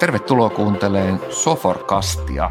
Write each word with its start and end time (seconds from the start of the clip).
Tervetuloa 0.00 0.50
kuuntelemaan 0.50 1.20
Soforkastia. 1.30 2.50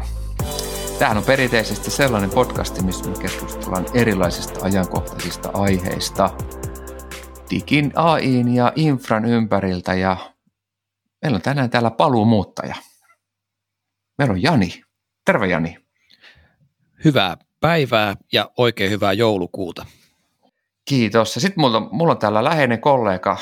Tämähän 0.98 1.18
on 1.18 1.24
perinteisesti 1.24 1.90
sellainen 1.90 2.30
podcast, 2.30 2.82
missä 2.82 3.10
me 3.10 3.16
keskustellaan 3.22 3.86
erilaisista 3.94 4.64
ajankohtaisista 4.64 5.50
aiheista 5.54 6.30
digin, 7.50 7.92
AIin 7.94 8.54
ja 8.54 8.72
infran 8.76 9.24
ympäriltä. 9.24 9.94
Ja 9.94 10.16
meillä 11.22 11.36
on 11.36 11.42
tänään 11.42 11.70
täällä 11.70 11.90
paluumuuttaja. 11.90 12.74
Meillä 14.18 14.32
on 14.32 14.42
Jani. 14.42 14.82
Terve 15.24 15.46
Jani. 15.46 15.78
Hyvää 17.04 17.36
päivää 17.60 18.16
ja 18.32 18.50
oikein 18.56 18.90
hyvää 18.90 19.12
joulukuuta. 19.12 19.86
Kiitos. 20.84 21.34
Ja 21.34 21.40
sitten 21.40 21.60
mulla, 21.60 21.80
mulla 21.80 22.12
on 22.12 22.18
täällä 22.18 22.44
läheinen 22.44 22.80
kollega 22.80 23.36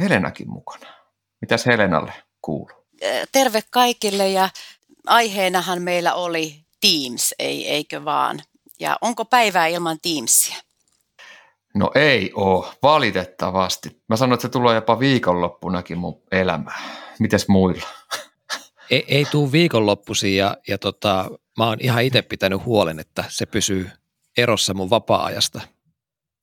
Helenakin 0.00 0.50
mukana. 0.50 0.86
Mitäs 1.40 1.66
Helenalle 1.66 2.12
kuuluu? 2.42 2.79
Terve 3.32 3.62
kaikille 3.70 4.28
ja 4.28 4.48
aiheenahan 5.06 5.82
meillä 5.82 6.14
oli 6.14 6.64
Teams, 6.80 7.34
ei, 7.38 7.68
eikö 7.68 8.04
vaan? 8.04 8.42
Ja 8.80 8.98
onko 9.00 9.24
päivää 9.24 9.66
ilman 9.66 9.98
Teamsia? 10.02 10.56
No 11.74 11.90
ei 11.94 12.32
oo, 12.34 12.72
valitettavasti. 12.82 14.02
Mä 14.08 14.16
sanoin, 14.16 14.34
että 14.34 14.42
se 14.42 14.48
tulee 14.48 14.74
jopa 14.74 14.98
viikonloppunakin 14.98 15.98
mun 15.98 16.22
elämään. 16.32 16.82
Mites 17.18 17.48
muilla? 17.48 17.86
Ei, 18.90 19.04
ei 19.08 19.24
tuu 19.24 19.52
viikonloppuisin 19.52 20.36
ja, 20.36 20.56
ja 20.68 20.78
tota, 20.78 21.30
mä 21.58 21.66
oon 21.66 21.78
ihan 21.80 22.02
itse 22.02 22.22
pitänyt 22.22 22.64
huolen, 22.64 23.00
että 23.00 23.24
se 23.28 23.46
pysyy 23.46 23.90
erossa 24.36 24.74
mun 24.74 24.90
vapaa-ajasta. 24.90 25.60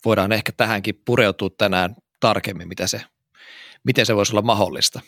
Voidaan 0.06 0.32
ehkä 0.32 0.52
tähänkin 0.52 1.02
pureutua 1.06 1.50
tänään 1.58 1.96
tarkemmin, 2.20 2.68
mitä 2.68 2.88
se, 2.88 3.02
miten 3.84 4.06
se 4.06 4.16
voisi 4.16 4.34
olla 4.34 4.42
mahdollista. 4.42 5.02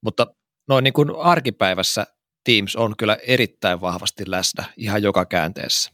Mutta 0.00 0.26
noin 0.68 0.84
niin 0.84 0.92
kuin 0.92 1.10
arkipäivässä 1.16 2.06
Teams 2.44 2.76
on 2.76 2.94
kyllä 2.96 3.18
erittäin 3.26 3.80
vahvasti 3.80 4.24
läsnä 4.26 4.64
ihan 4.76 5.02
joka 5.02 5.24
käänteessä. 5.24 5.90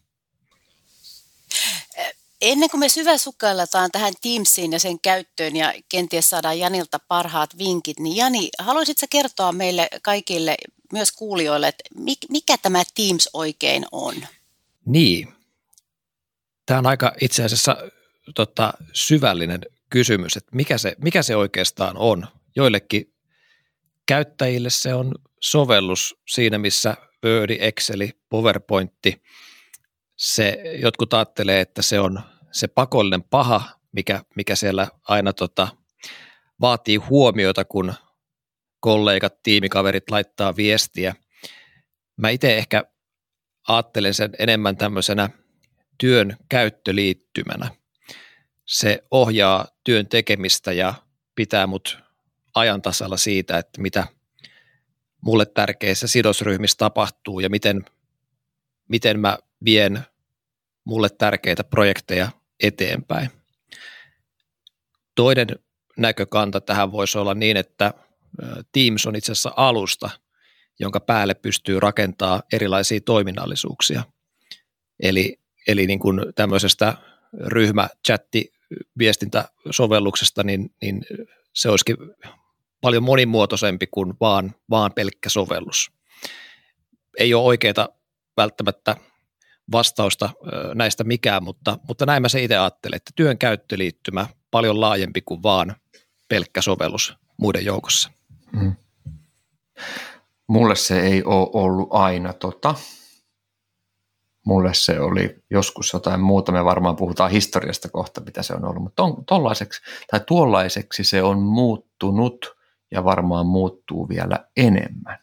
Ennen 2.41 2.71
kuin 2.71 2.81
me 2.81 2.89
syväsukelletaan 2.89 3.91
tähän 3.91 4.13
Teamsiin 4.23 4.73
ja 4.73 4.81
sen 4.81 5.01
käyttöön 5.01 5.57
ja 5.57 5.75
kenties 5.89 6.31
saadaan 6.31 6.59
Janilta 6.59 6.99
parhaat 7.09 7.59
vinkit, 7.59 7.99
niin 7.99 8.17
Jani, 8.17 8.49
haluaisitko 8.59 9.07
kertoa 9.11 9.53
meille 9.53 9.89
kaikille, 10.03 10.57
myös 10.93 11.13
kuulijoille, 11.13 11.69
että 11.69 11.85
mikä 12.29 12.59
tämä 12.59 12.83
Teams 12.95 13.29
oikein 13.33 13.87
on? 13.93 14.15
Niin, 14.87 15.29
tämä 16.67 16.79
on 16.79 16.87
aika 16.87 17.13
itse 17.21 17.45
asiassa 17.45 17.77
tota, 18.35 18.73
syvällinen 18.93 19.61
kysymys, 19.91 20.37
että 20.37 20.51
mikä 20.57 20.79
se, 20.79 20.97
mikä 20.99 21.23
se 21.23 21.37
oikeastaan 21.37 21.97
on. 21.97 22.27
Joillekin 22.57 23.13
käyttäjille 24.11 24.71
se 24.71 24.95
on 24.95 25.15
sovellus 25.41 26.17
siinä, 26.29 26.59
missä 26.59 26.97
Word, 27.25 27.51
Excel, 27.61 28.09
PowerPointti, 28.29 29.23
se, 30.17 30.63
jotkut 30.83 31.15
ajattelee, 31.15 31.61
että 31.61 31.83
se 31.83 32.01
on 32.01 32.21
se 32.53 32.69
pakollinen 32.69 33.23
paha, 33.23 33.63
mikä, 33.93 34.23
mikä 34.37 34.57
siellä 34.57 34.89
aina 35.09 35.33
tota, 35.33 35.69
vaatii 36.61 36.97
huomiota, 36.97 37.65
kun 37.65 37.95
kollegat, 38.81 39.43
tiimikaverit 39.43 40.11
laittaa 40.11 40.57
viestiä. 40.57 41.15
Mä 42.17 42.31
itse 42.31 42.57
ehkä 42.57 42.85
ajattelen 43.69 44.15
sen 44.15 44.31
enemmän 44.39 44.77
tämmöisenä 44.77 45.31
työn 45.99 46.37
käyttöliittymänä. 46.49 47.71
Se 48.67 49.03
ohjaa 49.11 49.67
työn 49.85 50.09
tekemistä 50.09 50.73
ja 50.73 50.95
pitää 51.35 51.67
mut 51.67 52.10
ajan 52.55 52.83
tasalla 52.83 53.17
siitä, 53.17 53.59
että 53.59 53.81
mitä 53.81 54.07
mulle 55.21 55.47
tärkeissä 55.47 56.07
sidosryhmissä 56.07 56.77
tapahtuu 56.79 57.41
ja 57.41 57.51
miten, 57.51 57.85
miten 58.89 59.21
mä 59.21 59.39
vien 59.65 60.01
mulle 60.85 61.09
tärkeitä 61.11 61.65
projekteja 61.65 62.31
eteenpäin. 62.63 63.31
Toinen 65.15 65.49
näkökanta 65.97 66.61
tähän 66.61 66.93
voisi 66.93 67.19
olla 67.19 67.35
niin, 67.35 67.57
että 67.57 67.95
Teams 68.73 69.07
on 69.07 69.17
itse 69.17 69.33
asiassa 69.33 69.53
alusta, 69.57 70.11
jonka 70.79 71.01
päälle 71.01 71.35
pystyy 71.35 71.81
rakentaa 71.81 72.43
erilaisia 72.53 73.01
toiminnallisuuksia. 73.01 74.03
Eli, 75.03 75.39
eli 75.67 75.87
niin 75.87 75.99
kuin 75.99 76.21
tämmöisestä 76.35 76.95
ryhmächatti 77.47 78.53
viestintäsovelluksesta, 78.99 80.43
niin, 80.43 80.75
niin 80.83 81.07
se 81.55 81.71
olisikin 81.71 81.97
paljon 82.81 83.03
monimuotoisempi 83.03 83.87
kuin 83.87 84.15
vaan, 84.21 84.55
vaan 84.71 84.93
pelkkä 84.93 85.29
sovellus. 85.29 85.93
Ei 87.19 87.35
ole 87.35 87.45
oikeaa 87.45 87.89
välttämättä 88.37 88.97
vastausta 89.73 90.31
näistä 90.75 91.05
mikään, 91.05 91.45
mutta, 91.45 91.79
mutta 91.89 92.07
näin 92.07 92.23
mä 92.23 92.29
se 92.29 92.43
itse 92.43 92.57
ajattelen, 92.57 92.97
että 92.97 93.11
työn 93.17 93.39
käyttöliittymä 93.39 94.27
paljon 94.51 94.81
laajempi 94.81 95.21
kuin 95.21 95.43
vaan 95.43 95.77
pelkkä 96.29 96.63
sovellus 96.63 97.17
muiden 97.37 97.65
joukossa. 97.65 98.11
Mm. 98.53 98.77
Mulle 100.47 100.77
se 100.77 101.01
ei 101.01 101.25
ole 101.25 101.49
ollut 101.53 101.89
aina 101.93 102.33
tota. 102.33 102.75
Mulle 104.47 104.75
se 104.75 105.01
oli 105.01 105.37
joskus 105.51 105.93
jotain 105.93 106.21
muuta, 106.21 106.53
me 106.53 106.65
varmaan 106.65 106.97
puhutaan 106.97 107.31
historiasta 107.31 107.89
kohta, 107.89 108.21
mitä 108.21 108.43
se 108.43 108.55
on 108.55 108.65
ollut, 108.65 108.83
mutta 108.83 109.03
tai 110.11 110.21
tuollaiseksi 110.27 111.05
se 111.05 111.23
on 111.23 111.39
muuttunut 111.39 112.60
ja 112.91 113.05
varmaan 113.05 113.47
muuttuu 113.47 114.09
vielä 114.09 114.39
enemmän. 114.57 115.19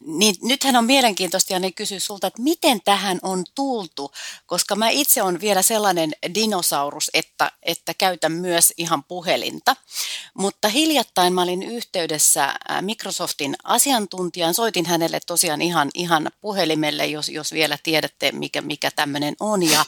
Niin 0.00 0.34
nythän 0.42 0.76
on 0.76 0.84
mielenkiintoista 0.84 1.52
ja 1.52 1.58
ne 1.58 1.72
kysyy 1.72 2.00
sulta, 2.00 2.26
että 2.26 2.42
miten 2.42 2.80
tähän 2.84 3.18
on 3.22 3.44
tultu, 3.54 4.12
koska 4.46 4.76
mä 4.76 4.88
itse 4.88 5.22
on 5.22 5.40
vielä 5.40 5.62
sellainen 5.62 6.12
dinosaurus, 6.34 7.10
että, 7.14 7.52
että 7.62 7.94
käytän 7.94 8.32
myös 8.32 8.74
ihan 8.76 9.04
puhelinta. 9.04 9.76
Mutta 10.34 10.68
hiljattain 10.68 11.32
mä 11.32 11.42
olin 11.42 11.62
yhteydessä 11.62 12.54
Microsoftin 12.80 13.56
asiantuntijan, 13.64 14.54
soitin 14.54 14.86
hänelle 14.86 15.20
tosiaan 15.26 15.62
ihan, 15.62 15.88
ihan 15.94 16.30
puhelimelle, 16.40 17.06
jos, 17.06 17.28
jos 17.28 17.52
vielä 17.52 17.78
tiedätte, 17.82 18.32
mikä, 18.32 18.60
mikä 18.60 18.90
tämmöinen 18.90 19.36
on. 19.40 19.62
Ja 19.62 19.84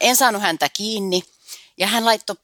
en 0.00 0.16
saanut 0.16 0.42
häntä 0.42 0.68
kiinni 0.68 1.22
ja 1.80 1.86
hän 1.86 2.04
laittoi 2.04 2.36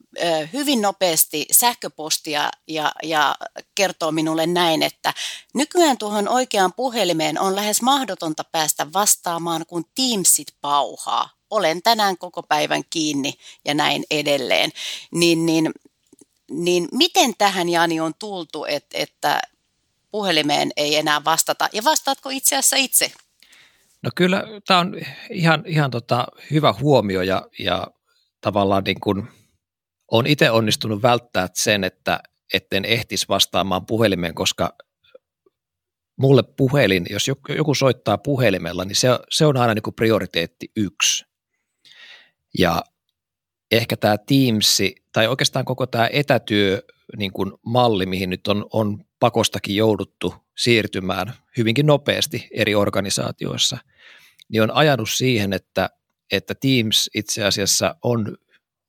hyvin 0.52 0.82
nopeasti 0.82 1.46
sähköpostia 1.50 2.50
ja, 2.68 2.92
ja 3.02 3.34
kertoo 3.74 4.12
minulle 4.12 4.46
näin, 4.46 4.82
että 4.82 5.14
nykyään 5.54 5.98
tuohon 5.98 6.28
oikeaan 6.28 6.72
puhelimeen 6.72 7.40
on 7.40 7.56
lähes 7.56 7.82
mahdotonta 7.82 8.44
päästä 8.44 8.86
vastaamaan, 8.92 9.66
kun 9.66 9.84
Teamsit 9.94 10.48
pauhaa. 10.60 11.30
Olen 11.50 11.82
tänään 11.82 12.18
koko 12.18 12.42
päivän 12.42 12.82
kiinni 12.90 13.32
ja 13.64 13.74
näin 13.74 14.04
edelleen. 14.10 14.70
Niin, 15.10 15.46
niin, 15.46 15.70
niin 16.50 16.88
miten 16.92 17.34
tähän 17.38 17.68
Jani 17.68 18.00
on 18.00 18.14
tultu, 18.18 18.64
että, 18.64 18.98
että 18.98 19.40
puhelimeen 20.10 20.72
ei 20.76 20.96
enää 20.96 21.24
vastata? 21.24 21.68
Ja 21.72 21.84
vastaatko 21.84 22.28
itse 22.30 22.56
asiassa 22.56 22.76
itse? 22.76 23.12
No 24.02 24.10
kyllä, 24.14 24.44
tämä 24.66 24.80
on 24.80 24.96
ihan, 25.30 25.62
ihan 25.66 25.90
tota 25.90 26.26
hyvä 26.50 26.74
huomio 26.80 27.22
ja, 27.22 27.42
ja 27.58 27.86
tavallaan 28.40 28.84
niin 28.84 29.00
kuin 29.00 29.28
on 30.10 30.26
itse 30.26 30.50
onnistunut 30.50 31.02
välttää 31.02 31.48
sen, 31.54 31.84
että 31.84 32.20
etten 32.54 32.84
ehtis 32.84 33.28
vastaamaan 33.28 33.86
puhelimeen, 33.86 34.34
koska 34.34 34.76
mulle 36.20 36.42
puhelin, 36.56 37.06
jos 37.10 37.28
joku 37.56 37.74
soittaa 37.74 38.18
puhelimella, 38.18 38.84
niin 38.84 38.96
se, 38.96 39.08
se 39.30 39.46
on 39.46 39.56
aina 39.56 39.74
niin 39.74 39.82
kuin 39.82 39.94
prioriteetti 39.94 40.70
yksi. 40.76 41.24
Ja 42.58 42.82
ehkä 43.70 43.96
tämä 43.96 44.16
Teams, 44.18 44.78
tai 45.12 45.26
oikeastaan 45.26 45.64
koko 45.64 45.86
tämä 45.86 46.08
etätyö 46.12 46.82
niin 47.16 47.32
kuin 47.32 47.52
malli, 47.66 48.06
mihin 48.06 48.30
nyt 48.30 48.46
on, 48.46 48.66
on 48.72 49.04
pakostakin 49.20 49.76
jouduttu 49.76 50.34
siirtymään 50.56 51.34
hyvinkin 51.56 51.86
nopeasti 51.86 52.48
eri 52.50 52.74
organisaatioissa, 52.74 53.78
niin 54.48 54.62
on 54.62 54.70
ajanut 54.70 55.10
siihen, 55.10 55.52
että, 55.52 55.90
että 56.32 56.54
Teams 56.54 57.10
itse 57.14 57.44
asiassa 57.44 57.96
on 58.02 58.36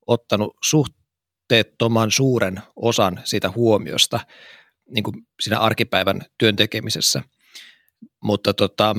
ottanut 0.08 0.58
suhteettoman 0.64 2.12
suuren 2.12 2.62
osan 2.76 3.22
siitä 3.24 3.52
huomiosta 3.56 4.20
niin 4.90 5.04
kuin 5.04 5.28
siinä 5.42 5.60
arkipäivän 5.60 6.22
työn 6.38 6.56
tekemisessä. 6.56 7.24
Mutta 8.24 8.54
tota, 8.54 8.96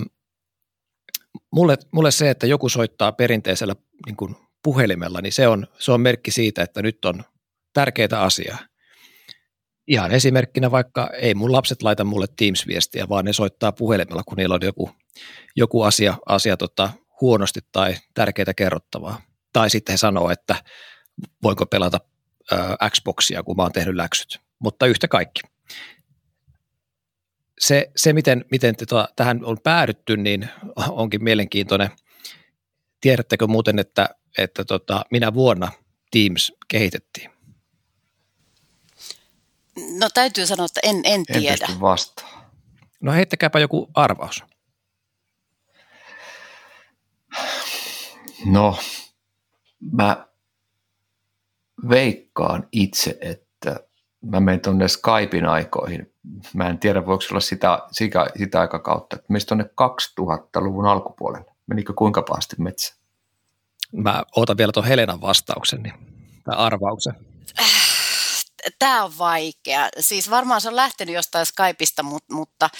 mulle, 1.53 1.79
mulle 1.93 2.11
se, 2.11 2.31
että 2.31 2.47
joku 2.47 2.69
soittaa 2.69 3.13
perinteisellä 3.13 3.77
niin 4.07 4.17
kuin 4.17 4.37
puhelimella, 4.63 5.21
niin 5.21 5.33
se 5.33 5.49
on, 5.49 5.67
se 5.79 5.93
on 5.93 6.01
merkki 6.01 6.31
siitä, 6.31 6.63
että 6.63 6.83
nyt 6.83 7.05
on 7.05 7.25
tärkeitä 7.73 8.23
asiaa. 8.23 8.59
Ihan 9.87 10.13
esimerkkinä 10.13 10.71
vaikka 10.71 11.11
ei 11.21 11.35
mun 11.35 11.53
lapset 11.53 11.83
laita 11.83 12.05
mulle 12.05 12.27
Teams-viestiä, 12.37 13.09
vaan 13.09 13.25
ne 13.25 13.33
soittaa 13.33 13.73
puhelimella, 13.73 14.23
kun 14.25 14.37
niillä 14.37 14.55
on 14.55 14.61
joku, 14.63 14.91
joku 15.57 15.83
asia, 15.83 16.15
asia 16.27 16.57
tota, 16.57 16.91
huonosti 17.21 17.61
tai 17.73 17.97
tärkeää 18.15 18.55
kerrottavaa. 18.57 19.21
Tai 19.53 19.71
sitten 19.71 19.93
he 19.93 19.97
sanoo, 19.97 20.31
että 20.31 20.65
voinko 21.43 21.67
pelata 21.67 22.01
äh, 22.53 22.91
Xboxia, 22.91 23.43
kun 23.43 23.57
mä 23.57 23.63
oon 23.63 23.73
tehnyt 23.73 23.95
läksyt. 23.95 24.41
Mutta 24.59 24.87
yhtä 24.87 25.09
kaikki. 25.09 25.41
se, 27.61 27.91
se 27.97 28.13
miten, 28.13 28.45
miten 28.51 28.77
tota, 28.77 29.09
tähän 29.17 29.45
on 29.45 29.57
päädytty, 29.63 30.17
niin 30.17 30.49
onkin 30.89 31.25
mielenkiintoinen. 31.25 31.91
Tiedättekö 33.01 33.47
muuten, 33.47 33.79
että, 33.79 34.09
että 34.39 34.65
tota, 34.65 35.05
minä 35.11 35.35
vuonna 35.35 35.73
Teams 36.11 36.53
kehitettiin? 36.69 37.31
No 39.99 40.09
täytyy 40.15 40.47
sanoa, 40.47 40.67
että 40.67 40.81
en, 40.83 41.01
en 41.05 41.25
tiedä. 41.27 41.67
En 41.71 41.81
vastaa. 41.81 42.51
No 43.01 43.13
heittäkääpä 43.13 43.59
joku 43.61 43.91
arvaus. 43.95 44.45
No, 48.45 48.79
mä 49.93 50.27
veikkaan 51.89 52.69
itse, 52.73 53.19
että 53.21 53.81
mä 54.21 54.41
menen 54.41 54.61
tuonne 54.61 54.89
Skypein 54.89 55.47
aikoihin. 55.47 56.13
Mä 56.55 56.69
en 56.69 56.79
tiedä, 56.79 57.07
voiko 57.07 57.25
olla 57.31 57.41
sitä, 57.41 57.83
sitä, 57.93 58.27
sitä 58.39 58.61
aikakautta. 58.61 59.17
Meistä 59.29 59.49
tuonne 59.49 59.65
2000-luvun 59.65 60.87
alkupuolelle. 60.87 61.55
Menikö 61.67 61.93
kuinka 61.93 62.23
pahasti 62.23 62.57
metsä? 62.59 62.95
Mä 63.93 64.23
ootan 64.37 64.57
vielä 64.57 64.73
tuon 64.73 64.87
Helenan 64.87 65.21
vastauksen, 65.21 65.83
niin, 65.83 65.95
tai 66.45 66.57
arvauksen. 66.57 67.15
Tämä 68.79 69.05
on 69.05 69.13
vaikea. 69.19 69.89
Siis 70.01 70.31
varmaan 70.31 70.61
se 70.61 70.69
on 70.69 70.77
lähtenyt 70.77 71.15
jostain 71.15 71.47
Skypeista, 71.47 72.03
mutta 72.31 72.71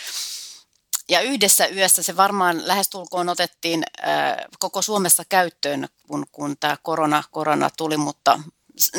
ja 1.11 1.21
yhdessä 1.21 1.67
yössä 1.67 2.03
se 2.03 2.17
varmaan 2.17 2.69
lähestulkoon 2.69 3.29
otettiin 3.29 3.83
koko 4.59 4.83
Suomessa 4.83 5.23
käyttöön, 5.29 5.89
kun, 6.09 6.27
kun 6.33 6.57
tämä 6.61 6.77
korona, 6.83 7.23
korona 7.31 7.71
tuli, 7.77 7.97
mutta 7.97 8.41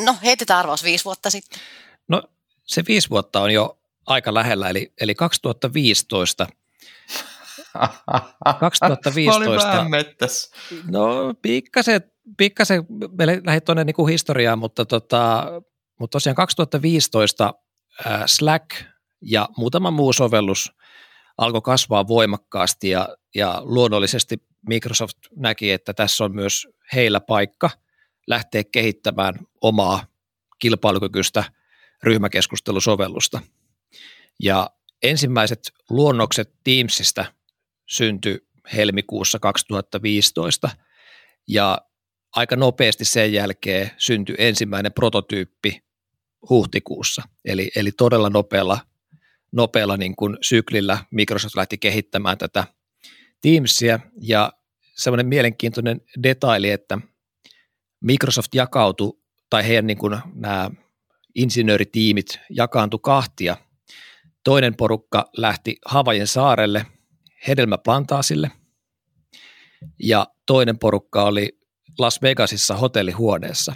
no 0.04 0.16
heitetään 0.22 0.60
arvaus 0.60 0.84
viisi 0.84 1.04
vuotta 1.04 1.30
sitten. 1.30 1.60
No 2.08 2.22
se 2.66 2.84
viisi 2.88 3.10
vuotta 3.10 3.40
on 3.40 3.50
jo 3.50 3.78
aika 4.06 4.34
lähellä, 4.34 4.68
eli, 4.68 4.92
eli 5.00 5.14
2015 5.14 6.46
2015. 8.60 9.86
No 10.90 11.34
pikkasen, 11.42 12.00
pikkasen 12.36 12.86
me 13.18 13.26
lähdin 13.26 13.62
tuonne 13.62 13.84
niin 13.84 14.08
historiaan, 14.08 14.58
mutta, 14.58 14.84
tota, 14.84 15.46
mutta 15.98 16.12
tosiaan 16.12 16.36
2015 16.36 17.54
äh, 18.06 18.22
Slack 18.26 18.70
ja 19.22 19.48
muutama 19.56 19.90
muu 19.90 20.12
sovellus 20.12 20.72
alkoi 21.40 21.60
kasvaa 21.62 22.08
voimakkaasti 22.08 22.90
ja, 22.90 23.16
ja 23.34 23.62
luonnollisesti 23.64 24.36
Microsoft 24.68 25.16
näki, 25.36 25.72
että 25.72 25.94
tässä 25.94 26.24
on 26.24 26.34
myös 26.34 26.68
heillä 26.94 27.20
paikka 27.20 27.70
lähteä 28.26 28.64
kehittämään 28.72 29.34
omaa 29.60 30.06
kilpailukykyistä 30.58 31.44
ryhmäkeskustelusovellusta. 32.02 33.40
Ja 34.42 34.70
ensimmäiset 35.02 35.72
luonnokset 35.90 36.54
Teamsista 36.64 37.24
syntyi 37.88 38.46
helmikuussa 38.76 39.38
2015 39.38 40.70
ja 41.48 41.78
aika 42.36 42.56
nopeasti 42.56 43.04
sen 43.04 43.32
jälkeen 43.32 43.90
syntyi 43.98 44.34
ensimmäinen 44.38 44.92
prototyyppi 44.92 45.82
huhtikuussa, 46.48 47.22
eli, 47.44 47.70
eli 47.76 47.92
todella 47.92 48.30
nopealla 48.30 48.78
nopealla 49.52 49.96
niin 49.96 50.16
kuin 50.16 50.36
syklillä 50.40 50.98
Microsoft 51.10 51.54
lähti 51.56 51.78
kehittämään 51.78 52.38
tätä 52.38 52.64
Teamsia 53.42 54.00
ja 54.20 54.52
semmoinen 54.96 55.26
mielenkiintoinen 55.26 56.00
detaili, 56.22 56.70
että 56.70 56.98
Microsoft 58.00 58.54
jakautui, 58.54 59.12
tai 59.50 59.66
heidän 59.66 59.86
niin 59.86 59.98
kuin 59.98 60.18
nämä 60.34 60.70
insinööritiimit 61.34 62.40
jakaantui 62.50 63.00
kahtia. 63.02 63.56
Toinen 64.44 64.76
porukka 64.76 65.30
lähti 65.36 65.76
Havajen 65.86 66.26
saarelle 66.26 66.86
hedelmäplantaasille 67.48 68.50
ja 70.02 70.26
toinen 70.46 70.78
porukka 70.78 71.22
oli 71.22 71.60
Las 71.98 72.22
Vegasissa 72.22 72.74
hotellihuoneessa 72.74 73.74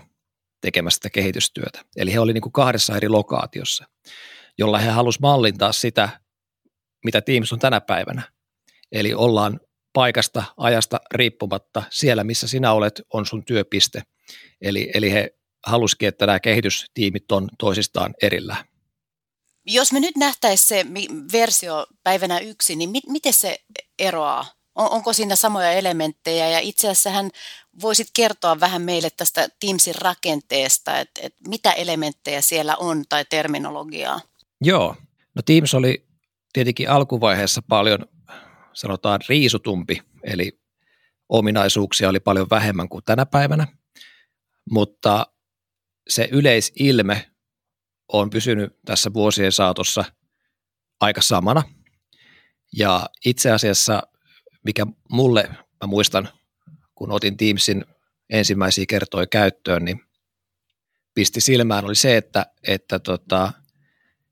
tekemästä 0.61 1.11
kehitystyötä. 1.11 1.85
Eli 1.97 2.13
he 2.13 2.21
olivat 2.21 2.35
niin 2.35 2.53
kahdessa 2.53 2.97
eri 2.97 3.09
lokaatiossa 3.09 3.85
jolla 4.59 4.79
he 4.79 4.91
halusivat 4.91 5.21
mallintaa 5.21 5.73
sitä, 5.73 6.09
mitä 7.05 7.21
Teams 7.21 7.53
on 7.53 7.59
tänä 7.59 7.81
päivänä. 7.81 8.23
Eli 8.93 9.15
ollaan 9.15 9.61
paikasta, 9.93 10.45
ajasta 10.57 11.01
riippumatta 11.15 11.83
siellä, 11.91 12.25
missä 12.25 12.49
sinä 12.49 12.73
olet, 12.73 13.03
on 13.13 13.27
sun 13.27 13.45
työpiste. 13.45 14.03
Eli, 14.61 14.91
eli 14.95 15.13
he 15.13 15.31
halusivat, 15.67 16.03
että 16.03 16.27
nämä 16.27 16.41
kehitystiimit 16.41 17.33
on 17.33 17.49
toisistaan 17.59 18.15
erillään. 18.23 18.65
Jos 19.67 19.93
me 19.93 20.01
nyt 20.01 20.17
nähtäisiin 20.17 20.69
se 20.69 20.87
versio 21.33 21.87
päivänä 22.03 22.39
yksi, 22.39 22.77
niin 22.77 22.91
mit, 22.91 23.05
miten 23.09 23.33
se 23.33 23.59
eroaa? 23.99 24.47
On, 24.75 24.91
onko 24.91 25.13
siinä 25.13 25.37
samoja 25.37 25.73
elementtejä? 25.73 26.49
Ja 26.49 26.59
itse 26.59 26.89
asiassa 26.89 27.25
voisit 27.83 28.09
kertoa 28.13 28.61
vähän 28.61 28.83
meille 28.83 29.11
tästä 29.11 29.49
Teamsin 29.61 29.95
rakenteesta, 29.95 30.99
että, 30.99 31.21
että 31.23 31.49
mitä 31.49 31.73
elementtejä 31.73 32.41
siellä 32.41 32.77
on 32.77 33.05
tai 33.09 33.25
terminologiaa? 33.31 34.21
Joo, 34.61 34.97
no 35.35 35.43
Teams 35.47 35.75
oli 35.75 36.07
tietenkin 36.53 36.91
alkuvaiheessa 36.91 37.63
paljon 37.69 37.99
sanotaan 38.73 39.21
riisutumpi, 39.29 40.03
eli 40.23 40.61
ominaisuuksia 41.29 42.09
oli 42.09 42.21
paljon 42.21 42.47
vähemmän 42.51 42.89
kuin 42.89 43.05
tänä 43.05 43.27
päivänä, 43.27 43.67
mutta 44.71 45.27
se 46.09 46.29
yleisilme 46.33 47.31
on 48.13 48.31
pysynyt 48.31 48.77
tässä 48.85 49.13
vuosien 49.13 49.53
saatossa 49.53 50.05
aika 51.01 51.21
samana. 51.21 51.63
Ja 52.77 53.07
itse 53.25 53.51
asiassa, 53.51 54.03
mikä 54.65 54.87
mulle, 55.11 55.49
mä 55.53 55.87
muistan, 55.87 56.29
kun 56.95 57.13
otin 57.13 57.37
Teamsin 57.37 57.85
ensimmäisiä 58.31 58.85
kertoja 58.89 59.27
käyttöön, 59.27 59.85
niin 59.85 60.01
pisti 61.15 61.41
silmään 61.41 61.85
oli 61.85 61.95
se, 61.95 62.17
että, 62.17 62.47
että 62.69 62.99
tota, 62.99 63.53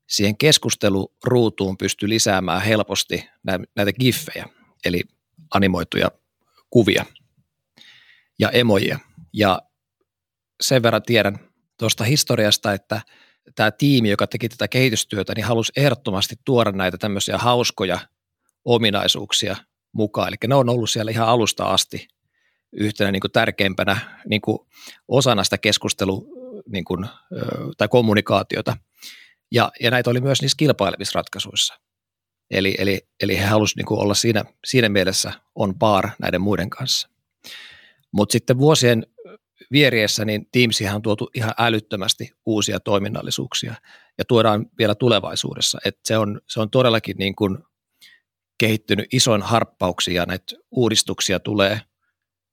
siihen 0.07 0.37
keskusteluruutuun 0.37 1.77
pystyi 1.77 2.09
lisäämään 2.09 2.61
helposti 2.61 3.29
näitä 3.75 3.93
giffejä, 3.93 4.45
eli 4.85 5.03
animoituja 5.53 6.11
kuvia 6.69 7.05
ja 8.39 8.49
emojia. 8.49 8.99
Ja 9.33 9.61
sen 10.61 10.83
verran 10.83 11.03
tiedän 11.03 11.39
tuosta 11.79 12.03
historiasta, 12.03 12.73
että 12.73 13.01
tämä 13.55 13.71
tiimi, 13.71 14.09
joka 14.09 14.27
teki 14.27 14.49
tätä 14.49 14.67
kehitystyötä, 14.67 15.33
niin 15.35 15.45
halusi 15.45 15.71
ehdottomasti 15.77 16.35
tuoda 16.45 16.71
näitä 16.71 16.97
tämmöisiä 16.97 17.37
hauskoja 17.37 17.99
ominaisuuksia 18.65 19.55
mukaan. 19.91 20.27
Eli 20.27 20.35
ne 20.47 20.55
on 20.55 20.69
ollut 20.69 20.89
siellä 20.89 21.11
ihan 21.11 21.27
alusta 21.27 21.63
asti 21.63 22.07
yhtenä 22.71 23.11
niin 23.11 23.21
kuin 23.21 23.31
tärkeimpänä 23.31 24.21
niin 24.29 24.41
kuin 24.41 24.59
osana 25.07 25.43
sitä 25.43 25.57
keskustelu 25.57 26.27
niin 26.67 26.85
tai 27.77 27.87
kommunikaatiota– 27.87 28.77
ja, 29.53 29.71
ja 29.79 29.91
näitä 29.91 30.09
oli 30.09 30.21
myös 30.21 30.41
niissä 30.41 30.57
kilpailevissa 30.57 31.19
ratkaisuissa. 31.19 31.79
Eli, 32.51 32.75
eli, 32.77 33.01
eli 33.21 33.37
he 33.37 33.45
halusivat 33.45 33.89
niin 33.89 33.99
olla 33.99 34.13
siinä, 34.13 34.43
siinä 34.65 34.89
mielessä 34.89 35.31
on 35.55 35.79
par 35.79 36.09
näiden 36.19 36.41
muiden 36.41 36.69
kanssa. 36.69 37.09
Mutta 38.11 38.33
sitten 38.33 38.57
vuosien 38.57 39.07
vieriessä 39.71 40.25
niin 40.25 40.47
Teamsihan 40.51 40.95
on 40.95 41.01
tuotu 41.01 41.29
ihan 41.33 41.53
älyttömästi 41.57 42.31
uusia 42.45 42.79
toiminnallisuuksia 42.79 43.75
ja 44.17 44.25
tuodaan 44.25 44.65
vielä 44.77 44.95
tulevaisuudessa. 44.95 45.79
Et 45.85 45.99
se, 46.03 46.17
on, 46.17 46.41
se 46.47 46.59
on 46.59 46.69
todellakin 46.69 47.17
niin 47.17 47.35
kuin 47.35 47.57
kehittynyt 48.57 49.13
ison 49.13 49.41
harppauksia 49.41 50.13
ja 50.13 50.25
näitä 50.25 50.55
uudistuksia 50.71 51.39
tulee, 51.39 51.81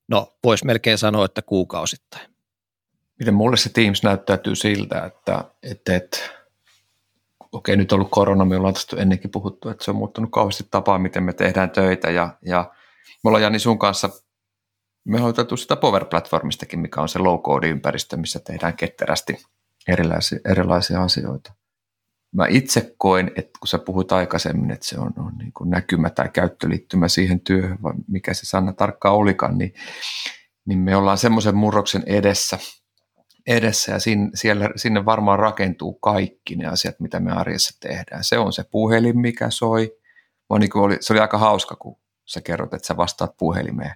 no 0.09 0.37
voisi 0.45 0.66
melkein 0.66 0.99
sanoa, 0.99 1.25
että 1.25 1.42
kuukausittain. 1.42 2.30
Miten 3.19 3.35
mulle 3.35 3.57
se 3.57 3.69
Teams 3.73 4.02
näyttäytyy 4.02 4.57
siltä, 4.57 5.04
että, 5.04 5.45
että, 5.62 5.97
että 5.97 6.39
okei, 7.52 7.76
nyt 7.76 7.92
on 7.92 7.97
ollut 7.97 8.11
korona, 8.11 8.45
me 8.45 8.57
ollaan 8.57 8.75
tästä 8.75 8.97
ennenkin 8.97 9.30
puhuttu, 9.30 9.69
että 9.69 9.85
se 9.85 9.90
on 9.90 9.97
muuttunut 9.97 10.30
kauheasti 10.33 10.64
tapaa, 10.71 10.99
miten 10.99 11.23
me 11.23 11.33
tehdään 11.33 11.71
töitä 11.71 12.11
ja, 12.11 12.38
ja 12.47 12.71
me 13.25 13.28
ollaan 13.28 13.42
Jani 13.42 13.59
sun 13.59 13.78
kanssa, 13.78 14.11
me 15.04 15.23
otettu 15.23 15.57
sitä 15.57 15.76
Power-platformistakin, 15.76 16.78
mikä 16.78 17.00
on 17.00 17.09
se 17.09 17.19
low-code-ympäristö, 17.19 18.16
missä 18.16 18.40
tehdään 18.40 18.76
ketterästi 18.76 19.37
erilaisia, 19.88 20.38
erilaisia 20.45 21.02
asioita. 21.02 21.52
Mä 22.35 22.47
itse 22.49 22.95
koen, 22.99 23.30
että 23.37 23.59
kun 23.61 23.69
sä 23.69 23.78
puhut 23.78 24.12
aikaisemmin, 24.12 24.71
että 24.71 24.87
se 24.87 24.99
on, 24.99 25.12
on 25.19 25.38
niin 25.38 25.52
kuin 25.52 25.71
näkymä 25.71 26.11
tai 26.11 26.28
käyttöliittymä 26.28 27.09
siihen 27.09 27.40
työhön, 27.40 27.78
vai 27.83 27.92
mikä 28.09 28.35
se 28.35 28.47
sana 28.47 28.73
tarkkaan 28.73 29.14
olikaan, 29.14 29.59
niin, 29.59 29.75
niin 30.64 30.78
me 30.78 30.97
ollaan 30.97 31.19
semmoisen 31.19 31.57
murroksen 31.57 32.02
edessä– 32.07 32.59
edessä 33.50 33.92
ja 33.92 33.99
sinne, 33.99 34.30
siellä, 34.35 34.71
sinne 34.76 35.04
varmaan 35.04 35.38
rakentuu 35.38 35.92
kaikki 35.92 36.57
ne 36.57 36.66
asiat, 36.66 37.00
mitä 37.00 37.21
me 37.21 37.33
arjessa 37.33 37.76
tehdään. 37.80 38.25
Se 38.25 38.38
on 38.38 38.52
se 38.52 38.64
puhelin, 38.71 39.19
mikä 39.19 39.50
soi. 39.50 39.97
Niin 40.59 40.71
oli, 40.75 40.97
se 41.00 41.12
oli 41.12 41.21
aika 41.21 41.38
hauska, 41.38 41.76
kun 41.76 41.97
sä 42.25 42.40
kerrot, 42.40 42.75
että 42.75 42.87
sä 42.87 42.97
vastaat 42.97 43.37
puhelimeen. 43.37 43.95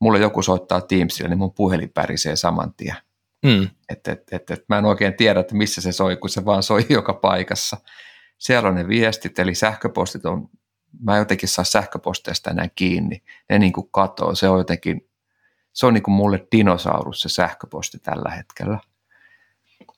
Mulle 0.00 0.18
joku 0.18 0.42
soittaa 0.42 0.80
Teamsille, 0.80 1.28
niin 1.28 1.38
mun 1.38 1.52
puhelin 1.52 1.90
pärisee 1.90 2.36
saman 2.36 2.74
tien. 2.74 2.96
Mm. 3.44 3.68
Et, 3.88 4.08
et, 4.08 4.32
et, 4.32 4.50
et, 4.50 4.64
mä 4.68 4.78
en 4.78 4.84
oikein 4.84 5.14
tiedä, 5.14 5.40
että 5.40 5.54
missä 5.54 5.80
se 5.80 5.92
soi, 5.92 6.16
kun 6.16 6.30
se 6.30 6.44
vaan 6.44 6.62
soi 6.62 6.86
joka 6.98 7.12
paikassa. 7.12 7.76
Siellä 8.38 8.68
on 8.68 8.74
ne 8.74 8.88
viestit, 8.88 9.38
eli 9.38 9.54
sähköpostit 9.54 10.26
on 10.26 10.48
mä 11.00 11.14
en 11.14 11.18
jotenkin 11.18 11.48
saa 11.48 11.64
sähköposteista 11.64 12.50
enää 12.50 12.68
kiinni. 12.74 13.22
Ne 13.50 13.58
niin 13.58 13.72
kuin 13.72 13.88
katoo. 13.90 14.34
Se 14.34 14.48
on 14.48 14.58
jotenkin, 14.58 15.08
se 15.72 15.86
on 15.86 15.94
niin 15.94 16.02
kuin 16.02 16.14
mulle 16.14 16.46
dinosaurus 16.52 17.20
se 17.20 17.28
sähköposti 17.28 17.98
tällä 17.98 18.30
hetkellä. 18.30 18.78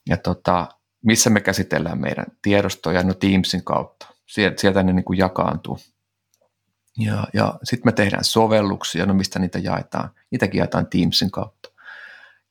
Ja 0.08 0.16
tota, 0.16 0.68
missä 1.04 1.30
me 1.30 1.40
käsitellään 1.40 2.00
meidän 2.00 2.26
tiedostoja? 2.42 3.02
No 3.02 3.14
Teamsin 3.14 3.64
kautta. 3.64 4.06
Sieltä, 4.26 4.82
ne 4.82 4.92
niin 4.92 5.04
kuin 5.04 5.18
jakaantuu. 5.18 5.78
Ja, 6.98 7.26
ja 7.34 7.58
sitten 7.62 7.88
me 7.88 7.92
tehdään 7.92 8.24
sovelluksia, 8.24 9.06
no 9.06 9.14
mistä 9.14 9.38
niitä 9.38 9.58
jaetaan. 9.58 10.10
Niitäkin 10.30 10.58
jaetaan 10.58 10.86
Teamsin 10.86 11.30
kautta. 11.30 11.68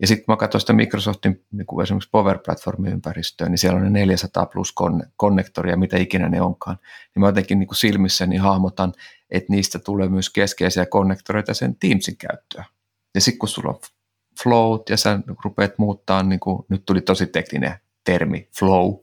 Ja 0.01 0.07
sitten 0.07 0.25
mä 0.27 0.37
katsoin 0.37 0.59
sitä 0.59 0.73
Microsoftin 0.73 1.45
niin 1.51 1.65
kuin 1.65 1.83
esimerkiksi 1.83 2.09
Power 2.11 2.39
Platformin 2.45 2.91
ympäristöä, 2.91 3.49
niin 3.49 3.57
siellä 3.57 3.77
on 3.77 3.83
ne 3.83 3.89
400 3.89 4.45
plus 4.45 4.73
konnektoria, 5.17 5.77
mitä 5.77 5.97
ikinä 5.97 6.29
ne 6.29 6.41
onkaan. 6.41 6.77
Niin 7.15 7.21
mä 7.21 7.27
jotenkin 7.27 7.59
niin 7.59 7.67
kuin 7.67 7.77
silmissäni 7.77 8.37
hahmotan, 8.37 8.93
että 9.29 9.53
niistä 9.53 9.79
tulee 9.79 10.09
myös 10.09 10.29
keskeisiä 10.29 10.85
konnektoreita 10.85 11.53
sen 11.53 11.75
Teamsin 11.75 12.17
käyttöä. 12.17 12.65
Ja 13.15 13.21
sitten 13.21 13.39
kun 13.39 13.49
sulla 13.49 13.69
on 13.69 13.79
flowt 14.43 14.89
ja 14.89 14.97
sä 14.97 15.19
rupeat 15.43 15.77
muuttaa, 15.77 16.23
niin 16.23 16.39
kuin, 16.39 16.65
nyt 16.69 16.85
tuli 16.85 17.01
tosi 17.01 17.27
tekninen 17.27 17.79
termi 18.03 18.49
flow, 18.59 18.93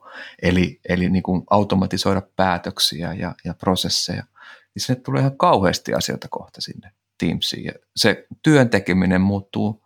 eli, 0.43 0.81
eli 0.89 1.11
niin 1.11 1.23
kuin 1.23 1.43
automatisoida 1.51 2.23
päätöksiä 2.37 3.13
ja, 3.13 3.35
ja 3.45 3.55
prosesseja, 3.55 4.25
niin 4.75 4.83
sinne 4.83 5.01
tulee 5.01 5.21
ihan 5.21 5.37
kauheasti 5.37 5.95
asioita 5.95 6.29
kohta 6.31 6.61
sinne 6.61 6.93
Teamsiin. 7.19 7.65
Ja 7.65 7.73
se 7.97 8.27
työn 8.43 8.71
tekeminen 8.71 9.21
muuttuu 9.21 9.85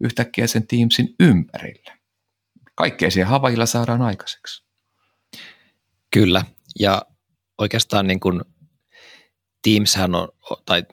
yhtäkkiä 0.00 0.46
sen 0.46 0.66
Teamsin 0.66 1.14
ympärille. 1.20 1.92
Kaikkea 2.74 3.10
siihen 3.10 3.28
Havailla 3.28 3.66
saadaan 3.66 4.02
aikaiseksi. 4.02 4.64
Kyllä, 6.10 6.44
ja 6.78 7.02
oikeastaan 7.58 8.06
niin 8.06 8.20
kuin 8.20 8.42
Teamshän 9.62 10.14
on, 10.14 10.28
tai 10.66 10.84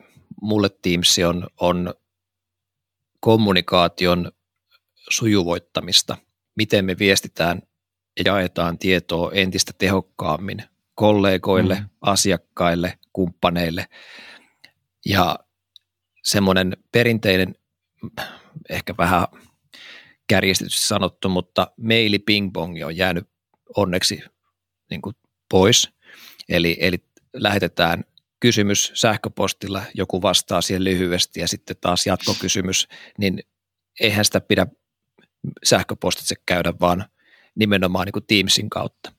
mulle 0.41 0.69
Teams 0.81 1.19
on, 1.27 1.47
on 1.59 1.93
kommunikaation 3.27 4.31
sujuvoittamista, 5.09 6.17
miten 6.55 6.85
me 6.85 6.95
viestitään 6.99 7.61
ja 8.17 8.23
jaetaan 8.25 8.77
tietoa 8.77 9.31
entistä 9.33 9.71
tehokkaammin 9.77 10.63
kollegoille, 10.95 11.75
mm. 11.75 11.89
asiakkaille, 12.01 12.99
kumppaneille. 13.13 13.87
Ja 15.05 15.39
semmoinen 16.23 16.77
perinteinen 16.91 17.55
ehkä 18.69 18.93
vähän 18.97 19.27
kärjistetysti 20.27 20.87
sanottu, 20.87 21.29
mutta 21.29 21.71
maili 21.77 22.19
pingpongi 22.19 22.83
on 22.83 22.97
jäänyt 22.97 23.29
onneksi 23.75 24.23
niin 24.89 25.01
kuin 25.01 25.15
pois. 25.49 25.89
Eli, 26.49 26.77
eli 26.79 26.97
lähetetään 27.33 28.03
kysymys 28.39 28.91
sähköpostilla, 28.95 29.81
joku 29.93 30.21
vastaa 30.21 30.61
siihen 30.61 30.83
lyhyesti 30.83 31.39
ja 31.39 31.47
sitten 31.47 31.75
taas 31.81 32.05
jatkokysymys, 32.05 32.87
niin 33.17 33.43
eihän 33.99 34.25
sitä 34.25 34.41
pidä 34.41 34.67
sähköpostitse 35.63 36.35
käydä, 36.45 36.73
vaan 36.79 37.05
nimenomaan 37.55 38.05
niin 38.05 38.13
kuin 38.13 38.25
Teamsin 38.27 38.69
kautta. 38.69 39.11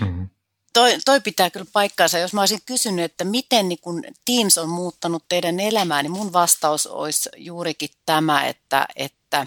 Mm-hmm. 0.00 0.28
Toi, 0.72 0.98
toi 1.04 1.20
pitää 1.20 1.50
kyllä 1.50 1.66
paikkaansa. 1.72 2.18
Jos 2.18 2.34
mä 2.34 2.40
olisin 2.40 2.60
kysynyt, 2.66 3.04
että 3.04 3.24
miten 3.24 3.68
niin 3.68 3.78
kun 3.80 4.04
Teams 4.24 4.58
on 4.58 4.68
muuttanut 4.68 5.24
teidän 5.28 5.60
elämää, 5.60 6.02
niin 6.02 6.12
mun 6.12 6.32
vastaus 6.32 6.86
olisi 6.86 7.30
juurikin 7.36 7.88
tämä, 8.06 8.46
että, 8.46 8.86
että 8.96 9.46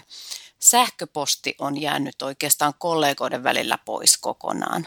sähköposti 0.58 1.54
on 1.58 1.80
jäänyt 1.80 2.22
oikeastaan 2.22 2.72
kollegoiden 2.78 3.44
välillä 3.44 3.78
pois 3.84 4.18
kokonaan. 4.18 4.86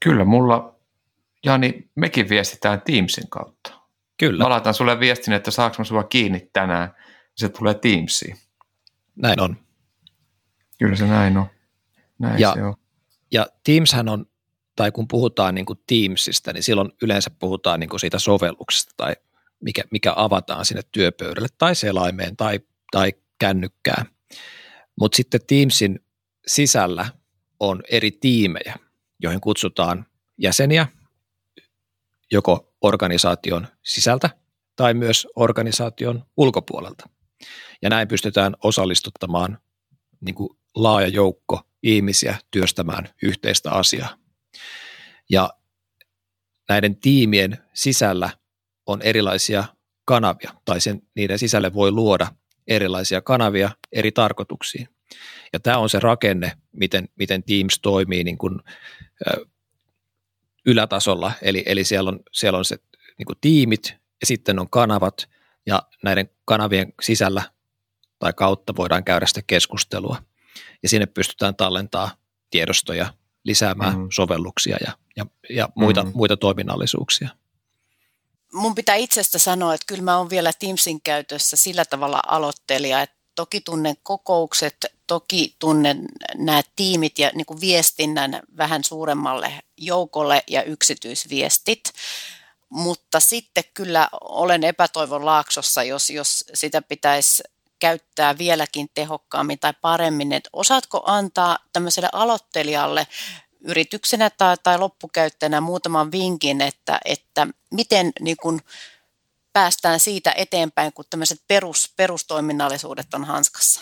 Kyllä, 0.00 0.24
mulla, 0.24 0.75
Jani, 1.46 1.90
mekin 1.94 2.28
viestitään 2.28 2.82
Teamsin 2.82 3.28
kautta. 3.28 3.80
Kyllä. 4.18 4.44
Mä 4.44 4.50
laitan 4.50 4.74
sulle 4.74 5.00
viestin, 5.00 5.34
että 5.34 5.50
saanko 5.50 5.76
mä 5.78 5.84
sua 5.84 6.04
kiinni 6.04 6.50
tänään, 6.52 6.94
se 7.34 7.48
tulee 7.48 7.74
Teamsiin. 7.74 8.36
Näin 9.16 9.40
on. 9.40 9.56
Kyllä 10.78 10.96
se 10.96 11.06
näin 11.06 11.36
on. 11.36 11.46
Näin 12.18 12.40
ja, 12.40 12.52
se 12.54 12.62
on. 12.62 12.74
Ja 13.32 13.46
Teamshän 13.64 14.08
on 14.08 14.26
tai 14.76 14.92
kun 14.92 15.08
puhutaan 15.08 15.54
niin 15.54 15.66
kuin 15.66 15.78
Teamsista, 15.86 16.52
niin 16.52 16.62
silloin 16.62 16.92
yleensä 17.02 17.30
puhutaan 17.30 17.80
niin 17.80 17.90
kuin 17.90 18.00
siitä 18.00 18.18
sovelluksesta 18.18 18.94
tai 18.96 19.16
mikä, 19.60 19.82
mikä 19.90 20.12
avataan 20.16 20.64
sinne 20.64 20.82
työpöydälle 20.92 21.48
tai 21.58 21.74
selaimeen 21.74 22.36
tai, 22.36 22.60
tai 22.90 23.12
kännykkään. 23.38 24.06
Mutta 25.00 25.16
sitten 25.16 25.40
Teamsin 25.46 26.04
sisällä 26.46 27.06
on 27.60 27.82
eri 27.90 28.10
tiimejä, 28.10 28.76
joihin 29.22 29.40
kutsutaan 29.40 30.06
jäseniä 30.38 30.86
joko 32.32 32.74
organisaation 32.80 33.66
sisältä 33.82 34.30
tai 34.76 34.94
myös 34.94 35.28
organisaation 35.36 36.24
ulkopuolelta. 36.36 37.08
Ja 37.82 37.90
näin 37.90 38.08
pystytään 38.08 38.54
osallistuttamaan 38.64 39.58
niin 40.20 40.34
kuin 40.34 40.58
laaja 40.74 41.08
joukko 41.08 41.60
ihmisiä 41.82 42.36
työstämään 42.50 43.08
yhteistä 43.22 43.70
asiaa. 43.70 44.16
Ja 45.30 45.50
näiden 46.68 46.96
tiimien 46.96 47.58
sisällä 47.74 48.30
on 48.86 49.02
erilaisia 49.02 49.64
kanavia, 50.04 50.50
tai 50.64 50.80
sen, 50.80 51.02
niiden 51.14 51.38
sisälle 51.38 51.74
voi 51.74 51.90
luoda 51.90 52.26
erilaisia 52.66 53.20
kanavia 53.20 53.70
eri 53.92 54.12
tarkoituksiin. 54.12 54.88
Ja 55.52 55.60
tämä 55.60 55.78
on 55.78 55.90
se 55.90 56.00
rakenne, 56.00 56.52
miten, 56.72 57.08
miten 57.18 57.42
Teams 57.42 57.78
toimii 57.82 58.24
niin 58.24 58.38
kuin, 58.38 58.60
ylätasolla, 60.66 61.32
eli, 61.42 61.62
eli 61.66 61.84
siellä 61.84 62.10
on, 62.10 62.20
siellä 62.32 62.58
on 62.58 62.64
se 62.64 62.76
niin 63.18 63.26
kuin 63.26 63.38
tiimit 63.40 63.94
ja 64.20 64.26
sitten 64.26 64.58
on 64.58 64.70
kanavat, 64.70 65.28
ja 65.66 65.82
näiden 66.02 66.30
kanavien 66.44 66.92
sisällä 67.02 67.42
tai 68.18 68.32
kautta 68.32 68.76
voidaan 68.76 69.04
käydä 69.04 69.26
sitä 69.26 69.42
keskustelua. 69.46 70.22
Ja 70.82 70.88
sinne 70.88 71.06
pystytään 71.06 71.56
tallentaa 71.56 72.10
tiedostoja, 72.50 73.14
lisäämään 73.44 73.98
mm. 73.98 74.08
sovelluksia 74.12 74.76
ja, 74.86 74.92
ja, 75.16 75.26
ja 75.50 75.68
muita, 75.74 76.02
mm. 76.02 76.10
muita 76.14 76.36
toiminnallisuuksia. 76.36 77.28
Mun 78.52 78.74
pitää 78.74 78.94
itsestä 78.94 79.38
sanoa, 79.38 79.74
että 79.74 79.84
kyllä 79.86 80.02
mä 80.02 80.18
oon 80.18 80.30
vielä 80.30 80.52
Teamsin 80.58 81.00
käytössä 81.02 81.56
sillä 81.56 81.84
tavalla 81.84 82.20
aloittelija, 82.26 83.02
että 83.02 83.15
toki 83.36 83.60
tunnen 83.60 83.96
kokoukset, 84.02 84.86
toki 85.06 85.54
tunnen 85.58 86.04
nämä 86.34 86.62
tiimit 86.76 87.18
ja 87.18 87.30
niin 87.34 87.46
kuin 87.46 87.60
viestinnän 87.60 88.40
vähän 88.56 88.84
suuremmalle 88.84 89.52
joukolle 89.76 90.42
ja 90.46 90.62
yksityisviestit, 90.62 91.92
mutta 92.68 93.20
sitten 93.20 93.64
kyllä 93.74 94.08
olen 94.20 94.64
epätoivon 94.64 95.24
laaksossa, 95.24 95.82
jos, 95.82 96.10
jos 96.10 96.44
sitä 96.54 96.82
pitäisi 96.82 97.42
käyttää 97.78 98.38
vieläkin 98.38 98.88
tehokkaammin 98.94 99.58
tai 99.58 99.72
paremmin. 99.80 100.32
Että 100.32 100.50
osaatko 100.52 101.02
antaa 101.06 101.58
tämmöiselle 101.72 102.08
aloittelijalle 102.12 103.06
yrityksenä 103.60 104.30
tai, 104.30 104.56
tai 104.62 104.78
loppukäyttäjänä 104.78 105.60
muutaman 105.60 106.12
vinkin, 106.12 106.60
että, 106.60 106.98
että 107.04 107.46
miten 107.70 108.12
niin 108.20 108.36
kun 108.42 108.60
päästään 109.56 110.00
siitä 110.00 110.32
eteenpäin, 110.36 110.92
kun 110.92 111.04
tämmöiset 111.10 111.40
perus, 111.48 111.92
perustoiminnallisuudet 111.96 113.14
on 113.14 113.24
hanskassa? 113.24 113.80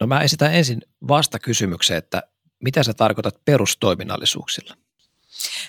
No 0.00 0.06
mä 0.06 0.20
esitän 0.20 0.54
ensin 0.54 0.82
vastakysymyksen, 1.08 1.96
että 1.96 2.22
mitä 2.64 2.82
sä 2.82 2.94
tarkoitat 2.94 3.44
perustoiminnallisuuksilla? 3.44 4.76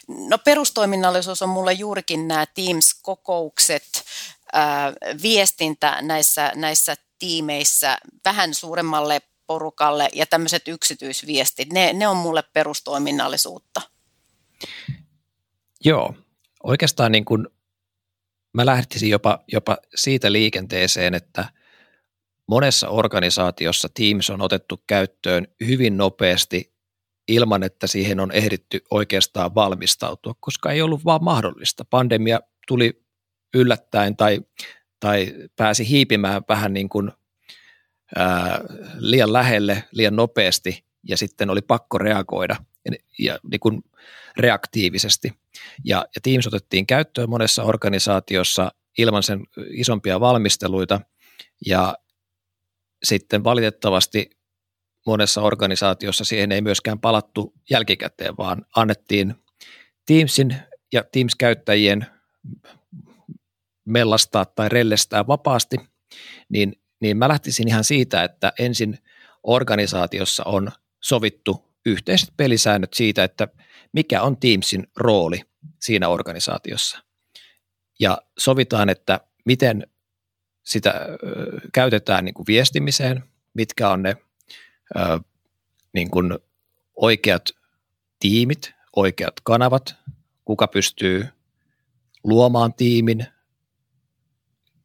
No 0.07 0.37
perustoiminnallisuus 0.37 1.41
on 1.41 1.49
mulle 1.49 1.73
juurikin 1.73 2.27
nämä 2.27 2.45
Teams-kokoukset, 2.45 4.03
ää, 4.53 4.93
viestintä 5.21 6.01
näissä, 6.01 6.51
näissä 6.55 6.95
tiimeissä 7.19 7.97
vähän 8.25 8.53
suuremmalle 8.53 9.21
porukalle 9.47 10.09
ja 10.13 10.25
tämmöiset 10.25 10.67
yksityisviestit, 10.67 11.73
ne, 11.73 11.93
ne 11.93 12.07
on 12.07 12.17
mulle 12.17 12.43
perustoiminnallisuutta. 12.53 13.81
Joo, 15.83 16.15
oikeastaan 16.63 17.11
niin 17.11 17.25
kuin 17.25 17.47
mä 18.53 18.65
lähtisin 18.65 19.09
jopa, 19.09 19.39
jopa 19.51 19.77
siitä 19.95 20.31
liikenteeseen, 20.31 21.13
että 21.13 21.45
monessa 22.47 22.89
organisaatiossa 22.89 23.87
Teams 23.93 24.29
on 24.29 24.41
otettu 24.41 24.83
käyttöön 24.87 25.47
hyvin 25.67 25.97
nopeasti 25.97 26.73
ilman, 27.27 27.63
että 27.63 27.87
siihen 27.87 28.19
on 28.19 28.31
ehditty 28.31 28.81
oikeastaan 28.91 29.55
valmistautua, 29.55 30.33
koska 30.39 30.71
ei 30.71 30.81
ollut 30.81 31.05
vaan 31.05 31.23
mahdollista. 31.23 31.85
Pandemia 31.85 32.39
tuli 32.67 33.03
yllättäen 33.53 34.17
tai, 34.17 34.41
tai 34.99 35.33
pääsi 35.55 35.89
hiipimään 35.89 36.41
vähän 36.49 36.73
niin 36.73 36.89
kuin 36.89 37.11
ää, 38.15 38.61
liian 38.97 39.33
lähelle, 39.33 39.83
liian 39.91 40.15
nopeasti 40.15 40.83
ja 41.07 41.17
sitten 41.17 41.49
oli 41.49 41.61
pakko 41.61 41.97
reagoida 41.97 42.55
ja, 43.19 43.39
niin 43.51 43.59
kuin 43.59 43.83
reaktiivisesti. 44.37 45.33
Ja, 45.85 46.05
ja 46.15 46.21
Teams 46.23 46.47
otettiin 46.47 46.87
käyttöön 46.87 47.29
monessa 47.29 47.63
organisaatiossa 47.63 48.71
ilman 48.97 49.23
sen 49.23 49.43
isompia 49.69 50.19
valmisteluita 50.19 51.01
ja 51.65 51.97
sitten 53.03 53.43
valitettavasti 53.43 54.29
monessa 55.05 55.41
organisaatiossa 55.41 56.25
siihen 56.25 56.51
ei 56.51 56.61
myöskään 56.61 56.99
palattu 56.99 57.53
jälkikäteen, 57.69 58.37
vaan 58.37 58.65
annettiin 58.75 59.35
Teamsin 60.05 60.55
ja 60.93 61.03
Teams-käyttäjien 61.11 62.05
mellastaa 63.85 64.45
tai 64.45 64.69
rellestää 64.69 65.27
vapaasti, 65.27 65.77
niin, 66.49 66.81
niin 66.99 67.17
mä 67.17 67.27
lähtisin 67.27 67.67
ihan 67.67 67.83
siitä, 67.83 68.23
että 68.23 68.53
ensin 68.59 68.99
organisaatiossa 69.43 70.43
on 70.43 70.71
sovittu 71.03 71.68
yhteiset 71.85 72.33
pelisäännöt 72.37 72.93
siitä, 72.93 73.23
että 73.23 73.47
mikä 73.91 74.21
on 74.21 74.37
Teamsin 74.37 74.87
rooli 74.97 75.41
siinä 75.79 76.07
organisaatiossa. 76.07 77.03
Ja 77.99 78.21
sovitaan, 78.37 78.89
että 78.89 79.19
miten 79.45 79.87
sitä 80.63 81.05
käytetään 81.73 82.25
niin 82.25 82.33
kuin 82.33 82.47
viestimiseen, 82.47 83.23
mitkä 83.53 83.89
on 83.89 84.03
ne 84.03 84.17
niin 85.93 86.11
kuin 86.11 86.39
oikeat 86.95 87.49
tiimit, 88.19 88.73
oikeat 88.95 89.33
kanavat, 89.43 89.95
kuka 90.45 90.67
pystyy 90.67 91.27
luomaan 92.23 92.73
tiimin 92.73 93.25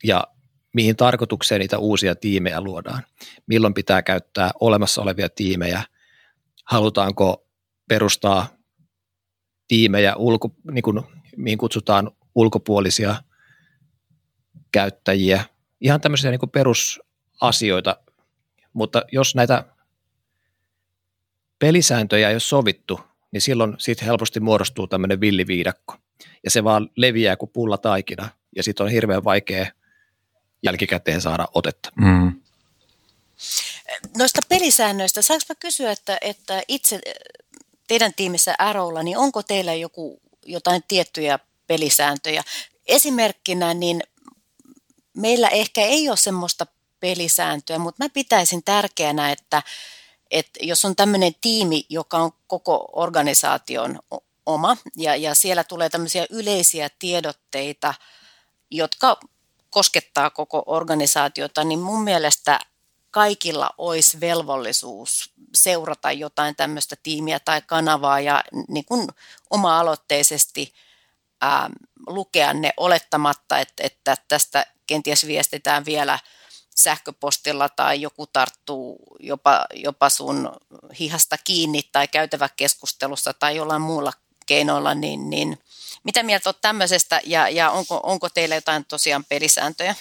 ja 0.05 0.27
mihin 0.75 0.97
tarkoitukseen 0.97 1.59
niitä 1.59 1.79
uusia 1.79 2.15
tiimejä 2.15 2.61
luodaan. 2.61 3.03
Milloin 3.47 3.75
pitää 3.75 4.03
käyttää 4.03 4.51
olemassa 4.61 5.03
olevia 5.03 5.29
tiimejä, 5.29 5.83
halutaanko 6.65 7.47
perustaa 7.89 8.49
tiimejä, 9.69 10.17
ulko, 10.17 10.55
niin 10.71 10.83
kuin, 10.83 11.01
mihin 11.37 11.59
kutsutaan 11.59 12.11
ulkopuolisia 12.35 13.17
käyttäjiä, 14.73 15.45
ihan 15.81 16.01
tämmöisiä 16.01 16.31
niin 16.31 16.51
perusasioita, 16.53 17.97
mutta 18.73 19.03
jos 19.13 19.35
näitä 19.35 19.65
pelisääntöjä 21.59 22.29
ei 22.29 22.35
ole 22.35 22.41
sovittu, 22.41 23.01
niin 23.33 23.41
silloin 23.41 23.75
siitä 23.79 24.05
helposti 24.05 24.41
muodostuu 24.41 24.87
tämmöinen 24.87 25.21
villiviidakko. 25.21 25.97
Ja 26.45 26.51
se 26.51 26.65
vaan 26.65 26.91
leviää 26.97 27.37
kuin 27.37 27.51
pulla 27.51 27.79
taikina, 27.79 28.29
ja 28.57 28.63
sitten 28.63 28.85
on 28.85 28.91
hirveän 28.91 29.25
vaikea 29.25 29.67
jälkikäteen 30.63 31.21
saada 31.21 31.49
otetta. 31.55 31.91
Mm. 32.01 32.41
Noista 34.17 34.41
pelisäännöistä, 34.49 35.23
saanko 35.23 35.45
mä 35.49 35.55
kysyä, 35.55 35.93
että, 35.93 36.19
että 36.21 36.63
itse 36.69 37.01
teidän 37.87 38.15
tiimissä 38.15 38.55
Arrowlla, 38.59 39.03
niin 39.03 39.19
onko 39.19 39.43
teillä 39.43 39.75
joku, 39.75 40.21
jotain 40.47 40.85
tiettyjä 40.89 41.39
pelisääntöjä? 41.67 42.43
Esimerkkinä, 42.87 43.75
niin 43.75 44.03
meillä 45.15 45.49
ehkä 45.49 45.81
ei 45.81 46.09
ole 46.09 46.17
semmoista 46.17 46.67
pelisääntöä, 47.01 47.79
mutta 47.79 48.05
mä 48.05 48.09
pitäisin 48.09 48.63
tärkeänä, 48.65 49.33
että, 49.33 49.63
että 50.31 50.61
jos 50.63 50.85
on 50.85 50.97
tämmöinen 50.97 51.33
tiimi, 51.41 51.87
joka 51.89 52.19
on 52.19 52.33
koko 52.47 52.89
organisaation 52.93 53.99
oma, 54.47 54.77
ja, 54.97 55.17
ja 55.17 55.35
siellä 55.35 55.65
tulee 55.65 55.91
tämmöisiä 55.91 56.27
yleisiä 56.31 56.91
tiedotteita, 56.99 57.95
jotka 58.71 59.21
koskettaa 59.71 60.31
koko 60.31 60.63
organisaatiota, 60.67 61.65
niin 61.65 61.79
mun 61.79 62.05
mielestä 62.05 62.61
kaikilla 63.15 63.71
olisi 63.79 64.21
velvollisuus 64.21 65.31
seurata 65.55 66.13
jotain 66.13 66.57
tämmöistä 66.57 66.97
tiimiä 67.03 67.41
tai 67.41 67.63
kanavaa 67.67 68.21
ja 68.21 68.45
niin 68.69 68.85
kuin 68.85 69.09
oma-aloitteisesti 69.51 70.73
ää, 71.41 71.71
lukea 72.07 72.55
ne 72.55 72.73
olettamatta, 72.77 73.59
että, 73.59 73.83
että 73.83 74.17
tästä 74.29 74.67
kenties 74.87 75.27
viestitään 75.27 75.85
vielä 75.85 76.19
sähköpostilla 76.77 77.69
tai 77.69 78.01
joku 78.01 78.27
tarttuu 78.27 78.99
jopa, 79.21 79.67
jopa 79.75 80.11
sun 80.11 80.53
hihasta 80.99 81.37
kiinni 81.45 81.83
tai 81.93 82.09
käytävä 82.09 82.49
keskustelussa 82.57 83.33
tai 83.33 83.57
jollain 83.57 83.83
muulla 83.83 84.13
keinoilla, 84.47 84.95
niin, 84.95 85.31
niin 85.31 85.59
mitä 86.05 86.23
mieltä 86.23 86.49
olet 86.49 86.61
tämmöisestä 86.61 87.21
ja, 87.27 87.49
ja 87.49 87.71
onko, 87.71 88.01
onko 88.03 88.29
teillä 88.29 88.55
jotain 88.55 88.85
tosiaan 88.85 89.25
pelisääntöjä? 89.25 89.95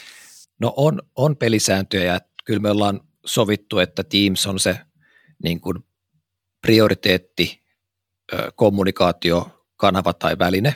No 0.59 0.73
on, 0.77 1.01
on 1.15 1.35
pelisääntöjä 1.35 2.19
kyllä 2.43 2.59
me 2.59 2.69
ollaan 2.69 3.01
sovittu, 3.25 3.79
että 3.79 4.03
Teams 4.03 4.47
on 4.47 4.59
se 4.59 4.79
niin 5.43 5.61
kuin 5.61 5.77
prioriteetti, 6.61 7.63
kommunikaatio, 8.55 9.65
kanava 9.75 10.13
tai 10.13 10.39
väline 10.39 10.75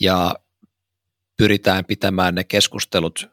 ja 0.00 0.34
pyritään 1.36 1.84
pitämään 1.84 2.34
ne 2.34 2.44
keskustelut 2.44 3.28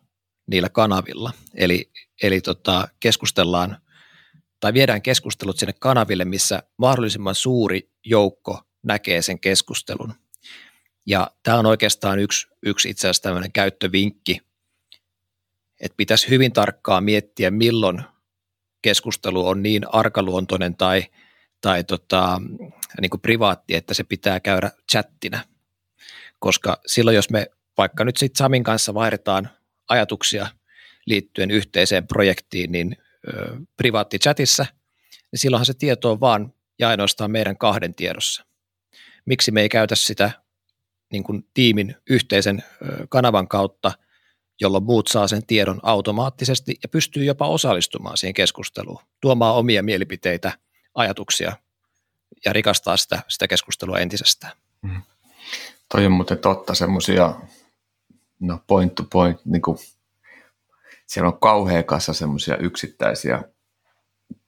niillä 0.48 0.70
kanavilla. 0.70 1.34
Eli, 1.56 1.92
eli 2.24 2.42
tota, 2.42 2.88
keskustellaan 3.00 3.78
tai 4.60 4.74
viedään 4.74 5.02
keskustelut 5.02 5.58
sinne 5.58 5.74
kanaville, 5.80 6.26
missä 6.26 6.64
mahdollisimman 6.78 7.36
suuri 7.36 7.92
joukko 8.06 8.62
näkee 8.84 9.22
sen 9.22 9.40
keskustelun. 9.40 10.14
Ja 11.06 11.32
tämä 11.44 11.60
on 11.60 11.66
oikeastaan 11.66 12.20
yksi, 12.20 12.48
yksi 12.64 12.90
itse 12.90 13.08
asiassa 13.08 13.24
tämmöinen 13.24 13.52
käyttövinkki, 13.52 14.42
että 15.82 15.98
pitäisi 15.98 16.30
hyvin 16.30 16.54
tarkkaan 16.54 17.04
miettiä, 17.04 17.52
milloin 17.52 18.02
keskustelu 18.82 19.48
on 19.48 19.64
niin 19.64 19.94
arkaluontoinen 19.94 20.76
tai, 20.76 21.04
tai 21.62 21.84
tota, 21.84 22.42
niin 23.02 23.10
kuin 23.10 23.22
privaatti, 23.22 23.76
että 23.76 23.94
se 23.94 24.04
pitää 24.04 24.40
käydä 24.40 24.72
chattina. 24.92 25.40
Koska 26.40 26.82
silloin, 26.86 27.16
jos 27.16 27.30
me 27.30 27.48
vaikka 27.78 28.06
nyt 28.06 28.18
sitten 28.18 28.38
Samin 28.38 28.64
kanssa 28.64 28.94
vaihdetaan 28.94 29.50
ajatuksia 29.90 30.48
liittyen 31.06 31.52
yhteiseen 31.52 32.08
projektiin, 32.08 32.72
niin 32.72 32.98
ö, 33.28 33.58
privaattichatissa, 33.78 34.66
niin 35.32 35.40
silloinhan 35.40 35.66
se 35.66 35.74
tieto 35.74 36.12
on 36.12 36.20
vaan 36.20 36.54
ja 36.80 36.90
ainoastaan 36.90 37.32
meidän 37.32 37.58
kahden 37.58 37.96
tiedossa. 37.96 38.46
Miksi 39.26 39.52
me 39.52 39.62
ei 39.62 39.70
käytä 39.70 39.96
sitä 39.96 40.32
niin 41.12 41.24
kuin 41.24 41.48
tiimin 41.54 41.96
yhteisen 42.10 42.64
kanavan 43.10 43.48
kautta, 43.48 43.92
jolloin 44.62 44.84
muut 44.84 45.08
saa 45.08 45.28
sen 45.28 45.46
tiedon 45.46 45.80
automaattisesti 45.84 46.80
ja 46.84 46.90
pystyy 46.90 47.24
jopa 47.24 47.48
osallistumaan 47.48 48.18
siihen 48.18 48.34
keskusteluun, 48.34 49.02
tuomaan 49.22 49.56
omia 49.56 49.84
mielipiteitä, 49.84 50.52
ajatuksia 50.96 51.56
ja 52.46 52.54
rikastaa 52.54 52.98
sitä, 52.98 53.24
sitä 53.28 53.48
keskustelua 53.48 54.00
entisestään. 54.00 54.54
Mm. 54.82 55.02
Toi 55.92 56.06
on 56.06 56.12
muuten 56.12 56.38
totta, 56.38 56.76
semmoisia 56.76 57.36
no 58.40 58.60
point 58.68 58.96
to 58.96 59.04
point, 59.04 59.46
niin 59.46 59.62
kuin, 59.62 59.78
siellä 61.06 61.28
on 61.28 61.40
kauhean 61.40 61.84
kanssa 61.84 62.14
semmoisia 62.14 62.58
yksittäisiä 62.58 63.44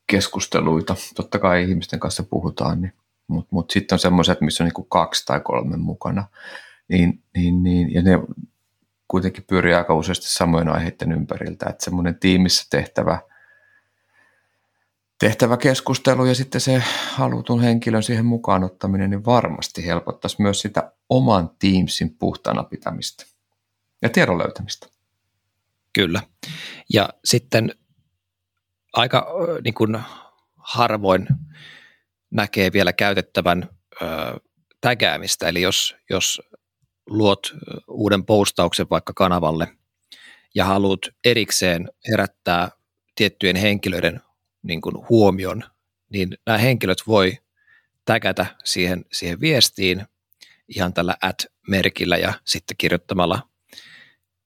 keskusteluita. 0.08 0.96
Totta 1.16 1.40
kai 1.40 1.64
ihmisten 1.64 2.00
kanssa 2.00 2.24
puhutaan, 2.24 2.82
niin 2.82 2.94
mutta 3.28 3.50
mut 3.52 3.72
sitten 3.72 3.96
on 3.96 4.00
semmoiset, 4.00 4.42
missä 4.42 4.64
on 4.64 4.66
niinku 4.66 4.84
kaksi 4.84 5.26
tai 5.26 5.40
kolme 5.40 5.78
mukana, 5.78 6.28
niin, 6.88 7.24
niin, 7.36 7.64
niin, 7.64 7.94
ja 7.94 8.02
ne 8.02 8.20
kuitenkin 9.14 9.44
pyörii 9.44 9.74
aika 9.74 9.96
useasti 9.96 10.28
samojen 10.28 10.70
aiheiden 10.70 11.12
ympäriltä, 11.12 11.66
että 11.70 11.84
semmoinen 11.84 12.20
tiimissä 12.20 12.68
tehtävä, 12.70 13.20
tehtävä 15.20 15.58
keskustelu 15.58 16.26
ja 16.26 16.36
sitten 16.36 16.62
se 16.62 16.84
halutun 17.12 17.62
henkilön 17.62 18.04
siihen 18.04 18.26
mukaan 18.26 18.64
ottaminen, 18.64 19.10
niin 19.10 19.26
varmasti 19.26 19.86
helpottaisi 19.86 20.42
myös 20.42 20.62
sitä 20.62 20.92
oman 21.10 21.50
tiimsin 21.60 22.18
puhtaana 22.18 22.64
pitämistä 22.64 23.26
ja 24.02 24.10
tiedon 24.10 24.38
löytämistä. 24.38 24.88
Kyllä. 25.94 26.22
Ja 26.94 27.10
sitten 27.26 27.76
aika 28.94 29.28
niin 29.64 29.74
kuin 29.74 29.98
harvoin 30.56 31.28
näkee 32.32 32.74
vielä 32.74 32.94
käytettävän 32.94 33.70
ö, 34.02 34.06
tägäämistä, 34.82 35.48
eli 35.48 35.62
jos, 35.62 35.96
jos 36.10 36.42
luot 37.06 37.54
uuden 37.88 38.26
postauksen 38.26 38.88
vaikka 38.90 39.14
kanavalle 39.14 39.68
ja 40.56 40.66
haluat 40.66 41.00
erikseen 41.26 41.90
herättää 42.12 42.70
tiettyjen 43.16 43.56
henkilöiden 43.56 44.22
niin 44.64 44.82
kuin 44.82 44.96
huomion, 45.10 45.64
niin 46.10 46.38
nämä 46.46 46.58
henkilöt 46.58 47.04
voi 47.08 47.38
tägätä 48.06 48.46
siihen, 48.64 49.06
siihen 49.12 49.42
viestiin 49.42 50.06
ihan 50.68 50.94
tällä 50.94 51.16
at-merkillä 51.22 52.18
ja 52.18 52.34
sitten 52.46 52.78
kirjoittamalla 52.78 53.50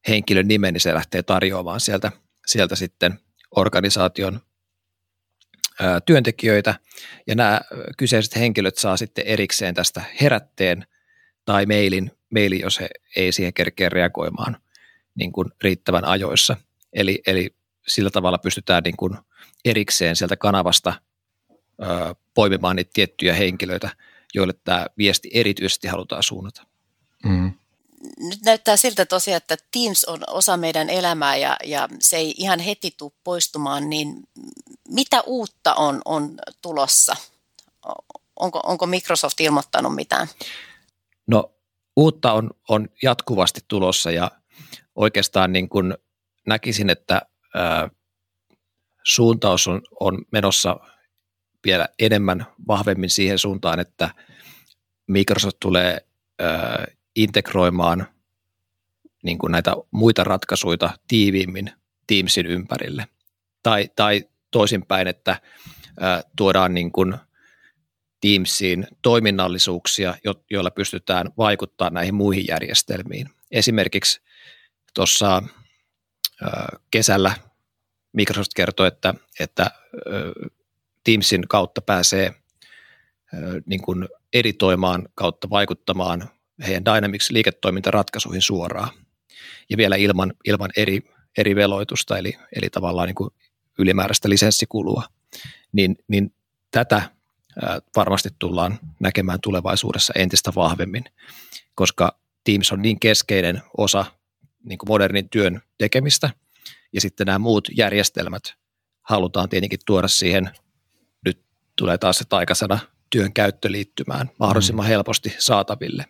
henkilön 0.07 0.47
nimen, 0.47 0.73
niin 0.73 0.81
se 0.81 0.93
lähtee 0.93 1.23
tarjoamaan 1.23 1.79
sieltä, 1.79 2.11
sieltä 2.45 2.75
sitten 2.75 3.19
organisaation 3.55 4.39
työntekijöitä, 6.05 6.75
ja 7.27 7.35
nämä 7.35 7.61
kyseiset 7.97 8.35
henkilöt 8.35 8.77
saa 8.77 8.97
sitten 8.97 9.27
erikseen 9.27 9.75
tästä 9.75 10.01
herätteen 10.21 10.87
tai 11.45 11.65
mailin, 11.65 12.11
maili, 12.33 12.59
jos 12.59 12.79
he 12.79 12.89
ei 13.15 13.31
siihen 13.31 13.53
kerkeä 13.53 13.89
reagoimaan 13.89 14.57
niin 15.15 15.31
kuin 15.31 15.47
riittävän 15.61 16.05
ajoissa. 16.05 16.57
Eli, 16.93 17.21
eli 17.27 17.55
sillä 17.87 18.09
tavalla 18.09 18.37
pystytään 18.37 18.83
niin 18.83 18.97
kuin 18.97 19.17
erikseen 19.65 20.15
sieltä 20.15 20.37
kanavasta 20.37 20.93
ö, 21.51 22.15
poimimaan 22.33 22.75
niitä 22.75 22.91
tiettyjä 22.93 23.33
henkilöitä, 23.33 23.89
joille 24.33 24.53
tämä 24.63 24.85
viesti 24.97 25.29
erityisesti 25.33 25.87
halutaan 25.87 26.23
suunnata. 26.23 26.67
Mm 27.23 27.53
nyt 28.19 28.41
näyttää 28.45 28.77
siltä 28.77 29.05
tosiaan, 29.05 29.37
että 29.37 29.57
Teams 29.71 30.05
on 30.05 30.19
osa 30.27 30.57
meidän 30.57 30.89
elämää 30.89 31.35
ja, 31.35 31.57
ja 31.63 31.89
se 31.99 32.17
ei 32.17 32.33
ihan 32.37 32.59
heti 32.59 32.91
tule 32.97 33.11
poistumaan, 33.23 33.89
niin 33.89 34.23
mitä 34.89 35.21
uutta 35.21 35.73
on, 35.73 36.01
on 36.05 36.37
tulossa? 36.61 37.15
Onko, 38.39 38.59
onko 38.63 38.85
Microsoft 38.85 39.41
ilmoittanut 39.41 39.95
mitään? 39.95 40.27
No 41.27 41.51
uutta 41.97 42.33
on, 42.33 42.49
on 42.69 42.89
jatkuvasti 43.03 43.61
tulossa 43.67 44.11
ja 44.11 44.31
oikeastaan 44.95 45.53
niin 45.53 45.69
kuin 45.69 45.93
näkisin, 46.47 46.89
että 46.89 47.21
ää, 47.55 47.89
suuntaus 49.03 49.67
on, 49.67 49.81
on 49.99 50.25
menossa 50.31 50.79
vielä 51.65 51.87
enemmän 51.99 52.45
vahvemmin 52.67 53.09
siihen 53.09 53.39
suuntaan, 53.39 53.79
että 53.79 54.09
Microsoft 55.07 55.57
tulee 55.59 56.07
ää, 56.39 56.85
integroimaan 57.15 58.07
niin 59.23 59.37
kuin 59.37 59.51
näitä 59.51 59.73
muita 59.91 60.23
ratkaisuja 60.23 60.89
tiiviimmin 61.07 61.71
Teamsin 62.07 62.45
ympärille. 62.45 63.07
Tai, 63.63 63.89
tai 63.95 64.29
toisinpäin, 64.51 65.07
että 65.07 65.41
ää, 65.99 66.23
tuodaan 66.35 66.73
niin 66.73 66.91
kuin 66.91 67.15
Teamsiin 68.21 68.87
toiminnallisuuksia, 69.01 70.15
jo, 70.23 70.33
joilla 70.49 70.71
pystytään 70.71 71.29
vaikuttamaan 71.37 71.93
näihin 71.93 72.15
muihin 72.15 72.45
järjestelmiin. 72.47 73.29
Esimerkiksi 73.51 74.21
tuossa 74.93 75.43
kesällä 76.91 77.35
Microsoft 78.13 78.51
kertoi, 78.55 78.87
että, 78.87 79.13
että 79.39 79.71
Teamsin 81.03 81.47
kautta 81.47 81.81
pääsee 81.81 82.33
niin 83.65 83.81
kuin 83.81 84.07
editoimaan 84.33 85.09
kautta 85.15 85.49
vaikuttamaan 85.49 86.29
heidän 86.67 86.85
Dynamics-liiketoimintaratkaisuihin 86.85 88.41
suoraan 88.41 88.89
ja 89.69 89.77
vielä 89.77 89.95
ilman, 89.95 90.33
ilman 90.45 90.69
eri, 90.77 91.01
eri 91.37 91.55
veloitusta, 91.55 92.17
eli, 92.17 92.33
eli 92.55 92.69
tavallaan 92.69 93.07
niin 93.07 93.15
kuin 93.15 93.29
ylimääräistä 93.79 94.29
lisenssikulua, 94.29 95.03
niin, 95.71 95.95
niin 96.07 96.33
tätä 96.71 97.16
varmasti 97.95 98.29
tullaan 98.39 98.79
näkemään 98.99 99.39
tulevaisuudessa 99.41 100.13
entistä 100.15 100.51
vahvemmin, 100.55 101.03
koska 101.75 102.19
Teams 102.43 102.71
on 102.71 102.81
niin 102.81 102.99
keskeinen 102.99 103.61
osa 103.77 104.05
niin 104.63 104.77
kuin 104.77 104.87
modernin 104.87 105.29
työn 105.29 105.61
tekemistä, 105.77 106.29
ja 106.93 107.01
sitten 107.01 107.25
nämä 107.25 107.39
muut 107.39 107.67
järjestelmät 107.77 108.43
halutaan 109.01 109.49
tietenkin 109.49 109.79
tuoda 109.85 110.07
siihen, 110.07 110.51
nyt 111.25 111.41
tulee 111.75 111.97
taas 111.97 112.17
se 112.17 112.25
taikasana 112.25 112.79
työn 113.09 113.33
käyttöliittymään 113.33 114.29
mahdollisimman 114.39 114.85
mm. 114.85 114.89
helposti 114.89 115.35
saataville. 115.39 116.05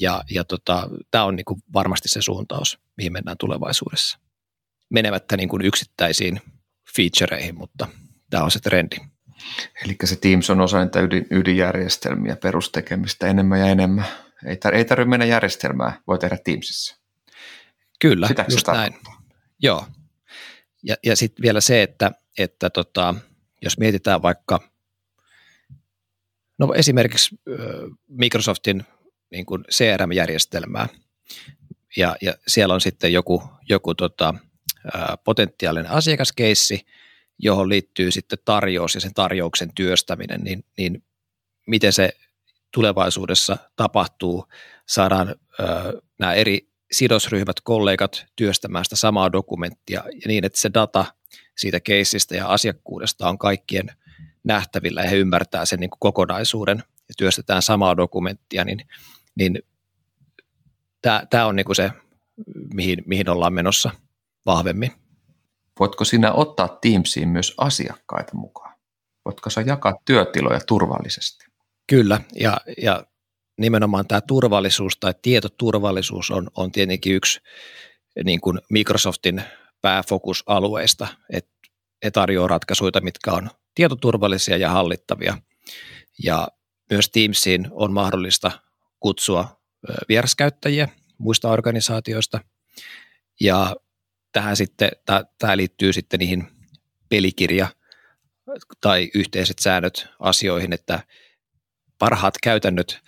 Ja, 0.00 0.24
ja 0.30 0.44
tota, 0.44 0.88
tämä 1.10 1.24
on 1.24 1.36
niin 1.36 1.44
kuin 1.44 1.60
varmasti 1.72 2.08
se 2.08 2.22
suuntaus, 2.22 2.78
mihin 2.96 3.12
mennään 3.12 3.38
tulevaisuudessa. 3.38 4.18
Menemättä 4.90 5.36
niin 5.36 5.48
kuin 5.48 5.62
yksittäisiin 5.62 6.40
featureihin, 6.96 7.58
mutta 7.58 7.88
tämä 8.30 8.44
on 8.44 8.50
se 8.50 8.60
trendi. 8.60 8.96
Eli 9.84 9.96
se 10.04 10.16
Teams 10.16 10.50
on 10.50 10.60
osa 10.60 10.84
niitä 10.84 11.00
ydin, 11.00 11.26
ydinjärjestelmiä, 11.30 12.36
perustekemistä 12.36 13.26
enemmän 13.26 13.60
ja 13.60 13.66
enemmän. 13.66 14.04
Ei, 14.46 14.54
tar- 14.54 14.74
ei 14.74 14.84
tarvitse 14.84 15.08
mennä 15.08 15.24
järjestelmää, 15.26 16.00
voi 16.06 16.18
tehdä 16.18 16.38
Teamsissa. 16.44 16.96
Kyllä, 18.00 18.28
Sitäkö 18.28 18.52
just 18.52 18.66
näin. 18.66 18.94
Joo. 19.62 19.86
Ja, 20.82 20.96
ja 21.06 21.16
sitten 21.16 21.42
vielä 21.42 21.60
se, 21.60 21.82
että, 21.82 22.12
että 22.38 22.70
tota, 22.70 23.14
jos 23.62 23.78
mietitään 23.78 24.22
vaikka, 24.22 24.60
no 26.58 26.74
esimerkiksi 26.74 27.36
Microsoftin 28.08 28.84
niin 29.30 29.46
kuin 29.46 29.64
CRM-järjestelmää, 29.72 30.88
ja, 31.96 32.16
ja 32.20 32.34
siellä 32.46 32.74
on 32.74 32.80
sitten 32.80 33.12
joku, 33.12 33.42
joku 33.68 33.94
tota, 33.94 34.34
potentiaalinen 35.24 35.90
asiakaskeissi, 35.90 36.86
johon 37.38 37.68
liittyy 37.68 38.10
sitten 38.10 38.38
tarjous 38.44 38.94
ja 38.94 39.00
sen 39.00 39.14
tarjouksen 39.14 39.70
työstäminen, 39.74 40.40
niin, 40.44 40.64
niin 40.78 41.04
miten 41.66 41.92
se 41.92 42.12
tulevaisuudessa 42.74 43.56
tapahtuu, 43.76 44.46
saadaan 44.88 45.28
ö, 45.60 45.64
nämä 46.18 46.34
eri 46.34 46.68
sidosryhmät, 46.92 47.56
kollegat 47.62 48.26
työstämään 48.36 48.84
sitä 48.84 48.96
samaa 48.96 49.32
dokumenttia 49.32 50.04
ja 50.12 50.26
niin, 50.26 50.44
että 50.44 50.60
se 50.60 50.70
data 50.74 51.04
siitä 51.58 51.80
keissistä 51.80 52.36
ja 52.36 52.48
asiakkuudesta 52.48 53.28
on 53.28 53.38
kaikkien 53.38 53.90
nähtävillä 54.44 55.02
ja 55.02 55.10
he 55.10 55.16
ymmärtää 55.16 55.64
sen 55.64 55.80
niin 55.80 55.90
kuin 55.90 56.00
kokonaisuuden 56.00 56.82
ja 57.08 57.14
työstetään 57.18 57.62
samaa 57.62 57.96
dokumenttia, 57.96 58.64
niin, 58.64 58.88
niin 59.34 59.62
tämä, 61.30 61.46
on 61.46 61.56
niin 61.56 61.66
kuin 61.66 61.76
se, 61.76 61.90
mihin, 62.74 63.02
mihin 63.06 63.28
ollaan 63.28 63.52
menossa 63.52 63.90
vahvemmin. 64.46 64.92
Voitko 65.80 66.04
sinä 66.04 66.32
ottaa 66.32 66.78
Teamsiin 66.80 67.28
myös 67.28 67.54
asiakkaita 67.58 68.34
mukaan? 68.34 68.74
Voitko 69.24 69.50
sä 69.50 69.60
jakaa 69.60 69.94
työtiloja 70.04 70.60
turvallisesti? 70.66 71.46
Kyllä, 71.86 72.20
ja, 72.34 72.60
ja 72.82 73.04
nimenomaan 73.58 74.06
tämä 74.06 74.20
turvallisuus 74.20 74.96
tai 74.96 75.14
tietoturvallisuus 75.22 76.30
on, 76.30 76.50
on 76.56 76.72
tietenkin 76.72 77.14
yksi 77.14 77.40
niin 78.24 78.40
kuin 78.40 78.58
Microsoftin 78.70 79.42
pääfokusalueista, 79.80 81.06
että 81.32 81.52
he 82.04 82.10
tarjoavat 82.10 82.50
ratkaisuja, 82.50 83.00
mitkä 83.02 83.32
on 83.32 83.50
tietoturvallisia 83.74 84.56
ja 84.56 84.70
hallittavia. 84.70 85.38
Ja 86.24 86.48
myös 86.90 87.10
Teamsiin 87.10 87.68
on 87.70 87.92
mahdollista 87.92 88.50
kutsua 89.00 89.60
vieraskäyttäjiä 90.08 90.88
muista 91.18 91.50
organisaatioista. 91.50 92.40
Ja 93.40 93.76
tähän 94.34 94.56
sitten, 94.56 94.90
tämä 95.38 95.56
liittyy 95.56 95.92
sitten 95.92 96.20
niihin 96.20 96.46
pelikirja- 97.08 97.74
tai 98.80 99.10
yhteiset 99.14 99.58
säännöt 99.58 100.08
asioihin, 100.20 100.72
että 100.72 101.00
parhaat 101.98 102.34
käytännöt 102.42 103.00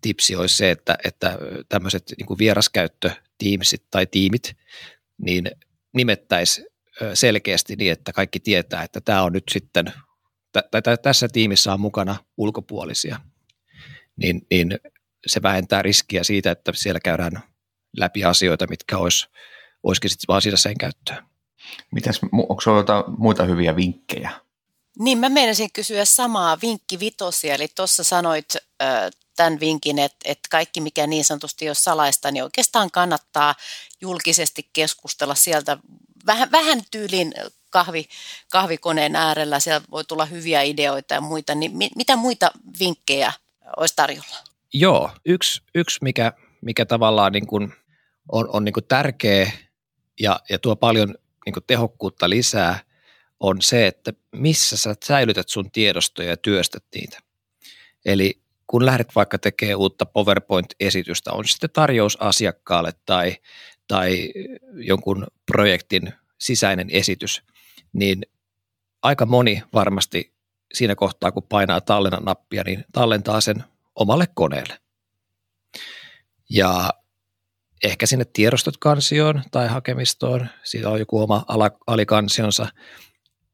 tipsi 0.00 0.36
olisi 0.36 0.56
se, 0.56 0.70
että, 0.70 0.98
että 1.04 1.38
tämmöiset 1.68 2.12
niin 2.18 2.38
vieraskäyttötiimisit 2.38 3.84
tai 3.90 4.06
tiimit, 4.06 4.56
niin 5.18 5.50
nimettäisi 5.92 6.64
selkeästi 7.14 7.76
niin, 7.76 7.92
että 7.92 8.12
kaikki 8.12 8.40
tietää, 8.40 8.82
että 8.82 9.00
tämä 9.00 9.22
on 9.22 9.32
nyt 9.32 9.44
sitten, 9.50 9.92
tai 10.52 10.98
tässä 11.02 11.28
tiimissä 11.28 11.72
on 11.72 11.80
mukana 11.80 12.16
ulkopuolisia, 12.36 13.20
niin, 14.16 14.46
niin 14.50 14.78
se 15.26 15.42
vähentää 15.42 15.82
riskiä 15.82 16.24
siitä, 16.24 16.50
että 16.50 16.72
siellä 16.74 17.00
käydään 17.00 17.32
läpi 17.96 18.24
asioita, 18.24 18.66
mitkä 18.66 18.98
olisi, 18.98 19.26
olisikin 19.82 20.10
sitten 20.10 20.28
vaan 20.28 20.42
sen 20.54 20.78
käyttöön. 20.78 21.24
Mitäs, 21.90 22.20
onko 22.32 22.60
sinulla 22.60 23.04
muita 23.18 23.44
hyviä 23.44 23.76
vinkkejä? 23.76 24.30
Niin, 24.98 25.18
mä 25.18 25.28
meinasin 25.28 25.72
kysyä 25.72 26.04
samaa 26.04 26.58
vinkki 26.62 27.00
vitosia, 27.00 27.54
eli 27.54 27.68
tuossa 27.68 28.04
sanoit 28.04 28.46
äh, 28.56 29.10
tämän 29.36 29.60
vinkin, 29.60 29.98
että, 29.98 30.18
että 30.24 30.48
kaikki 30.50 30.80
mikä 30.80 31.06
niin 31.06 31.24
sanotusti 31.24 31.68
on 31.68 31.74
salaista, 31.74 32.30
niin 32.30 32.44
oikeastaan 32.44 32.90
kannattaa 32.90 33.54
julkisesti 34.00 34.70
keskustella 34.72 35.34
sieltä 35.34 35.76
vähän, 36.26 36.50
vähän 36.50 36.80
tyylin 36.90 37.34
kahvi, 37.70 38.08
kahvikoneen 38.50 39.16
äärellä, 39.16 39.60
siellä 39.60 39.86
voi 39.90 40.04
tulla 40.04 40.24
hyviä 40.24 40.62
ideoita 40.62 41.14
ja 41.14 41.20
muita, 41.20 41.54
niin 41.54 41.76
mi, 41.76 41.90
mitä 41.96 42.16
muita 42.16 42.50
vinkkejä 42.80 43.32
olisi 43.76 43.96
tarjolla? 43.96 44.36
Joo, 44.72 45.10
yksi, 45.24 45.62
yksi 45.74 45.98
mikä, 46.02 46.32
mikä 46.60 46.86
tavallaan 46.86 47.32
niin 47.32 47.46
kuin 47.46 47.72
on, 48.32 48.48
on 48.52 48.64
niin 48.64 48.72
kuin 48.72 48.84
tärkeä 48.88 49.52
ja, 50.20 50.40
ja 50.50 50.58
tuo 50.58 50.76
paljon 50.76 51.14
niin 51.46 51.64
tehokkuutta 51.66 52.30
lisää, 52.30 52.78
on 53.40 53.62
se, 53.62 53.86
että 53.86 54.12
missä 54.32 54.76
sä 54.76 54.94
säilytät 55.04 55.48
sun 55.48 55.70
tiedostoja 55.70 56.28
ja 56.28 56.36
työstät 56.36 56.84
niitä. 56.94 57.18
Eli 58.04 58.42
kun 58.66 58.86
lähdet 58.86 59.14
vaikka 59.14 59.38
tekemään 59.38 59.78
uutta 59.78 60.06
PowerPoint-esitystä, 60.06 61.32
on 61.32 61.48
sitten 61.48 61.70
tarjous 61.72 62.16
asiakkaalle 62.20 62.92
tai, 63.06 63.36
tai 63.88 64.32
jonkun 64.74 65.26
projektin 65.46 66.12
sisäinen 66.38 66.90
esitys, 66.90 67.42
niin 67.92 68.22
aika 69.02 69.26
moni 69.26 69.62
varmasti 69.74 70.34
siinä 70.74 70.94
kohtaa, 70.94 71.32
kun 71.32 71.42
painaa 71.42 71.80
tallennan 71.80 72.24
nappia, 72.24 72.62
niin 72.66 72.84
tallentaa 72.92 73.40
sen 73.40 73.64
omalle 73.94 74.26
koneelle. 74.34 74.78
Ja 76.50 76.90
ehkä 77.84 78.06
sinne 78.06 78.24
tiedostot 78.24 78.76
kansioon 78.76 79.42
tai 79.50 79.68
hakemistoon, 79.68 80.48
siinä 80.64 80.88
on 80.88 80.98
joku 80.98 81.22
oma 81.22 81.44
alikansionsa. 81.86 82.66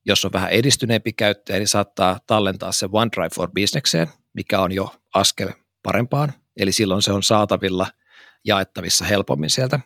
Jos 0.04 0.24
on 0.24 0.32
vähän 0.32 0.50
edistyneempi 0.50 1.12
käyttäjä, 1.12 1.58
niin 1.58 1.68
saattaa 1.68 2.20
tallentaa 2.26 2.72
se 2.72 2.88
OneDrive 2.92 3.30
for 3.34 3.50
Businesseen, 3.50 4.08
mikä 4.32 4.60
on 4.60 4.72
jo 4.72 4.94
askel 5.14 5.48
parempaan, 5.82 6.32
eli 6.56 6.72
silloin 6.72 7.02
se 7.02 7.12
on 7.12 7.22
saatavilla 7.22 7.86
jaettavissa 8.44 9.04
helpommin 9.04 9.50
sieltä 9.50 9.80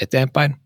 eteenpäin. 0.00 0.56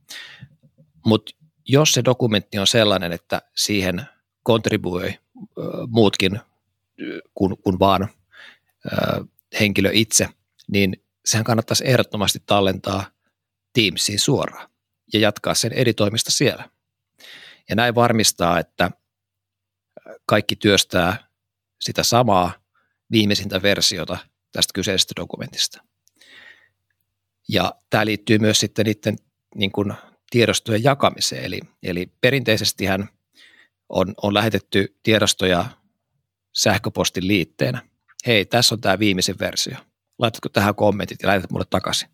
Mutta 1.07 1.33
jos 1.69 1.93
se 1.93 2.05
dokumentti 2.05 2.59
on 2.59 2.67
sellainen, 2.67 3.13
että 3.13 3.43
siihen 3.57 4.03
kontribuoi 4.43 5.15
muutkin 5.89 6.41
kuin, 7.35 7.57
kuin 7.63 7.79
vaan 7.79 8.09
henkilö 9.61 9.91
itse, 9.93 10.29
niin 10.73 11.03
sehän 11.29 11.45
kannattaisi 11.45 11.89
ehdottomasti 11.89 12.43
tallentaa 12.47 13.07
Teamsiin 13.73 14.19
suoraan 14.19 14.71
ja 15.13 15.21
jatkaa 15.21 15.55
sen 15.55 15.73
editoimista 15.73 16.31
siellä. 16.31 16.71
Ja 17.69 17.77
näin 17.77 17.95
varmistaa, 17.95 18.59
että 18.59 18.91
kaikki 20.27 20.57
työstää 20.57 21.29
sitä 21.81 22.03
samaa 22.03 22.53
viimeisintä 23.11 23.63
versiota 23.63 24.19
tästä 24.53 24.71
kyseisestä 24.75 25.13
dokumentista. 25.17 25.83
Ja 27.49 27.75
tämä 27.91 28.07
liittyy 28.07 28.39
myös 28.39 28.61
sitten 28.61 28.87
niiden 28.87 29.17
niin 29.55 29.73
kuin 29.73 29.95
tiedostojen 30.31 30.85
jakamiseen. 30.85 31.45
Eli, 31.45 31.61
eli 31.83 32.13
perinteisesti 32.21 32.85
on, 33.89 34.15
on 34.23 34.35
lähetetty 34.35 34.99
tiedostoja 35.03 35.65
sähköpostin 36.55 37.29
liitteenä. 37.29 37.89
Hei, 38.27 38.45
tässä 38.45 38.75
on 38.75 38.81
tämä 38.81 38.99
viimeisin 38.99 39.39
versio. 39.39 39.77
Laitatko 40.19 40.49
tähän 40.49 40.75
kommentit 40.75 41.23
ja 41.23 41.29
laitat 41.29 41.51
mulle 41.51 41.67
takaisin. 41.71 42.09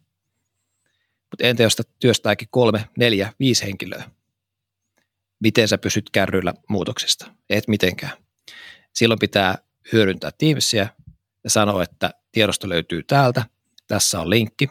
Mutta 1.31 1.47
entä 1.47 1.62
jos 1.62 1.77
työstääkin 2.01 2.49
kolme, 2.51 2.88
neljä, 2.99 3.33
viisi 3.40 3.64
henkilöä? 3.64 4.11
Miten 5.40 5.69
sä 5.69 5.79
pysyt 5.79 6.11
kärryillä 6.11 6.55
muutoksista? 6.69 7.31
Et 7.51 7.69
mitenkään. 7.69 8.12
Silloin 8.93 9.19
pitää 9.19 9.59
hyödyntää 9.93 10.31
Teamsia 10.38 10.87
ja 11.45 11.51
sanoa, 11.51 11.83
että 11.83 12.11
tiedosto 12.33 12.69
löytyy 12.69 13.03
täältä, 13.03 13.45
tässä 13.87 14.21
on 14.21 14.31
linkki. 14.31 14.69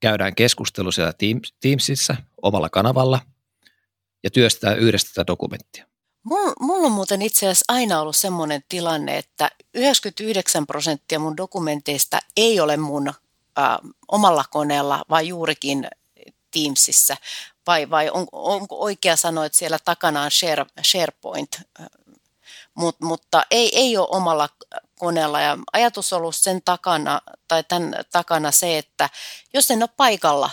Käydään 0.00 0.34
keskustelu 0.34 0.92
siellä 0.92 1.12
Teamsissa 1.60 2.16
omalla 2.42 2.68
kanavalla 2.68 3.20
ja 4.22 4.30
työstetään 4.30 4.78
yhdessä 4.78 5.08
tätä 5.08 5.26
dokumenttia. 5.26 5.87
Mulla 6.60 6.86
on 6.86 6.92
muuten 6.92 7.22
itse 7.22 7.46
asiassa 7.46 7.64
aina 7.68 8.00
ollut 8.00 8.16
semmoinen 8.16 8.64
tilanne, 8.68 9.18
että 9.18 9.50
99 9.74 10.66
prosenttia 10.66 11.18
mun 11.18 11.36
dokumenteista 11.36 12.18
ei 12.36 12.60
ole 12.60 12.76
mun 12.76 13.08
ä, 13.08 13.14
omalla 14.08 14.44
koneella, 14.50 15.04
vaan 15.10 15.26
juurikin 15.26 15.88
Teamsissa. 16.50 17.16
Vai, 17.66 17.90
vai 17.90 18.10
on, 18.10 18.26
onko 18.32 18.80
oikea 18.80 19.16
sanoa, 19.16 19.46
että 19.46 19.58
siellä 19.58 19.78
takana 19.84 20.22
on 20.22 20.30
share, 20.30 20.66
SharePoint, 20.82 21.60
Mut, 22.74 23.00
mutta 23.00 23.46
ei, 23.50 23.76
ei 23.78 23.96
ole 23.96 24.08
omalla 24.10 24.48
koneella. 24.98 25.40
Ja 25.40 25.58
ajatus 25.72 26.12
on 26.12 26.16
ollut 26.16 26.36
sen 26.36 26.62
takana, 26.64 27.20
tai 27.48 27.64
tämän 27.64 27.94
takana 28.12 28.50
se, 28.50 28.78
että 28.78 29.10
jos 29.54 29.70
en 29.70 29.82
ole 29.82 29.90
paikalla, 29.96 30.50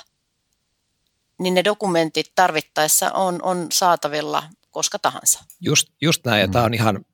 niin 1.37 1.53
ne 1.53 1.63
dokumentit 1.63 2.31
tarvittaessa 2.35 3.11
on, 3.11 3.41
on 3.43 3.67
saatavilla 3.71 4.43
koska 4.75 4.99
tahansa. 4.99 5.43
Just, 5.61 5.89
just 6.01 6.25
näin, 6.25 6.41
ja 6.41 6.47
mm. 6.47 6.53
tämä 6.53 6.65
on 6.65 6.73
ihan 6.73 7.05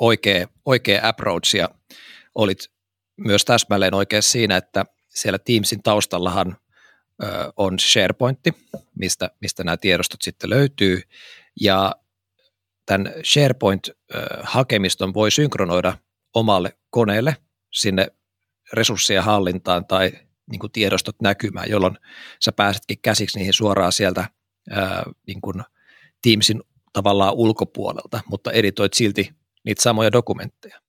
oikea, 0.00 0.46
oikea 0.64 1.08
approach, 1.08 1.56
ja 1.56 1.68
olit 2.34 2.58
myös 3.16 3.44
täsmälleen 3.44 3.94
oikein 3.94 4.22
siinä, 4.22 4.56
että 4.56 4.84
siellä 5.08 5.38
Teamsin 5.38 5.82
taustallahan 5.82 6.56
ö, 7.22 7.52
on 7.56 7.78
SharePointti, 7.78 8.54
mistä, 8.98 9.30
mistä 9.40 9.64
nämä 9.64 9.76
tiedostot 9.76 10.22
sitten 10.22 10.50
löytyy, 10.50 11.02
ja 11.60 11.94
tämän 12.86 13.12
SharePoint-hakemiston 13.22 15.14
voi 15.14 15.30
synkronoida 15.30 15.98
omalle 16.34 16.78
koneelle 16.90 17.36
sinne 17.70 18.06
resurssien 18.72 19.22
hallintaan 19.22 19.86
tai 19.86 20.12
niin 20.50 20.58
kuin 20.58 20.72
tiedostot 20.72 21.16
näkymään, 21.22 21.70
jolloin 21.70 21.98
sä 22.44 22.52
pääsetkin 22.52 22.98
käsiksi 23.02 23.38
niihin 23.38 23.52
suoraan 23.52 23.92
sieltä 23.92 24.28
ää, 24.70 25.02
niin 25.26 25.40
kuin 25.40 25.62
Teamsin 26.22 26.62
tavallaan 26.92 27.34
ulkopuolelta, 27.34 28.20
mutta 28.26 28.52
editoit 28.52 28.94
silti 28.94 29.32
niitä 29.64 29.82
samoja 29.82 30.12
dokumentteja. 30.12 30.80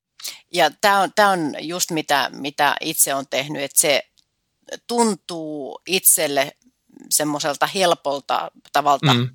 Ja 0.54 0.72
tämä 0.82 1.00
on, 1.00 1.10
tämä 1.16 1.30
on 1.30 1.54
just 1.60 1.92
mitä, 1.92 2.30
mitä 2.34 2.76
itse 2.82 3.14
on 3.14 3.26
tehnyt, 3.30 3.62
että 3.62 3.80
se 3.80 4.04
tuntuu 4.88 5.82
itselle 5.88 6.52
semmoiselta 7.10 7.68
helpolta 7.68 8.52
tavalta 8.74 9.14
mm. 9.14 9.30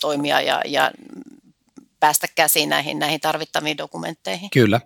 toimia 0.00 0.40
ja, 0.40 0.62
ja 0.66 0.90
päästä 2.00 2.26
käsiin 2.34 2.68
näihin, 2.68 2.98
näihin 2.98 3.20
tarvittaviin 3.20 3.78
dokumentteihin. 3.78 4.50
Kyllä. 4.50 4.80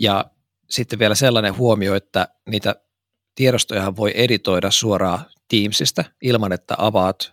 Ja 0.00 0.24
sitten 0.70 0.98
vielä 0.98 1.14
sellainen 1.14 1.56
huomio, 1.56 1.94
että 1.94 2.28
niitä 2.48 2.74
tiedostoja 3.34 3.96
voi 3.96 4.12
editoida 4.14 4.70
suoraan 4.70 5.24
Teamsista 5.48 6.04
ilman, 6.22 6.52
että 6.52 6.74
avaat 6.78 7.32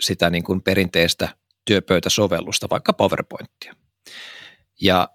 sitä 0.00 0.30
niin 0.30 0.44
kuin 0.44 0.62
perinteistä 0.62 1.28
työpöytäsovellusta, 1.64 2.66
vaikka 2.70 2.92
PowerPointia. 2.92 3.74
Ja 4.80 5.08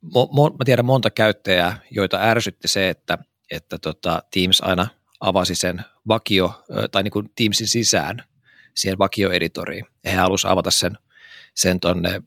mo, 0.00 0.28
mo, 0.32 0.48
mä 0.48 0.64
tiedän 0.64 0.84
monta 0.84 1.10
käyttäjää, 1.10 1.80
joita 1.90 2.18
ärsytti 2.22 2.68
se, 2.68 2.88
että, 2.88 3.18
että 3.50 3.78
tota 3.78 4.22
Teams 4.30 4.60
aina 4.60 4.86
avasi 5.20 5.54
sen 5.54 5.84
vakio, 6.08 6.64
tai 6.90 7.02
niin 7.02 7.12
kuin 7.12 7.30
Teamsin 7.36 7.68
sisään 7.68 8.24
siihen 8.74 8.98
vakioeditoriin. 8.98 9.86
He 10.04 10.12
halusivat 10.12 10.52
avata 10.52 10.70
sen, 10.70 10.98
sen 11.54 11.80
tuonne 11.80 12.22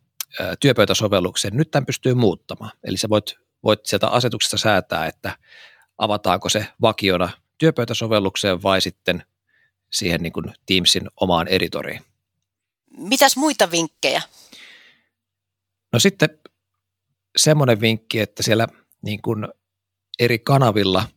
työpöytäsovelluksen. 0.60 1.52
Nyt 1.58 1.72
tämän 1.72 1.86
pystyy 1.86 2.14
muuttamaan. 2.14 2.72
Eli 2.84 2.98
sä 2.98 3.10
voit, 3.10 3.36
voit 3.64 3.86
sieltä 3.86 4.08
asetuksesta 4.08 4.58
säätää, 4.58 5.06
että 5.08 5.38
avataanko 5.98 6.50
se 6.50 6.68
vakiona 6.82 7.30
työpöytäsovellukseen 7.58 8.64
vai 8.64 8.82
sitten 8.82 9.24
siihen 9.92 10.22
niin 10.22 10.34
kuin 10.34 10.54
Teamsin 10.66 11.10
omaan 11.20 11.48
editoriin. 11.48 12.02
Mitäs 12.98 13.38
muita 13.38 13.72
vinkkejä? 13.72 14.22
No 15.94 16.00
sitten 16.00 16.30
semmoinen 17.38 17.82
vinkki, 17.82 18.20
että 18.20 18.44
siellä 18.44 18.68
niin 19.02 19.22
kuin 19.22 19.48
eri 20.20 20.40
kanavilla 20.40 21.08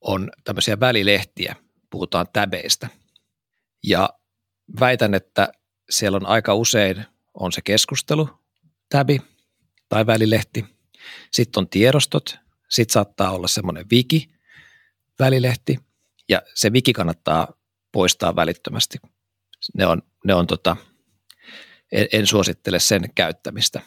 on 0.00 0.30
tämmöisiä 0.44 0.80
välilehtiä, 0.80 1.56
puhutaan 1.90 2.26
täbeistä. 2.32 2.88
Ja 3.82 4.10
väitän, 4.80 5.14
että 5.14 5.52
siellä 5.90 6.16
on 6.16 6.26
aika 6.26 6.54
usein 6.54 7.04
on 7.34 7.52
se 7.52 7.60
keskustelu, 7.62 8.28
täbi 8.88 9.20
tai 9.88 10.06
välilehti. 10.06 10.64
Sitten 11.30 11.60
on 11.60 11.68
tiedostot, 11.68 12.38
sitten 12.68 12.92
saattaa 12.92 13.30
olla 13.30 13.48
semmoinen 13.48 13.86
wiki, 13.92 14.30
välilehti, 15.18 15.78
ja 16.28 16.42
se 16.54 16.70
wiki 16.70 16.92
kannattaa 16.92 17.52
poistaa 17.92 18.36
välittömästi. 18.36 18.98
Ne 19.74 19.86
on, 19.86 20.02
ne 20.24 20.34
on 20.34 20.46
tota, 20.46 20.76
en, 21.92 22.06
en 22.12 22.26
suosittele 22.26 22.78
sen 22.78 23.10
käyttämistä 23.14 23.80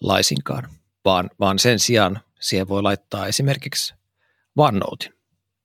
laisinkaan, 0.00 0.68
vaan, 1.04 1.30
vaan 1.40 1.58
sen 1.58 1.78
sijaan 1.78 2.20
siihen 2.40 2.68
voi 2.68 2.82
laittaa 2.82 3.26
esimerkiksi 3.26 3.94
OneNotein, 4.56 5.14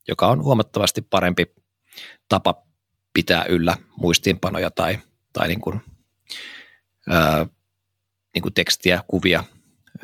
joka 0.07 0.27
on 0.27 0.43
huomattavasti 0.43 1.01
parempi 1.01 1.45
tapa 2.29 2.63
pitää 3.13 3.45
yllä 3.45 3.77
muistiinpanoja 3.97 4.71
tai, 4.71 4.99
tai 5.33 5.47
niin 5.47 5.61
kuin, 5.61 5.81
ää, 7.09 7.45
niin 8.33 8.41
kuin 8.41 8.53
tekstiä, 8.53 9.03
kuvia 9.07 9.43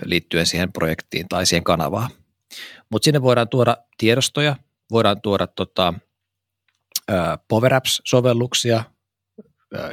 liittyen 0.06 0.46
siihen 0.46 0.74
projektiin 0.74 1.30
tai 1.30 1.46
siihen 1.46 1.64
kanavaan. 1.64 2.12
Mutta 2.90 3.06
sinne 3.06 3.22
voidaan 3.22 3.50
tuoda 3.50 3.78
tiedostoja, 3.98 4.56
voidaan 4.92 5.22
tuoda 5.22 5.48
tota, 5.48 5.94
ää, 7.08 7.38
Power 7.48 7.74
Apps-sovelluksia, 7.74 8.84
ää, 9.74 9.90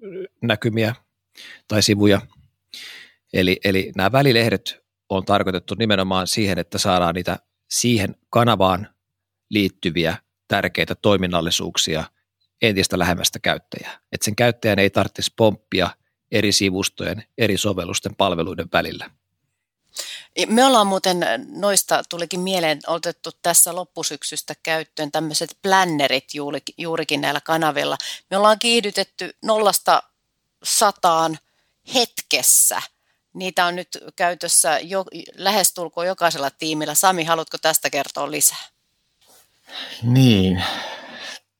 SharePoint-näkymiä 0.00 0.94
tai 1.68 1.82
sivuja. 1.82 2.20
Eli, 3.32 3.60
eli 3.64 3.92
nämä 3.96 4.12
välilehdet 4.12 4.80
on 5.08 5.24
tarkoitettu 5.24 5.74
nimenomaan 5.78 6.26
siihen, 6.26 6.58
että 6.58 6.78
saadaan 6.78 7.14
niitä 7.14 7.38
siihen 7.70 8.16
kanavaan 8.30 8.88
liittyviä 9.50 10.16
tärkeitä 10.48 10.94
toiminnallisuuksia 10.94 12.04
entistä 12.62 12.98
lähemmästä 12.98 13.38
käyttäjää. 13.38 13.98
Että 14.12 14.24
sen 14.24 14.36
käyttäjän 14.36 14.78
ei 14.78 14.90
tarvitsisi 14.90 15.32
pomppia 15.36 15.90
eri 16.32 16.52
sivustojen, 16.52 17.24
eri 17.38 17.56
sovellusten 17.56 18.16
palveluiden 18.16 18.68
välillä. 18.72 19.10
Me 20.46 20.64
ollaan 20.64 20.86
muuten 20.86 21.20
noista, 21.48 22.02
tulikin 22.08 22.40
mieleen, 22.40 22.80
otettu 22.86 23.30
tässä 23.42 23.74
loppusyksystä 23.74 24.54
käyttöön 24.62 25.12
tämmöiset 25.12 25.58
plannerit 25.62 26.24
juurikin 26.78 27.20
näillä 27.20 27.40
kanavilla. 27.40 27.96
Me 28.30 28.36
ollaan 28.36 28.58
kiihdytetty 28.58 29.36
nollasta 29.44 30.02
sataan 30.62 31.38
hetkessä. 31.94 32.82
Niitä 33.34 33.64
on 33.64 33.76
nyt 33.76 33.98
käytössä 34.16 34.78
jo, 34.78 35.04
lähestulkoon 35.34 36.06
jokaisella 36.06 36.50
tiimillä. 36.50 36.94
Sami, 36.94 37.24
haluatko 37.24 37.58
tästä 37.58 37.90
kertoa 37.90 38.30
lisää? 38.30 38.64
Niin, 40.02 40.64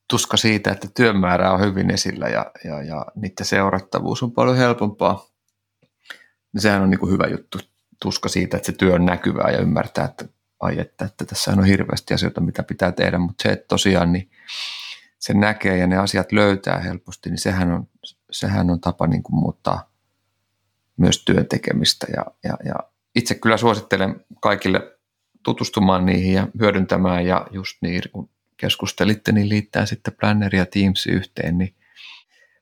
tuska 0.08 0.36
siitä, 0.36 0.72
että 0.72 0.88
työmäärä 0.94 1.52
on 1.52 1.60
hyvin 1.60 1.90
esillä 1.90 2.28
ja, 2.28 2.50
ja, 2.64 2.82
ja 2.82 3.06
niiden 3.14 3.46
seurattavuus 3.46 4.22
on 4.22 4.32
paljon 4.32 4.56
helpompaa. 4.56 5.26
Sehän 6.58 6.82
on 6.82 6.90
niin 6.90 7.00
kuin 7.00 7.12
hyvä 7.12 7.26
juttu. 7.26 7.58
Tuska 8.00 8.28
siitä, 8.28 8.56
että 8.56 8.66
se 8.66 8.72
työ 8.72 8.94
on 8.94 9.06
näkyvää 9.06 9.50
ja 9.50 9.58
ymmärtää, 9.58 10.04
että 10.04 10.24
ai 10.60 10.80
että, 10.80 11.04
että 11.04 11.24
tässä 11.24 11.50
on 11.50 11.64
hirveästi 11.64 12.14
asioita, 12.14 12.40
mitä 12.40 12.62
pitää 12.62 12.92
tehdä, 12.92 13.18
mutta 13.18 13.42
se, 13.42 13.48
että 13.48 13.68
tosiaan 13.68 14.12
niin 14.12 14.30
se 15.18 15.34
näkee 15.34 15.76
ja 15.76 15.86
ne 15.86 15.96
asiat 15.96 16.32
löytää 16.32 16.78
helposti, 16.78 17.30
niin 17.30 17.38
sehän 17.38 17.72
on, 17.72 17.88
sehän 18.30 18.70
on 18.70 18.80
tapa 18.80 19.06
niin 19.06 19.22
kuin 19.22 19.34
muuttaa 19.34 19.90
myös 20.96 21.24
työn 21.24 21.46
tekemistä. 21.46 22.06
Ja, 22.16 22.24
ja, 22.44 22.56
ja 22.64 22.74
itse 23.14 23.34
kyllä 23.34 23.56
suosittelen 23.56 24.24
kaikille 24.40 24.80
tutustumaan 25.42 26.06
niihin 26.06 26.32
ja 26.32 26.48
hyödyntämään 26.60 27.26
ja 27.26 27.46
just 27.50 27.76
niin, 27.82 28.02
kun 28.12 28.30
keskustelitte, 28.56 29.32
niin 29.32 29.48
liittää 29.48 29.86
sitten 29.86 30.16
Planner 30.20 30.56
ja 30.56 30.66
Teams 30.66 31.06
yhteen, 31.06 31.58
niin 31.58 31.74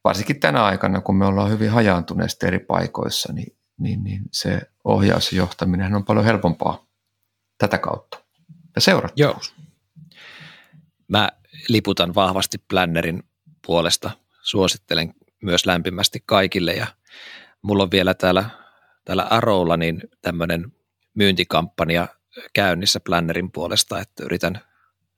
varsinkin 0.04 0.40
tänä 0.40 0.64
aikana, 0.64 1.00
kun 1.00 1.16
me 1.16 1.26
ollaan 1.26 1.50
hyvin 1.50 1.70
hajaantuneesti 1.70 2.46
eri 2.46 2.58
paikoissa, 2.58 3.32
niin, 3.32 3.57
niin, 3.78 4.04
niin 4.04 4.22
se 4.32 4.60
ohjaus 4.84 5.32
ja 5.32 5.36
johtaminen 5.36 5.94
on 5.94 6.04
paljon 6.04 6.24
helpompaa 6.24 6.86
tätä 7.58 7.78
kautta. 7.78 8.20
Ja 8.74 8.80
seurattavuus. 8.80 9.54
Joo. 9.56 9.66
mä 11.08 11.28
liputan 11.68 12.14
vahvasti 12.14 12.58
Plannerin 12.58 13.22
puolesta. 13.66 14.10
Suosittelen 14.42 15.14
myös 15.42 15.66
lämpimästi 15.66 16.22
kaikille 16.26 16.72
ja 16.72 16.86
mulla 17.62 17.82
on 17.82 17.90
vielä 17.90 18.14
täällä, 18.14 18.50
täällä 19.04 19.22
Arrowlla 19.22 19.76
niin 19.76 20.00
tämmöinen 20.22 20.72
myyntikampanja 21.14 22.08
käynnissä 22.52 23.00
Plannerin 23.00 23.52
puolesta, 23.52 24.00
että 24.00 24.24
yritän 24.24 24.60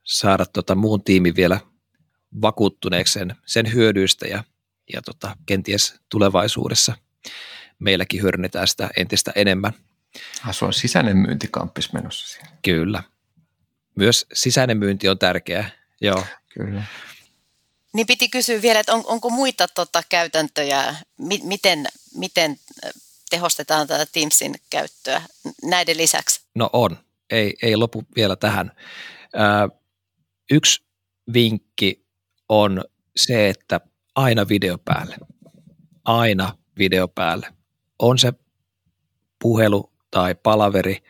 saada 0.03 0.45
tota 0.45 0.75
muun 0.75 1.03
tiimin 1.03 1.35
vielä 1.35 1.59
vakuuttuneeksi 2.41 3.13
sen, 3.13 3.35
sen 3.45 3.73
hyödyistä 3.73 4.27
ja, 4.27 4.43
ja 4.93 5.01
tota, 5.01 5.35
kenties 5.45 6.01
tulevaisuudessa 6.09 6.95
meilläkin 7.81 8.21
hyödynnetään 8.21 8.67
sitä 8.67 8.89
entistä 8.97 9.31
enemmän. 9.35 9.73
Ah, 10.47 10.55
se 10.55 10.65
on 10.65 10.73
sisäinen 10.73 11.17
myyntikampis 11.17 11.93
menossa 11.93 12.27
siellä. 12.27 12.57
Kyllä. 12.61 13.03
Myös 13.95 14.25
sisäinen 14.33 14.77
myynti 14.77 15.09
on 15.09 15.19
tärkeää. 15.19 15.69
Joo. 16.01 16.25
Kyllä. 16.49 16.83
Niin 17.93 18.07
piti 18.07 18.29
kysyä 18.29 18.61
vielä, 18.61 18.79
että 18.79 18.93
on, 18.93 19.03
onko 19.05 19.29
muita 19.29 19.67
tota, 19.67 20.03
käytäntöjä, 20.09 20.95
mi, 21.17 21.39
miten, 21.43 21.87
miten 22.15 22.59
tehostetaan 23.29 23.87
tätä 23.87 24.05
Teamsin 24.11 24.55
käyttöä 24.69 25.21
näiden 25.63 25.97
lisäksi? 25.97 26.41
No 26.55 26.69
on, 26.73 26.97
ei, 27.29 27.57
ei 27.61 27.75
lopu 27.75 28.03
vielä 28.15 28.35
tähän. 28.35 28.71
Ö, 29.35 29.79
yksi 30.51 30.83
vinkki 31.33 32.05
on 32.49 32.83
se, 33.15 33.49
että 33.49 33.81
aina 34.15 34.47
video 34.47 34.77
päälle. 34.77 35.15
Aina 36.05 36.57
video 36.77 37.07
päälle. 37.07 37.53
On 38.01 38.17
se 38.17 38.33
puhelu 39.41 39.93
tai 40.11 40.35
palaveri, 40.35 41.03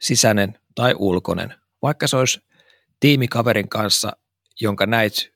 sisäinen 0.00 0.58
tai 0.74 0.94
ulkoinen. 0.98 1.54
Vaikka 1.82 2.06
se 2.06 2.16
olisi 2.16 2.40
tiimikaverin 3.00 3.68
kanssa, 3.68 4.12
jonka 4.60 4.86
näit 4.86 5.32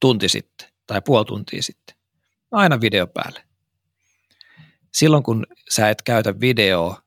tunti 0.00 0.28
sitten 0.28 0.68
tai 0.86 1.02
puoli 1.04 1.24
tuntia 1.24 1.62
sitten. 1.62 1.96
Aina 2.50 2.80
video 2.80 3.06
päälle. 3.06 3.42
Silloin 4.94 5.22
kun 5.22 5.46
sä 5.70 5.90
et 5.90 6.02
käytä 6.02 6.40
videoa, 6.40 7.02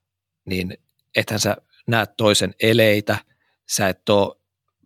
niin 0.45 0.77
ethän 1.15 1.39
sä 1.39 1.57
näe 1.87 2.05
toisen 2.17 2.55
eleitä, 2.59 3.17
sä 3.69 3.89
et 3.89 4.09
ole 4.09 4.35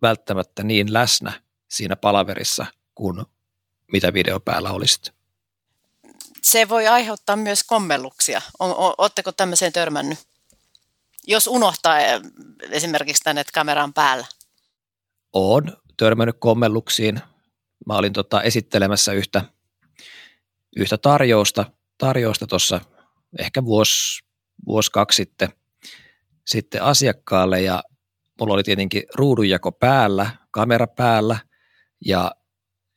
välttämättä 0.02 0.62
niin 0.62 0.92
läsnä 0.92 1.42
siinä 1.68 1.96
palaverissa 1.96 2.66
kuin 2.94 3.24
mitä 3.92 4.12
video 4.12 4.40
päällä 4.40 4.70
olisit. 4.70 5.15
Se 6.50 6.68
voi 6.68 6.86
aiheuttaa 6.86 7.36
myös 7.36 7.64
kommelluksia. 7.64 8.42
Oletteko 8.98 9.32
tämmöiseen 9.32 9.72
törmännyt? 9.72 10.18
Jos 11.26 11.46
unohtaa 11.46 12.00
eh, 12.00 12.20
esimerkiksi 12.70 13.22
tänne 13.22 13.44
kameran 13.54 13.92
päällä. 13.92 14.26
On 15.32 15.76
törmännyt 15.96 16.36
kommelluksiin. 16.38 17.20
Mä 17.86 17.96
olin 17.96 18.12
tota 18.12 18.42
esittelemässä 18.42 19.12
yhtä, 19.12 19.42
yhtä 20.76 20.98
tarjousta 20.98 21.64
tarjousta 21.98 22.46
tuossa 22.46 22.80
ehkä 23.38 23.64
vuosi, 23.64 24.24
vuosi 24.66 24.90
kaksi 24.90 25.16
sitten, 25.16 25.48
sitten 26.46 26.82
asiakkaalle 26.82 27.62
ja 27.62 27.82
mulla 28.40 28.54
oli 28.54 28.62
tietenkin 28.62 29.02
ruudunjako 29.14 29.72
päällä, 29.72 30.30
kamera 30.50 30.86
päällä 30.86 31.38
ja 32.04 32.32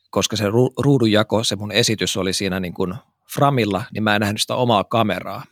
koska 0.09 0.35
se 0.35 0.45
ruudunjako, 0.83 1.43
se 1.43 1.55
mun 1.55 1.71
esitys 1.71 2.17
oli 2.17 2.33
siinä 2.33 2.59
niin 2.59 2.73
kuin 2.73 2.93
framilla, 3.33 3.83
niin 3.93 4.03
mä 4.03 4.15
en 4.15 4.21
nähnyt 4.21 4.41
sitä 4.41 4.55
omaa 4.55 4.83
kameraa. 4.83 5.43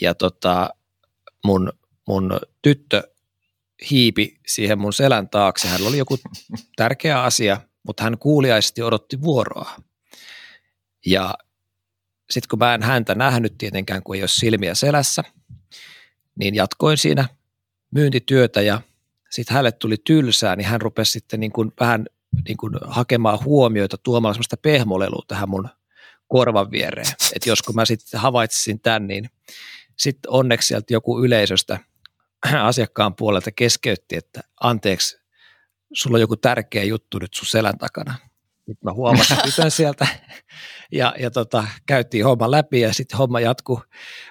Ja 0.00 0.14
tota, 0.14 0.70
mun, 1.44 1.72
mun 2.08 2.40
tyttö 2.62 3.02
hiipi 3.90 4.38
siihen 4.46 4.78
mun 4.78 4.92
selän 4.92 5.28
taakse. 5.28 5.68
Hän 5.68 5.86
oli 5.86 5.98
joku 5.98 6.18
tärkeä 6.76 7.22
asia, 7.22 7.60
mutta 7.86 8.02
hän 8.02 8.18
kuuliaisesti 8.18 8.82
odotti 8.82 9.22
vuoroa. 9.22 9.70
Ja 11.06 11.34
sitten 12.30 12.48
kun 12.48 12.58
mä 12.58 12.74
en 12.74 12.82
häntä 12.82 13.14
nähnyt 13.14 13.58
tietenkään, 13.58 14.02
kun 14.02 14.16
ei 14.16 14.22
ole 14.22 14.28
silmiä 14.28 14.74
selässä, 14.74 15.24
niin 16.38 16.54
jatkoin 16.54 16.98
siinä 16.98 17.28
myyntityötä 17.90 18.62
ja 18.62 18.80
sitten 19.30 19.54
hänelle 19.54 19.72
tuli 19.72 19.96
tylsää, 20.04 20.56
niin 20.56 20.66
hän 20.66 20.80
rupesi 20.80 21.12
sitten 21.12 21.40
niin 21.40 21.52
kuin 21.52 21.72
vähän 21.80 22.06
niin 22.48 22.56
kuin 22.56 22.72
hakemaan 22.86 23.44
huomioita 23.44 23.98
tuomalla 23.98 24.34
sellaista 24.34 24.56
pehmolelua 24.56 25.24
tähän 25.28 25.48
mun 25.48 25.68
korvan 26.34 26.70
viereen. 26.70 27.12
Että 27.34 27.48
jos 27.48 27.62
kun 27.62 27.74
mä 27.74 27.84
sitten 27.84 28.20
havaitsisin 28.20 28.80
tämän, 28.80 29.06
niin 29.06 29.30
sitten 29.96 30.30
onneksi 30.30 30.68
sieltä 30.68 30.94
joku 30.94 31.24
yleisöstä 31.24 31.78
asiakkaan 32.70 33.14
puolelta 33.14 33.50
keskeytti, 33.52 34.16
että 34.16 34.40
anteeksi, 34.60 35.18
sulla 35.92 36.16
on 36.16 36.20
joku 36.20 36.36
tärkeä 36.36 36.84
juttu 36.84 37.18
nyt 37.18 37.34
sun 37.34 37.46
selän 37.46 37.78
takana. 37.78 38.14
Nyt 38.66 38.82
mä 38.82 38.92
huomasin 38.92 39.36
tytön 39.44 39.70
sieltä 39.70 40.06
ja, 40.92 41.14
ja 41.18 41.30
tota, 41.30 41.64
käytiin 41.86 42.24
homma 42.24 42.50
läpi 42.50 42.80
ja 42.80 42.94
sitten 42.94 43.18
homma 43.18 43.40
jatkuu, 43.40 43.82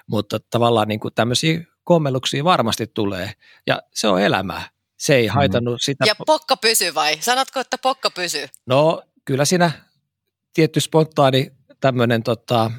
mutta 0.06 0.40
tavallaan 0.40 0.88
niin 0.88 1.00
kuin 1.00 1.14
tämmöisiä 1.14 1.60
kommelluksia 1.84 2.44
varmasti 2.44 2.86
tulee 2.86 3.32
ja 3.66 3.82
se 3.94 4.08
on 4.08 4.22
elämää. 4.22 4.70
Se 4.98 5.14
ei 5.14 5.28
mm. 5.28 5.34
haitannut 5.34 5.82
sitä. 5.82 6.04
Ja 6.06 6.14
pokka 6.26 6.56
pysyy 6.56 6.94
vai? 6.94 7.18
Sanotko, 7.20 7.60
että 7.60 7.78
pokka 7.78 8.10
pysyy? 8.10 8.46
No 8.66 9.02
kyllä 9.24 9.44
siinä 9.44 9.70
tietty 10.54 10.80
spontaani 10.80 11.52
tämmöinen 11.84 12.22
tota, 12.22 12.70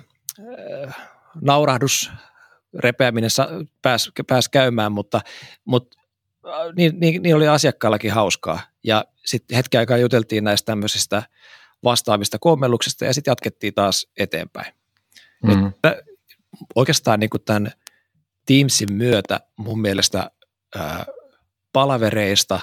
äh, 0.86 0.96
naurahdus, 1.42 2.12
repeäminen 2.80 3.30
pääsi 3.82 4.12
pääs 4.28 4.50
käymään, 4.50 4.92
mutta, 4.92 5.22
mutta 5.66 5.98
äh, 6.46 6.74
niin, 6.76 7.00
niin, 7.00 7.22
niin 7.22 7.36
oli 7.36 7.48
asiakkaallakin 7.48 8.12
hauskaa. 8.12 8.60
Ja 8.84 9.06
sitten 9.26 9.56
hetken 9.56 9.80
aikaa 9.80 9.98
juteltiin 9.98 10.44
näistä 10.44 10.66
tämmöisistä 10.66 11.24
vastaavista 11.84 12.40
kommelluksista 12.40 13.06
ja 13.06 13.14
sitten 13.14 13.32
jatkettiin 13.32 13.74
taas 13.74 14.08
eteenpäin. 14.18 14.74
Mm-hmm. 15.44 15.68
Että 15.68 15.96
oikeastaan 16.76 17.20
niin 17.20 17.30
kuin 17.30 17.44
tämän 17.44 17.72
Teamsin 18.46 18.94
myötä 18.94 19.40
mun 19.56 19.82
mielestä 19.82 20.32
ää, 20.76 21.06
palavereista, 21.74 22.60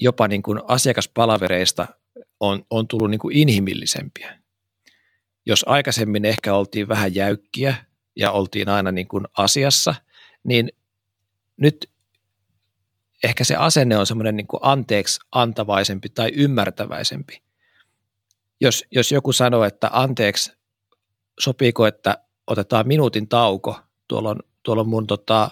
jopa 0.00 0.28
niin 0.28 0.42
kuin 0.42 0.60
asiakaspalavereista 0.68 1.86
on, 2.40 2.64
on 2.70 2.88
tullut 2.88 3.10
niin 3.10 3.20
kuin 3.20 3.36
inhimillisempiä. 3.36 4.41
Jos 5.46 5.64
aikaisemmin 5.68 6.24
ehkä 6.24 6.54
oltiin 6.54 6.88
vähän 6.88 7.14
jäykkiä 7.14 7.74
ja 8.16 8.30
oltiin 8.30 8.68
aina 8.68 8.92
niin 8.92 9.08
kuin 9.08 9.24
asiassa, 9.38 9.94
niin 10.44 10.72
nyt 11.56 11.90
ehkä 13.24 13.44
se 13.44 13.56
asenne 13.56 13.96
on 13.96 14.06
semmoinen 14.06 14.36
niin 14.36 14.46
anteeksi 14.60 15.20
antavaisempi 15.32 16.08
tai 16.08 16.30
ymmärtäväisempi. 16.34 17.42
Jos, 18.60 18.84
jos 18.90 19.12
joku 19.12 19.32
sanoo, 19.32 19.64
että 19.64 19.90
anteeksi, 19.92 20.52
sopiiko, 21.40 21.86
että 21.86 22.18
otetaan 22.46 22.88
minuutin 22.88 23.28
tauko, 23.28 23.80
tuolla 24.08 24.30
on, 24.30 24.38
tuolla 24.62 24.80
on 24.80 24.88
mun 24.88 25.06
tota, 25.06 25.50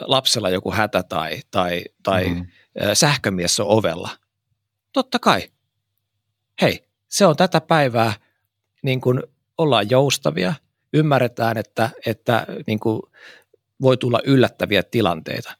lapsella 0.00 0.50
joku 0.50 0.72
hätä 0.72 1.02
tai, 1.02 1.40
tai, 1.50 1.84
tai 2.02 2.28
mm-hmm. 2.28 2.46
sähkömies 2.94 3.60
on 3.60 3.66
ovella. 3.66 4.10
Totta 4.92 5.18
kai. 5.18 5.50
Hei, 6.60 6.88
se 7.08 7.26
on 7.26 7.36
tätä 7.36 7.60
päivää, 7.60 8.12
niin 8.84 9.00
kuin 9.00 9.22
ollaan 9.58 9.90
joustavia, 9.90 10.54
ymmärretään, 10.92 11.56
että, 11.58 11.90
että 12.06 12.46
niin 12.66 12.80
kuin 12.80 13.02
voi 13.80 13.96
tulla 13.96 14.20
yllättäviä 14.24 14.82
tilanteita. 14.82 15.56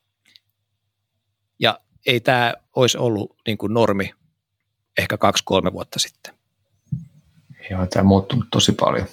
Ja 1.58 1.80
ei 2.06 2.20
tämä 2.20 2.54
olisi 2.76 2.98
ollut 2.98 3.36
niin 3.46 3.58
kuin 3.58 3.74
normi 3.74 4.14
ehkä 4.98 5.18
kaksi-kolme 5.18 5.72
vuotta 5.72 5.98
sitten. 5.98 6.34
Joo, 7.70 7.86
tämä 7.86 8.00
on 8.00 8.06
muuttunut 8.06 8.46
tosi 8.50 8.72
paljon. 8.72 9.06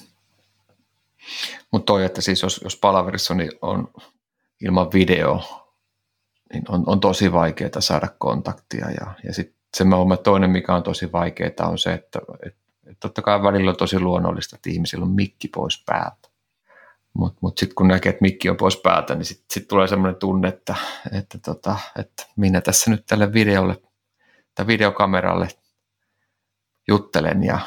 Mutta 1.71 1.85
toi, 1.85 2.05
että 2.05 2.21
siis 2.21 2.41
jos, 2.41 2.61
jos 2.63 2.75
palaverissa 2.75 3.33
niin 3.33 3.51
on 3.61 3.91
ilman 4.61 4.91
video, 4.93 5.41
niin 6.53 6.63
on, 6.67 6.83
on 6.85 6.99
tosi 6.99 7.31
vaikeaa 7.31 7.81
saada 7.81 8.07
kontaktia. 8.17 8.91
Ja, 8.91 9.13
ja 9.23 9.33
sitten 9.33 9.55
se 9.77 9.83
toinen, 10.23 10.49
mikä 10.49 10.75
on 10.75 10.83
tosi 10.83 11.11
vaikeaa, 11.11 11.67
on 11.67 11.77
se, 11.77 11.93
että 11.93 12.19
et, 12.45 12.47
et 12.47 12.60
totta 12.99 13.21
kai 13.21 13.43
välillä 13.43 13.71
on 13.71 13.77
tosi 13.77 13.99
luonnollista, 13.99 14.55
että 14.55 14.69
ihmisillä 14.69 15.03
on 15.03 15.11
mikki 15.11 15.47
pois 15.47 15.83
päältä. 15.85 16.29
Mutta 17.13 17.33
mut, 17.33 17.41
mut 17.41 17.57
sitten 17.57 17.75
kun 17.75 17.87
näkee, 17.87 18.09
että 18.09 18.21
mikki 18.21 18.49
on 18.49 18.57
pois 18.57 18.77
päältä, 18.77 19.15
niin 19.15 19.25
sitten 19.25 19.45
sit 19.49 19.67
tulee 19.67 19.87
semmoinen 19.87 20.19
tunne, 20.19 20.47
että, 20.47 20.75
että, 21.11 21.37
tota, 21.37 21.77
että 21.99 22.27
minä 22.35 22.61
tässä 22.61 22.91
nyt 22.91 23.05
tälle 23.05 23.33
videolle 23.33 23.81
tai 24.55 24.67
videokameralle 24.67 25.47
juttelen 26.87 27.43
ja 27.43 27.59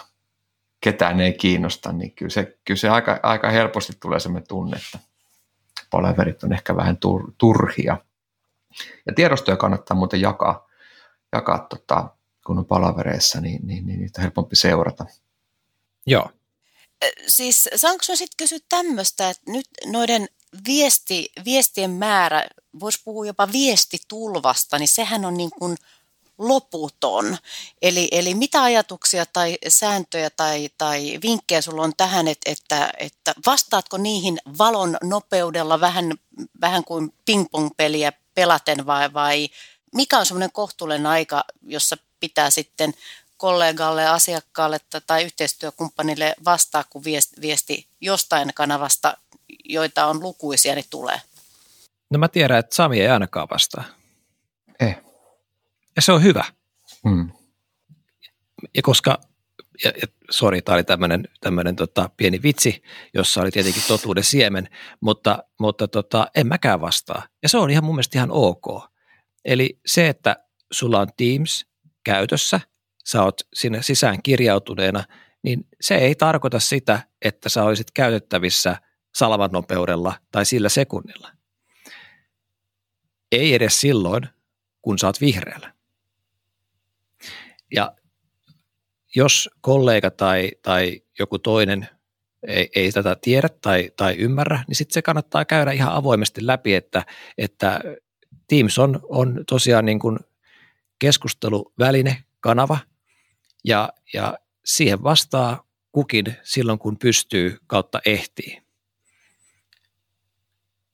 ketään 0.81 1.21
ei 1.21 1.33
kiinnosta, 1.33 1.93
niin 1.93 2.13
kyllä 2.15 2.31
se, 2.31 2.59
kyllä 2.65 2.79
se 2.79 2.89
aika, 2.89 3.21
aika 3.23 3.51
helposti 3.51 3.93
tulee 4.01 4.21
semmoinen 4.21 4.49
tunne, 4.49 4.77
että 4.77 4.99
palaverit 5.91 6.45
on 6.45 6.53
ehkä 6.53 6.77
vähän 6.77 6.97
tur, 6.97 7.33
turhia. 7.39 7.97
Ja 9.07 9.13
tiedostoja 9.13 9.57
kannattaa 9.57 9.97
muuten 9.97 10.21
jakaa, 10.21 10.69
jakaa 11.33 11.59
tota, 11.59 12.09
kun 12.47 12.59
on 12.59 12.67
palavereissa, 12.67 13.41
niin, 13.41 13.67
niin, 13.67 13.87
niin 13.87 14.01
niitä 14.01 14.21
on 14.21 14.23
helpompi 14.23 14.57
seurata. 14.57 15.07
Joo, 16.07 16.31
siis 17.27 17.69
saanko 17.77 18.05
sitten 18.05 18.37
kysyä 18.37 18.59
tämmöistä, 18.69 19.31
että 19.31 19.53
nyt 19.53 19.67
noiden 19.87 20.29
viesti, 20.67 21.33
viestien 21.45 21.91
määrä, 21.91 22.47
voisi 22.81 23.01
puhua 23.05 23.27
jopa 23.27 23.53
viestitulvasta, 23.53 24.79
niin 24.79 24.89
sehän 24.89 25.25
on 25.25 25.37
niin 25.37 25.51
kuin 25.59 25.77
loputon. 26.39 27.37
Eli, 27.83 28.09
eli 28.13 28.35
mitä 28.35 28.63
ajatuksia 28.63 29.27
tai 29.27 29.59
sääntöjä 29.69 30.31
tai, 30.31 30.69
tai 30.79 31.19
vinkkejä 31.23 31.61
sulla 31.61 31.83
on 31.83 31.93
tähän, 31.97 32.29
että, 32.29 32.51
että, 32.51 32.93
että 32.99 33.35
vastaatko 33.47 33.97
niihin 33.97 34.39
valon 34.59 34.97
nopeudella 35.03 35.81
vähän, 35.81 36.15
vähän 36.61 36.85
kuin 36.85 37.15
ping-pong-peliä 37.25 38.13
pelaten 38.35 38.87
vai, 38.87 39.13
vai 39.13 39.49
mikä 39.95 40.19
on 40.19 40.27
semmoinen 40.27 40.53
kohtuullinen 40.53 41.07
aika, 41.07 41.45
jossa 41.63 41.97
pitää 42.21 42.51
sitten 42.51 42.95
kollegalle, 43.37 44.07
asiakkaalle 44.07 44.79
tai 45.07 45.25
yhteistyökumppanille 45.25 46.35
vastaa, 46.45 46.85
kun 46.91 47.05
viesti, 47.41 47.87
jostain 48.01 48.51
kanavasta, 48.55 49.17
joita 49.65 50.07
on 50.07 50.21
lukuisia, 50.21 50.75
niin 50.75 50.85
tulee? 50.91 51.21
No 52.11 52.19
mä 52.19 52.29
tiedän, 52.29 52.59
että 52.59 52.75
Sami 52.75 53.01
ei 53.01 53.09
ainakaan 53.09 53.49
vastaa. 53.51 53.85
Eh. 54.81 54.97
Ja 55.97 56.03
se 56.03 56.13
on 56.13 56.23
hyvä. 56.23 56.45
Hmm. 57.09 57.33
Ja 58.75 58.83
koska, 58.83 59.19
ja, 59.85 59.93
ja 60.03 60.09
sori, 60.31 60.63
tämä 60.63 60.75
oli 60.75 60.85
tämmöinen, 60.85 61.29
tämmöinen 61.41 61.77
tota, 61.77 62.11
pieni 62.17 62.43
vitsi, 62.43 62.83
jossa 63.15 63.41
oli 63.41 63.51
tietenkin 63.51 63.83
totuuden 63.89 64.25
siemen, 64.25 64.69
mutta, 65.01 65.45
mutta 65.61 65.89
tota, 65.89 66.27
en 66.35 66.47
mäkään 66.47 66.81
vastaa. 66.81 67.23
Ja 67.43 67.49
se 67.49 67.59
on 67.59 67.71
ihan 67.71 67.85
mun 67.85 67.95
mielestä 67.95 68.19
ihan 68.19 68.31
ok. 68.31 68.94
Eli 69.45 69.81
se, 69.87 70.09
että 70.09 70.37
sulla 70.73 71.01
on 71.01 71.09
Teams 71.17 71.67
käytössä, 72.05 72.61
sä 73.05 73.23
oot 73.23 73.41
sinne 73.55 73.83
sisään 73.83 74.23
kirjautuneena, 74.23 75.05
niin 75.43 75.67
se 75.81 75.95
ei 75.95 76.15
tarkoita 76.15 76.61
sitä, 76.61 77.01
että 77.23 77.49
sä 77.49 77.65
olisit 77.65 77.91
käytettävissä 77.91 78.77
salaman 79.15 79.51
nopeudella 79.53 80.15
tai 80.33 80.47
sillä 80.47 80.69
sekunnilla. 80.69 81.31
Ei 83.33 83.55
edes 83.55 83.81
silloin, 83.81 84.23
kun 84.83 84.99
sä 84.99 85.07
oot 85.07 85.21
vihreällä. 85.21 85.75
Ja 87.75 87.95
jos 89.15 89.51
kollega 89.61 90.11
tai, 90.11 90.51
tai 90.63 91.03
joku 91.19 91.39
toinen 91.39 91.89
ei, 92.47 92.71
ei 92.75 92.93
tätä 92.93 93.17
tiedä 93.21 93.49
tai, 93.49 93.91
tai 93.97 94.15
ymmärrä, 94.15 94.65
niin 94.69 94.77
sitten 94.77 94.95
se 94.95 95.03
kannattaa 95.03 95.45
käydä 95.45 95.73
ihan 95.73 95.93
avoimesti 95.93 96.47
läpi, 96.47 96.75
että, 96.75 97.03
että 97.39 97.81
Teams 98.49 98.79
on, 98.79 99.01
on 99.03 99.45
tosiaan 99.49 99.85
niin 99.85 99.99
kuin 99.99 100.19
keskusteluväline, 100.99 102.25
kanava, 102.41 102.79
ja, 103.65 103.93
ja 104.15 104.39
siihen 104.65 105.03
vastaa 105.03 105.65
kukin 105.93 106.37
silloin, 106.43 106.79
kun 106.79 106.99
pystyy 106.99 107.59
kautta 107.67 108.01
ehtii. 108.07 108.63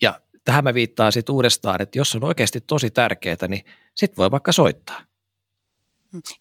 Ja 0.03 0.20
tähän 0.44 0.64
mä 0.64 0.74
viittaan 0.74 1.12
sitten 1.12 1.34
uudestaan, 1.34 1.82
että 1.82 1.98
jos 1.98 2.14
on 2.14 2.24
oikeasti 2.24 2.61
tosi 2.61 2.90
tärkeää, 2.90 3.48
niin 3.48 3.64
sitten 3.94 4.16
voi 4.16 4.30
vaikka 4.30 4.53
soittaa. 4.53 5.01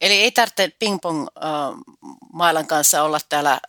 Eli 0.02 0.14
ei 0.14 0.32
tarvitse 0.32 0.72
ping-pong-mailan 0.80 2.68
kanssa 2.68 3.04
olla 3.04 3.20
täällä 3.30 3.60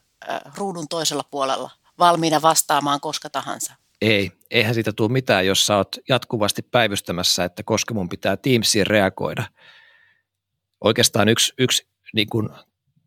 ruudun 0.57 0.89
toisella 0.89 1.25
puolella 1.31 1.71
valmiina 1.99 2.43
vastaamaan 2.43 3.01
koska 3.01 3.31
tahansa. 3.31 3.75
Ei, 4.01 4.33
eihän 4.51 4.75
siitä 4.75 4.93
tule 4.93 5.13
mitään, 5.13 5.47
jos 5.47 5.67
sä 5.67 5.77
oot 5.77 5.97
jatkuvasti 6.09 6.63
päivystämässä, 6.63 7.45
että 7.45 7.63
koska 7.63 7.95
mun 7.95 8.09
pitää 8.09 8.37
Teamsiin 8.37 8.87
reagoida. 8.87 9.45
Oikeastaan 10.81 11.29
yksi, 11.29 11.55
yksi 11.59 11.89
niin 12.15 12.29
kuin 12.29 12.49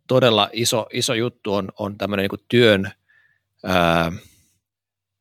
todella 0.07 0.49
iso, 0.53 0.87
iso 0.93 1.13
juttu 1.13 1.53
on, 1.53 1.69
on 1.79 1.97
tämmöinen 1.97 2.29
niin 2.31 2.45
työn, 2.49 2.91
ää, 3.63 4.11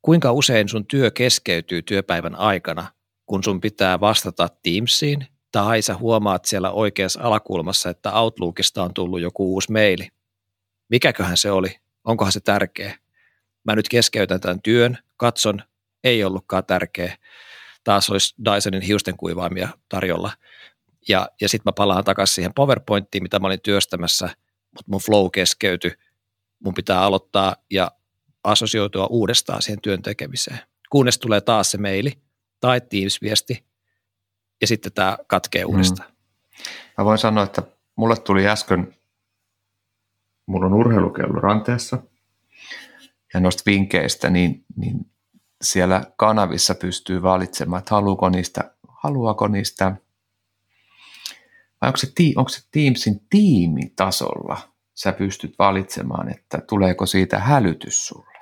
kuinka 0.02 0.32
usein 0.32 0.68
sun 0.68 0.86
työ 0.86 1.10
keskeytyy 1.10 1.82
työpäivän 1.82 2.34
aikana, 2.34 2.92
kun 3.26 3.44
sun 3.44 3.60
pitää 3.60 4.00
vastata 4.00 4.48
Teamsiin, 4.62 5.26
tai 5.52 5.82
sä 5.82 5.96
huomaat 5.96 6.44
siellä 6.44 6.70
oikeassa 6.70 7.20
alakulmassa, 7.22 7.90
että 7.90 8.12
Outlookista 8.12 8.82
on 8.82 8.94
tullut 8.94 9.20
joku 9.20 9.52
uusi 9.52 9.72
maili. 9.72 10.08
Mikäköhän 10.88 11.36
se 11.36 11.50
oli? 11.50 11.76
Onkohan 12.04 12.32
se 12.32 12.40
tärkeä? 12.40 13.01
Mä 13.64 13.76
nyt 13.76 13.88
keskeytän 13.88 14.40
tämän 14.40 14.62
työn, 14.62 14.98
katson, 15.16 15.62
ei 16.04 16.24
ollutkaan 16.24 16.64
tärkeä. 16.66 17.16
Taas 17.84 18.10
olisi 18.10 18.34
Dysonin 18.44 18.82
hiusten 18.82 19.16
kuivaamia 19.16 19.68
tarjolla. 19.88 20.32
Ja, 21.08 21.28
ja 21.40 21.48
sitten 21.48 21.70
mä 21.70 21.72
palaan 21.76 22.04
takaisin 22.04 22.34
siihen 22.34 22.54
PowerPointiin, 22.54 23.22
mitä 23.22 23.38
mä 23.38 23.46
olin 23.46 23.62
työstämässä, 23.62 24.26
mutta 24.70 24.90
mun 24.90 25.00
flow 25.00 25.30
keskeytyi. 25.32 25.92
Mun 26.64 26.74
pitää 26.74 27.02
aloittaa 27.02 27.56
ja 27.70 27.92
assosioitua 28.44 29.06
uudestaan 29.06 29.62
siihen 29.62 29.80
työn 29.80 30.02
tekemiseen. 30.02 30.58
Kunnes 30.90 31.18
tulee 31.18 31.40
taas 31.40 31.70
se 31.70 31.78
maili 31.78 32.12
tai 32.60 32.80
Teams-viesti, 32.80 33.64
ja 34.60 34.66
sitten 34.66 34.92
tämä 34.92 35.18
katkee 35.26 35.64
uudestaan. 35.64 36.10
Mm. 36.10 36.16
Mä 36.98 37.04
voin 37.04 37.18
sanoa, 37.18 37.44
että 37.44 37.62
mulle 37.96 38.16
tuli 38.16 38.48
äsken, 38.48 38.96
mulla 40.46 40.66
on 40.66 40.74
urheilukello 40.74 41.40
ranteessa, 41.40 41.98
ja 43.34 43.40
noista 43.40 43.62
vinkkeistä, 43.66 44.30
niin, 44.30 44.64
niin 44.76 45.10
siellä 45.62 46.04
kanavissa 46.16 46.74
pystyy 46.74 47.22
valitsemaan, 47.22 47.78
että 47.78 47.94
haluuko 47.94 48.28
niistä, 48.28 48.74
haluaako 48.88 49.48
niistä, 49.48 49.96
vai 51.80 51.88
onko 51.88 51.96
se, 51.96 52.12
onko 52.36 52.48
se 52.48 52.60
Teamsin 52.70 53.20
tiimitasolla, 53.30 54.58
sä 54.94 55.12
pystyt 55.12 55.54
valitsemaan, 55.58 56.28
että 56.28 56.58
tuleeko 56.68 57.06
siitä 57.06 57.38
hälytys 57.38 58.06
sulle. 58.06 58.38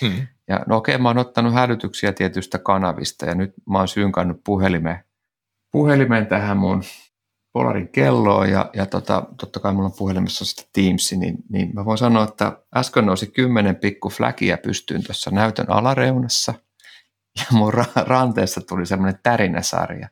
Hmm. 0.00 0.26
Ja 0.48 0.64
no 0.66 0.76
okei, 0.76 0.98
mä 0.98 1.08
oon 1.08 1.18
ottanut 1.18 1.54
hälytyksiä 1.54 2.12
tietystä 2.12 2.58
kanavista 2.58 3.26
ja 3.26 3.34
nyt 3.34 3.52
mä 3.70 3.78
oon 3.78 3.88
synkannut 3.88 4.40
puhelimeen 4.44 5.08
puhelimen 5.72 6.26
tähän 6.26 6.56
mun 6.56 6.82
Polarin 7.58 7.88
kelloon 7.88 8.50
ja, 8.50 8.70
ja 8.74 8.86
tota, 8.86 9.22
totta 9.40 9.60
kai 9.60 9.72
mulla 9.72 9.86
on 9.86 9.94
puhelimessa 9.98 10.44
sitä 10.44 10.62
Teams, 10.72 11.12
niin, 11.12 11.36
niin 11.48 11.70
mä 11.74 11.84
voin 11.84 11.98
sanoa, 11.98 12.24
että 12.24 12.62
äsken 12.76 13.06
nousi 13.06 13.26
kymmenen 13.26 13.76
pikku 13.76 14.08
fläkiä 14.08 14.58
pystyyn 14.58 15.04
tuossa 15.04 15.30
näytön 15.30 15.70
alareunassa 15.70 16.54
ja 17.38 17.44
mun 17.50 17.74
ra- 17.74 18.06
ranteessa 18.06 18.60
tuli 18.60 18.86
semmoinen 18.86 19.20
tärinäsarja. 19.22 20.08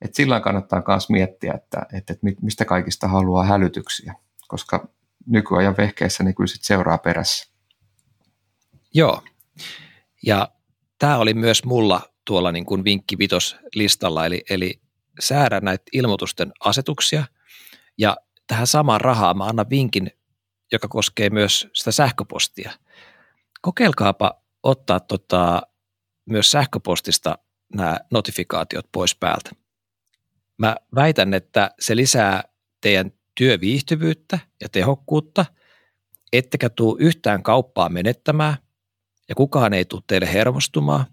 Et 0.00 0.14
silloin 0.14 0.42
kannattaa 0.42 0.82
myös 0.88 1.10
miettiä, 1.10 1.52
että, 1.54 1.86
että, 1.92 2.12
että 2.12 2.26
mistä 2.42 2.64
kaikista 2.64 3.08
haluaa 3.08 3.44
hälytyksiä, 3.44 4.14
koska 4.48 4.88
nykyajan 5.26 5.76
vehkeissä 5.78 6.24
niin 6.24 6.34
kyllä 6.34 6.48
sit 6.48 6.64
seuraa 6.64 6.98
perässä. 6.98 7.52
Joo, 8.94 9.22
ja 10.22 10.48
tämä 10.98 11.18
oli 11.18 11.34
myös 11.34 11.64
mulla 11.64 12.00
tuolla 12.24 12.52
niin 12.52 12.66
kuin 12.66 12.84
vinkki 12.84 13.16
listalla, 13.74 14.26
eli, 14.26 14.44
eli 14.50 14.85
säädä 15.20 15.60
näitä 15.60 15.84
ilmoitusten 15.92 16.52
asetuksia. 16.60 17.24
Ja 17.98 18.16
tähän 18.46 18.66
samaan 18.66 19.00
rahaan 19.00 19.38
mä 19.38 19.44
annan 19.44 19.70
vinkin, 19.70 20.10
joka 20.72 20.88
koskee 20.88 21.30
myös 21.30 21.68
sitä 21.72 21.92
sähköpostia. 21.92 22.72
Kokeilkaapa 23.60 24.42
ottaa 24.62 25.00
tota, 25.00 25.62
myös 26.26 26.50
sähköpostista 26.50 27.38
nämä 27.74 27.98
notifikaatiot 28.10 28.86
pois 28.92 29.14
päältä. 29.14 29.50
Mä 30.58 30.76
väitän, 30.94 31.34
että 31.34 31.70
se 31.80 31.96
lisää 31.96 32.44
teidän 32.80 33.12
työviihtyvyyttä 33.34 34.38
ja 34.60 34.68
tehokkuutta, 34.68 35.46
ettekä 36.32 36.70
tuu 36.70 36.96
yhtään 37.00 37.42
kauppaa 37.42 37.88
menettämään 37.88 38.56
ja 39.28 39.34
kukaan 39.34 39.72
ei 39.74 39.84
tule 39.84 40.02
teille 40.06 40.32
hermostumaan, 40.32 41.06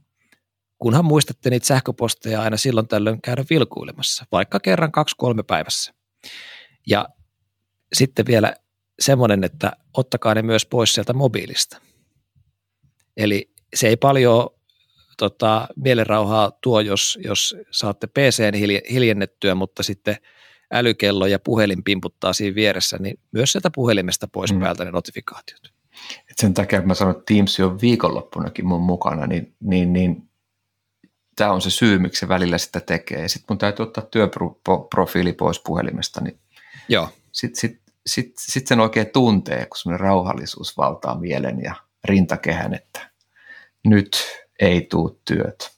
kunhan 0.84 1.06
muistatte 1.06 1.50
niitä 1.50 1.66
sähköposteja 1.66 2.42
aina 2.42 2.58
silloin 2.58 2.88
tällöin 2.88 3.22
käydä 3.22 3.46
vilkuilemassa, 3.50 4.26
vaikka 4.32 4.60
kerran 4.60 4.92
kaksi-kolme 4.92 5.44
päivässä. 5.44 5.94
Ja 6.88 7.10
sitten 7.94 8.26
vielä 8.26 8.54
semmoinen, 9.00 9.44
että 9.44 9.72
ottakaa 9.98 10.36
ne 10.36 10.42
myös 10.42 10.66
pois 10.66 10.94
sieltä 10.94 11.14
mobiilista. 11.14 11.78
Eli 13.18 13.52
se 13.74 13.88
ei 13.88 13.98
paljon 13.98 14.50
tota, 15.18 15.68
mielenrauhaa 15.76 16.52
tuo, 16.52 16.80
jos, 16.80 17.20
jos 17.26 17.56
saatte 17.72 18.08
PCn 18.08 18.54
hiljennettyä, 18.92 19.56
mutta 19.56 19.84
sitten 19.84 20.16
älykello 20.74 21.26
ja 21.26 21.40
puhelin 21.40 21.84
pimputtaa 21.84 22.34
siinä 22.34 22.56
vieressä, 22.56 22.98
niin 23.00 23.20
myös 23.32 23.52
sieltä 23.52 23.72
puhelimesta 23.76 24.28
pois 24.28 24.54
mm. 24.54 24.60
päältä 24.60 24.86
ne 24.86 24.92
notifikaatiot. 24.92 25.62
Et 26.32 26.38
sen 26.38 26.54
takia, 26.54 26.80
kun 26.80 26.88
mä 26.88 26.94
sanon, 26.94 27.16
että 27.16 27.34
Teams 27.34 27.60
on 27.60 27.82
viikonloppunakin 27.82 28.68
mun 28.68 28.82
mukana, 28.82 29.28
niin, 29.28 29.56
niin, 29.60 29.94
niin 29.94 30.33
tämä 31.36 31.52
on 31.52 31.62
se 31.62 31.70
syy, 31.70 32.00
miksi 32.00 32.20
se 32.20 32.28
välillä 32.28 32.58
sitä 32.58 32.80
tekee. 32.80 33.28
Sitten 33.28 33.46
mun 33.50 33.58
täytyy 33.58 33.84
ottaa 33.84 34.04
työprofiili 34.12 35.34
pois 35.34 35.60
puhelimesta, 35.60 36.22
niin 36.22 36.40
sitten 37.32 37.60
sit, 37.60 37.82
sit, 38.08 38.34
sit 38.40 38.68
sen 38.68 38.80
oikein 38.80 39.08
tuntee, 39.14 39.66
kun 39.66 39.78
semmoinen 39.78 40.00
rauhallisuus 40.00 40.78
valtaa 40.78 41.20
mielen 41.20 41.62
ja 41.64 41.76
rintakehän, 42.04 42.74
että 42.74 43.12
nyt 43.86 44.18
ei 44.60 44.82
tuu 44.82 45.22
työt. 45.26 45.72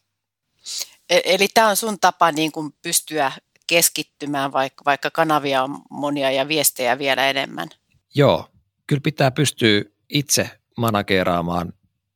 E-, 1.10 1.22
eli 1.26 1.48
tämä 1.54 1.70
on 1.70 1.76
sun 1.76 2.00
tapa 2.00 2.32
niin 2.32 2.52
kuin 2.52 2.74
pystyä 2.82 3.32
keskittymään, 3.68 4.54
vaikka, 4.54 4.86
vaikka 4.86 5.12
kanavia 5.12 5.64
on 5.64 5.78
monia 5.90 6.32
ja 6.32 6.48
viestejä 6.48 6.98
vielä 6.98 7.30
enemmän. 7.30 7.70
Joo, 8.16 8.50
kyllä 8.88 9.02
pitää 9.02 9.32
pystyä 9.32 9.82
itse 10.10 10.50
manageraamaan 10.78 11.74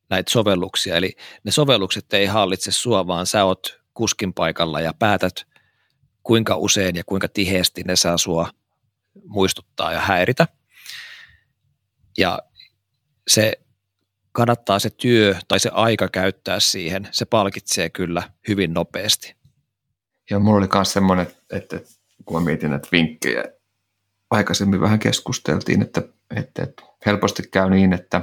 näitä 0.09 0.31
sovelluksia. 0.31 0.95
Eli 0.95 1.15
ne 1.43 1.51
sovellukset 1.51 2.13
ei 2.13 2.25
hallitse 2.25 2.71
sua, 2.71 3.07
vaan 3.07 3.25
sä 3.25 3.45
oot 3.45 3.79
kuskin 3.93 4.33
paikalla 4.33 4.81
ja 4.81 4.93
päätät 4.93 5.47
kuinka 6.23 6.55
usein 6.55 6.95
ja 6.95 7.03
kuinka 7.03 7.27
tiheesti 7.27 7.83
ne 7.83 7.95
saa 7.95 8.17
sua 8.17 8.49
muistuttaa 9.25 9.93
ja 9.93 9.99
häiritä. 9.99 10.47
Ja 12.17 12.39
se 13.27 13.53
kannattaa 14.31 14.79
se 14.79 14.89
työ 14.89 15.35
tai 15.47 15.59
se 15.59 15.69
aika 15.73 16.07
käyttää 16.07 16.59
siihen, 16.59 17.07
se 17.11 17.25
palkitsee 17.25 17.89
kyllä 17.89 18.23
hyvin 18.47 18.73
nopeasti. 18.73 19.35
Ja 20.29 20.39
mulla 20.39 20.57
oli 20.57 20.67
myös 20.73 20.93
semmoinen, 20.93 21.27
että 21.51 21.79
kun 22.25 22.41
mä 22.41 22.45
mietin 22.45 22.69
näitä 22.69 22.87
vinkkejä, 22.91 23.43
aikaisemmin 24.31 24.81
vähän 24.81 24.99
keskusteltiin, 24.99 25.81
että, 25.81 26.01
että, 26.35 26.67
helposti 27.05 27.43
käy 27.51 27.69
niin, 27.69 27.93
että 27.93 28.21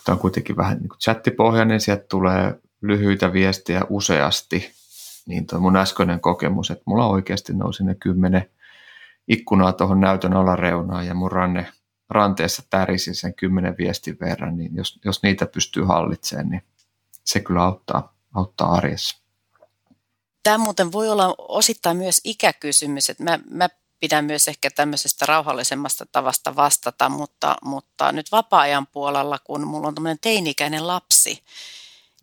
kun 0.00 0.04
tämä 0.04 0.14
on 0.14 0.20
kuitenkin 0.20 0.56
vähän 0.56 0.78
niin 0.78 0.88
kuin 0.88 0.98
chattipohjainen, 0.98 1.68
niin 1.68 1.80
sieltä 1.80 2.04
tulee 2.08 2.60
lyhyitä 2.82 3.32
viestejä 3.32 3.82
useasti, 3.88 4.70
niin 5.26 5.46
tuo 5.46 5.60
mun 5.60 5.76
äskeinen 5.76 6.20
kokemus, 6.20 6.70
että 6.70 6.82
mulla 6.86 7.06
oikeasti 7.06 7.52
nousi 7.52 7.84
ne 7.84 7.94
kymmenen 7.94 8.50
ikkunaa 9.28 9.72
tuohon 9.72 10.00
näytön 10.00 10.32
alareunaan 10.32 11.06
ja 11.06 11.14
mun 11.14 11.32
ranne, 11.32 11.66
ranteessa 12.10 12.62
tärisin 12.70 13.14
sen 13.14 13.34
kymmenen 13.34 13.74
viestin 13.78 14.16
verran, 14.20 14.56
niin 14.56 14.76
jos, 14.76 15.00
jos 15.04 15.22
niitä 15.22 15.46
pystyy 15.46 15.84
hallitsemaan, 15.84 16.48
niin 16.48 16.62
se 17.24 17.40
kyllä 17.40 17.62
auttaa, 17.62 18.14
auttaa 18.34 18.72
arjessa. 18.72 19.22
Tämä 20.42 20.58
muuten 20.58 20.92
voi 20.92 21.08
olla 21.08 21.34
osittain 21.38 21.96
myös 21.96 22.20
ikäkysymys, 22.24 23.10
että 23.10 23.24
mä, 23.24 23.38
mä 23.50 23.68
pidän 24.00 24.24
myös 24.24 24.48
ehkä 24.48 24.70
tämmöisestä 24.70 25.26
rauhallisemmasta 25.26 26.06
tavasta 26.12 26.56
vastata, 26.56 27.08
mutta, 27.08 27.56
mutta 27.62 28.12
nyt 28.12 28.32
vapaa-ajan 28.32 28.86
puolella, 28.86 29.38
kun 29.38 29.66
mulla 29.66 29.88
on 29.88 29.94
tämmöinen 29.94 30.18
teinikäinen 30.20 30.86
lapsi, 30.86 31.42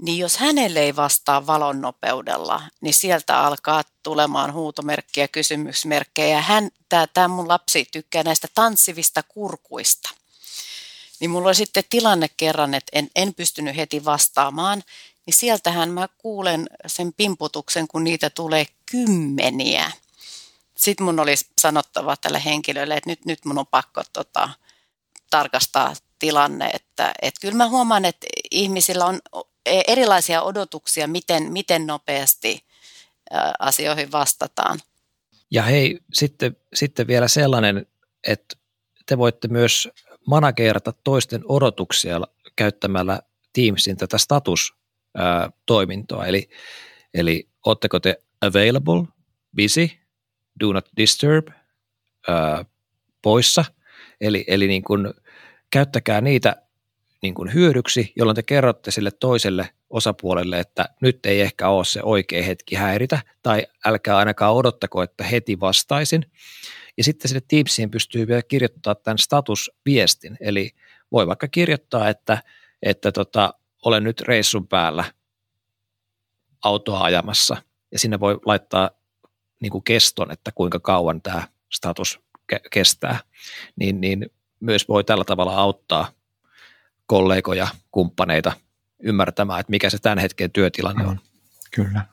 niin 0.02 0.18
jos 0.18 0.38
hänelle 0.38 0.80
ei 0.80 0.96
vastaa 0.96 1.48
valon 1.48 1.82
nopeudella, 1.82 2.62
niin 2.82 2.94
sieltä 2.94 3.40
alkaa 3.40 3.84
tulemaan 4.04 4.54
huutomerkkiä, 4.54 5.28
kysymysmerkkejä. 5.28 6.42
Hän, 6.42 6.70
tämä, 7.14 7.28
mun 7.28 7.48
lapsi 7.48 7.88
tykkää 7.92 8.24
näistä 8.24 8.48
tanssivista 8.56 9.24
kurkuista. 9.24 10.10
Niin 11.20 11.30
mulla 11.30 11.48
oli 11.48 11.56
sitten 11.56 11.84
tilanne 11.90 12.30
kerran, 12.38 12.74
että 12.74 12.90
en, 12.94 13.10
en 13.16 13.34
pystynyt 13.34 13.76
heti 13.76 14.06
vastaamaan, 14.06 14.84
niin 15.26 15.34
sieltähän 15.34 15.90
mä 15.90 16.08
kuulen 16.18 16.70
sen 16.88 17.14
pimputuksen, 17.14 17.88
kun 17.88 18.04
niitä 18.04 18.30
tulee 18.30 18.66
kymmeniä. 18.92 19.92
Sitten 20.78 21.06
mun 21.06 21.20
olisi 21.20 21.46
sanottava 21.62 22.18
tälle 22.18 22.42
henkilölle, 22.46 22.98
että 22.98 23.10
nyt, 23.10 23.26
nyt 23.26 23.46
mun 23.46 23.58
on 23.58 23.68
pakko 23.68 24.04
tota, 24.14 24.50
tarkastaa 25.30 25.94
tilanne, 26.20 26.68
että, 26.68 27.14
että 27.22 27.42
kyllä 27.42 27.56
mä 27.56 27.70
huomaan, 27.70 28.06
että 28.06 28.28
ihmisillä 28.52 29.06
on 29.06 29.20
erilaisia 29.66 30.42
odotuksia, 30.42 31.08
miten, 31.08 31.52
miten 31.52 31.88
nopeasti 31.88 32.66
asioihin 33.60 34.12
vastataan. 34.12 34.80
Ja 35.52 35.64
hei, 35.64 36.00
sitten, 36.14 36.58
sitten 36.74 37.08
vielä 37.08 37.28
sellainen, 37.28 37.86
että 38.28 38.56
te 39.06 39.18
voitte 39.18 39.48
myös 39.48 39.90
managerata 40.28 40.94
toisten 41.04 41.42
odotuksia 41.46 42.22
käyttämällä 42.56 43.22
Teamsin 43.54 43.98
tätä 43.98 44.18
statustoimintoa. 44.18 46.26
Eli, 46.26 46.50
eli 47.14 47.50
ootteko 47.66 48.00
te 48.00 48.22
available, 48.42 49.04
busy, 49.56 49.90
do 50.60 50.74
not 50.74 50.86
disturb, 50.98 51.48
ää, 52.28 52.66
poissa. 53.22 53.66
Eli, 54.22 54.46
eli 54.48 54.68
niin 54.68 54.84
kuin, 54.84 55.14
käyttäkää 55.70 56.22
niitä 56.22 56.56
niin 57.22 57.34
kuin 57.34 57.54
hyödyksi, 57.54 58.14
jolloin 58.16 58.36
te 58.36 58.44
kerrotte 58.44 58.92
sille 58.92 59.12
toiselle 59.12 59.70
osapuolelle, 59.90 60.60
että 60.60 60.86
nyt 61.02 61.26
ei 61.26 61.42
ehkä 61.42 61.70
ole 61.70 61.86
se 61.86 62.04
oikea 62.04 62.44
hetki 62.44 62.76
häiritä, 62.76 63.20
tai 63.44 63.68
älkää 63.86 64.18
ainakaan 64.18 64.54
odottako, 64.54 65.04
että 65.04 65.24
heti 65.24 65.60
vastaisin. 65.60 66.32
Ja 66.98 67.04
sitten 67.04 67.30
sinne 67.30 67.42
Teamsiin 67.48 67.92
pystyy 67.92 68.28
vielä 68.28 68.42
kirjoittamaan 68.42 68.98
tämän 69.04 69.18
statusviestin, 69.18 70.38
eli 70.40 70.72
voi 71.12 71.28
vaikka 71.28 71.48
kirjoittaa, 71.48 72.10
että, 72.10 72.44
että 72.84 73.12
tota, 73.12 73.54
olen 73.86 74.04
nyt 74.04 74.22
reissun 74.22 74.68
päällä 74.68 75.04
autoa 76.64 77.04
ajamassa, 77.04 77.58
ja 77.92 78.00
sinne 78.00 78.20
voi 78.20 78.40
laittaa 78.46 78.90
niin 79.60 79.72
kuin 79.72 79.84
keston, 79.84 80.32
että 80.32 80.52
kuinka 80.56 80.80
kauan 80.80 81.22
tämä 81.22 81.48
status 81.74 82.20
ke- 82.54 82.70
kestää, 82.72 83.20
niin, 83.76 84.02
niin 84.02 84.32
myös 84.60 84.88
voi 84.88 85.04
tällä 85.04 85.24
tavalla 85.24 85.56
auttaa 85.56 86.12
kollegoja, 87.06 87.68
kumppaneita 87.92 88.52
ymmärtämään, 89.00 89.60
että 89.60 89.72
mikä 89.72 89.90
se 89.90 89.98
tämän 89.98 90.18
hetken 90.18 90.52
työtilanne 90.52 91.08
on. 91.08 91.20
Kyllä. 91.72 92.06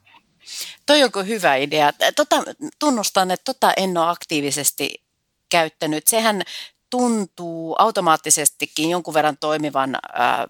Toi 0.86 1.02
onko 1.02 1.22
hyvä 1.22 1.56
idea. 1.56 1.92
Tota, 2.16 2.42
tunnustan, 2.78 3.30
että 3.30 3.44
tota 3.44 3.72
en 3.76 3.98
ole 3.98 4.10
aktiivisesti 4.10 5.04
käyttänyt. 5.48 6.06
Sehän 6.06 6.42
tuntuu 6.90 7.76
automaattisestikin 7.78 8.90
jonkun 8.90 9.14
verran 9.14 9.36
toimivan 9.36 9.96
ää, 10.12 10.46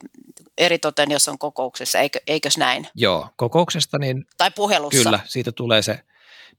eritoten, 0.58 1.10
jos 1.10 1.28
on 1.28 1.38
kokouksessa, 1.38 1.98
eikö, 1.98 2.20
eikös 2.26 2.58
näin? 2.58 2.88
Joo, 2.94 3.28
kokouksesta 3.36 3.98
niin... 3.98 4.26
Tai 4.36 4.50
puhelussa. 4.50 5.02
Kyllä, 5.02 5.20
siitä 5.24 5.52
tulee 5.52 5.82
se 5.82 6.04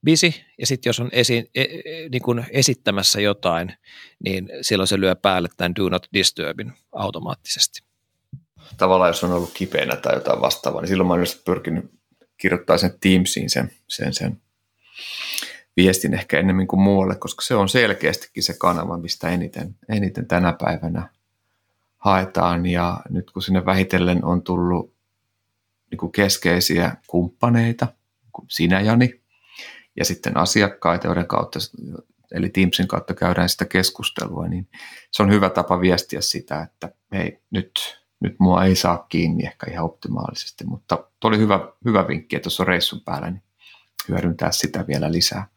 busy, 0.06 0.34
ja 0.60 0.68
sitten 0.68 0.90
jos 0.90 1.00
on 1.00 1.10
esi, 1.12 1.52
e, 1.56 1.62
e, 1.62 2.10
niin 2.10 2.22
kun 2.22 2.44
esittämässä 2.50 3.22
jotain, 3.22 3.74
niin 4.24 4.50
silloin 4.62 4.88
se 4.88 5.00
lyö 5.00 5.16
päälle 5.16 5.50
tämän 5.58 5.76
do 5.76 5.90
not 5.90 6.08
disturbin 6.14 6.74
automaattisesti. 6.92 7.84
Tavallaan 8.78 9.10
jos 9.10 9.24
on 9.24 9.32
ollut 9.32 9.54
kipeänä 9.54 9.96
tai 9.96 10.14
jotain 10.14 10.42
vastaavaa, 10.42 10.82
niin 10.82 10.90
silloin 10.90 11.08
mä 11.08 11.14
olen 11.14 11.26
pyrkinyt 11.46 11.92
kirjoittaa 12.38 12.78
sen 12.78 12.94
Teamsiin 13.02 13.50
sen, 13.50 13.72
sen, 13.88 14.14
sen 14.14 14.42
viestin 15.78 16.14
ehkä 16.14 16.40
enemmän 16.40 16.68
kuin 16.68 16.82
muualle, 16.82 17.16
koska 17.16 17.42
se 17.42 17.56
on 17.56 17.70
selkeästikin 17.70 18.44
se 18.44 18.54
kanava, 18.54 18.98
mistä 18.98 19.30
eniten, 19.30 19.76
eniten 19.90 20.28
tänä 20.28 20.54
päivänä 20.62 21.10
haetaan. 21.98 22.66
Ja 22.66 23.02
nyt 23.10 23.32
kun 23.32 23.42
sinne 23.42 23.66
vähitellen 23.66 24.26
on 24.26 24.42
tullut 24.42 24.94
niin 25.92 25.98
kuin 25.98 26.12
keskeisiä 26.12 26.98
kumppaneita, 27.08 27.88
kuin 28.32 28.46
sinä 28.50 28.82
Jani, 28.82 29.22
ja 29.98 30.06
sitten 30.06 30.38
asiakkaita, 30.38 31.08
joiden 31.08 31.28
kautta, 31.28 31.60
eli 32.32 32.50
Teamsin 32.50 32.88
kautta 32.88 33.14
käydään 33.14 33.50
sitä 33.50 33.66
keskustelua, 33.66 34.48
niin 34.48 34.68
se 35.12 35.24
on 35.24 35.32
hyvä 35.32 35.50
tapa 35.50 35.82
viestiä 35.82 36.22
sitä, 36.22 36.62
että 36.62 36.92
hei, 37.12 37.40
nyt, 37.52 38.00
nyt 38.20 38.36
mua 38.40 38.66
ei 38.66 38.76
saa 38.76 39.06
kiinni 39.10 39.46
ehkä 39.46 39.72
ihan 39.72 39.86
optimaalisesti, 39.86 40.64
mutta 40.64 40.96
tuo 41.20 41.28
oli 41.30 41.38
hyvä, 41.38 41.60
hyvä 41.86 42.08
vinkki, 42.08 42.36
että 42.36 42.48
jos 42.48 42.60
on 42.60 42.68
reissun 42.68 43.02
päällä, 43.02 43.32
niin 43.32 43.44
hyödyntää 44.10 44.52
sitä 44.52 44.88
vielä 44.88 45.12
lisää. 45.12 45.48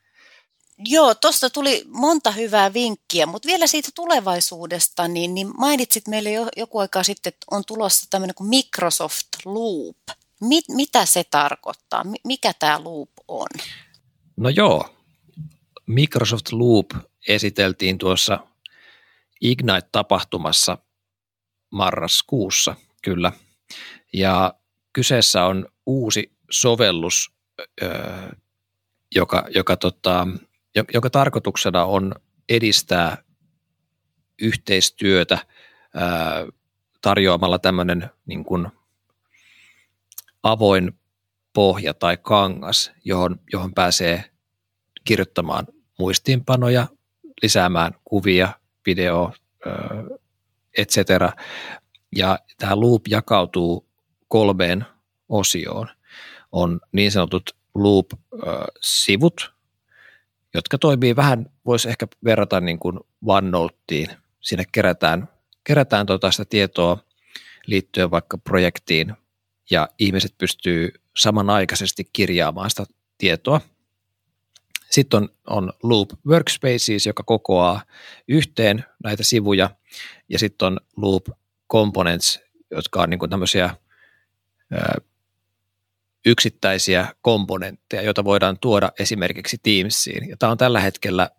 Joo, 0.86 1.14
tuosta 1.14 1.50
tuli 1.50 1.84
monta 1.88 2.30
hyvää 2.30 2.74
vinkkiä, 2.74 3.26
mutta 3.26 3.46
vielä 3.46 3.66
siitä 3.66 3.88
tulevaisuudesta, 3.94 5.08
niin, 5.08 5.34
niin 5.34 5.50
mainitsit 5.58 6.08
meille 6.08 6.30
jo, 6.30 6.46
joku 6.56 6.78
aika 6.78 7.02
sitten, 7.02 7.30
että 7.30 7.46
on 7.50 7.64
tulossa 7.66 8.06
tämmöinen 8.10 8.34
kuin 8.34 8.48
Microsoft 8.48 9.28
Loop. 9.44 9.96
Mit, 10.40 10.64
mitä 10.68 11.06
se 11.06 11.24
tarkoittaa? 11.24 12.04
Mikä 12.24 12.52
tämä 12.58 12.84
Loop 12.84 13.10
on? 13.28 13.48
No 14.38 14.48
joo, 14.48 14.94
Microsoft 15.86 16.52
Loop 16.52 16.86
esiteltiin 17.28 17.98
tuossa 17.98 18.38
Ignite-tapahtumassa 19.40 20.78
marraskuussa, 21.70 22.74
kyllä. 23.02 23.32
Ja 24.12 24.54
kyseessä 24.92 25.44
on 25.44 25.66
uusi 25.86 26.32
sovellus, 26.50 27.32
joka, 29.14 29.46
joka, 29.54 29.76
tota, 29.76 30.26
joka 30.94 31.10
tarkoituksena 31.10 31.84
on 31.84 32.14
edistää 32.48 33.24
yhteistyötä 34.42 35.38
tarjoamalla 37.00 37.58
tämmöinen 37.58 38.10
niin 38.26 38.44
avoin 40.42 40.97
pohja 41.58 41.94
tai 41.94 42.16
kangas, 42.16 42.92
johon, 43.04 43.40
johon 43.52 43.74
pääsee 43.74 44.24
kirjoittamaan 45.04 45.66
muistiinpanoja, 45.98 46.86
lisäämään 47.42 47.92
kuvia, 48.04 48.48
video, 48.86 49.32
etc. 50.78 50.96
Ja 52.16 52.38
tämä 52.58 52.80
loop 52.80 53.02
jakautuu 53.08 53.88
kolmeen 54.28 54.86
osioon. 55.28 55.88
On 56.52 56.80
niin 56.92 57.12
sanotut 57.12 57.56
loop-sivut, 57.74 59.52
jotka 60.54 60.78
toimii 60.78 61.16
vähän, 61.16 61.46
voisi 61.66 61.88
ehkä 61.88 62.06
verrata 62.24 62.60
niin 62.60 62.78
kuin 62.78 63.00
OneNoteen. 63.26 64.16
Sinne 64.40 64.64
kerätään, 64.72 65.28
kerätään 65.64 66.06
tota 66.06 66.30
sitä 66.30 66.44
tietoa 66.44 66.98
liittyen 67.66 68.10
vaikka 68.10 68.38
projektiin 68.38 69.16
ja 69.70 69.88
ihmiset 69.98 70.34
pystyy 70.38 70.92
samanaikaisesti 71.16 72.10
kirjaamaan 72.12 72.70
sitä 72.70 72.84
tietoa. 73.18 73.60
Sitten 74.90 75.22
on, 75.22 75.28
on 75.46 75.72
Loop 75.82 76.10
Workspaces, 76.26 77.06
joka 77.06 77.22
kokoaa 77.22 77.82
yhteen 78.28 78.84
näitä 79.04 79.22
sivuja, 79.22 79.70
ja 80.28 80.38
sitten 80.38 80.66
on 80.66 80.80
Loop 80.96 81.26
Components, 81.72 82.40
jotka 82.70 83.02
on 83.02 83.10
niin 83.10 83.18
kuin 83.18 83.30
tämmöisiä 83.30 83.76
ö, 84.72 85.00
yksittäisiä 86.26 87.14
komponentteja, 87.22 88.02
joita 88.02 88.24
voidaan 88.24 88.58
tuoda 88.58 88.92
esimerkiksi 88.98 89.58
Teamsiin. 89.62 90.28
Ja 90.28 90.36
tämä 90.36 90.52
on 90.52 90.58
tällä 90.58 90.80
hetkellä 90.80 91.30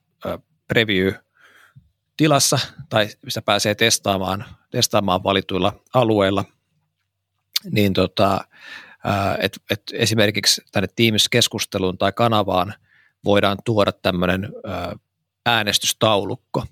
preview-tilassa, 0.67 2.59
tai 2.89 3.07
missä 3.25 3.41
pääsee 3.41 3.75
testaamaan, 3.75 4.45
testaamaan 4.71 5.23
valituilla 5.23 5.73
alueilla. 5.93 6.45
Niin 7.71 7.93
tota, 7.93 8.47
et, 9.39 9.59
et 9.69 9.81
esimerkiksi 9.93 10.61
tänne 10.71 10.87
Teams-keskusteluun 10.95 11.97
tai 11.97 12.11
kanavaan 12.11 12.73
voidaan 13.25 13.57
tuoda 13.65 13.91
tämmöinen 13.91 14.49
äänestystaulukko. 15.45 16.65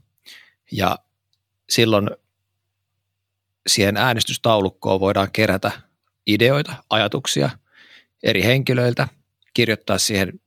Ja 0.71 0.99
silloin 1.69 2.09
siihen 3.67 3.97
äänestystaulukkoon 3.97 4.99
voidaan 4.99 5.31
kerätä 5.31 5.71
ideoita, 6.27 6.75
ajatuksia 6.89 7.49
eri 8.23 8.43
henkilöiltä, 8.43 9.07
kirjoittaa 9.53 9.97
siihen 9.97 10.39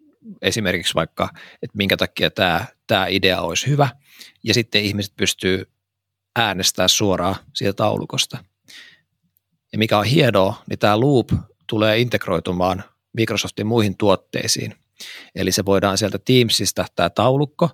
esimerkiksi 0.43 0.95
vaikka, 0.95 1.29
että 1.63 1.77
minkä 1.77 1.97
takia 1.97 2.31
tämä, 2.31 2.67
tämä 2.87 3.07
idea 3.07 3.41
olisi 3.41 3.67
hyvä, 3.67 3.89
ja 4.43 4.55
sitten 4.55 4.83
ihmiset 4.83 5.17
pystyy 5.17 5.71
äänestää 6.37 6.89
suoraan 6.89 7.37
siitä 7.55 7.73
taulukosta. 7.73 8.45
Ja 9.73 9.79
mikä 9.79 9.99
on 9.99 10.05
hienoa, 10.05 10.63
niin 10.71 10.79
tämä 10.79 11.01
Loop 11.01 11.29
tulee 11.67 11.99
integroitumaan 11.99 12.85
Microsoftin 13.13 13.67
muihin 13.67 13.97
tuotteisiin. 13.97 14.75
Eli 15.35 15.53
se 15.53 15.65
voidaan 15.65 15.99
sieltä 15.99 16.19
Teamsista 16.19 16.85
tämä 16.97 17.11
taulukko, 17.11 17.71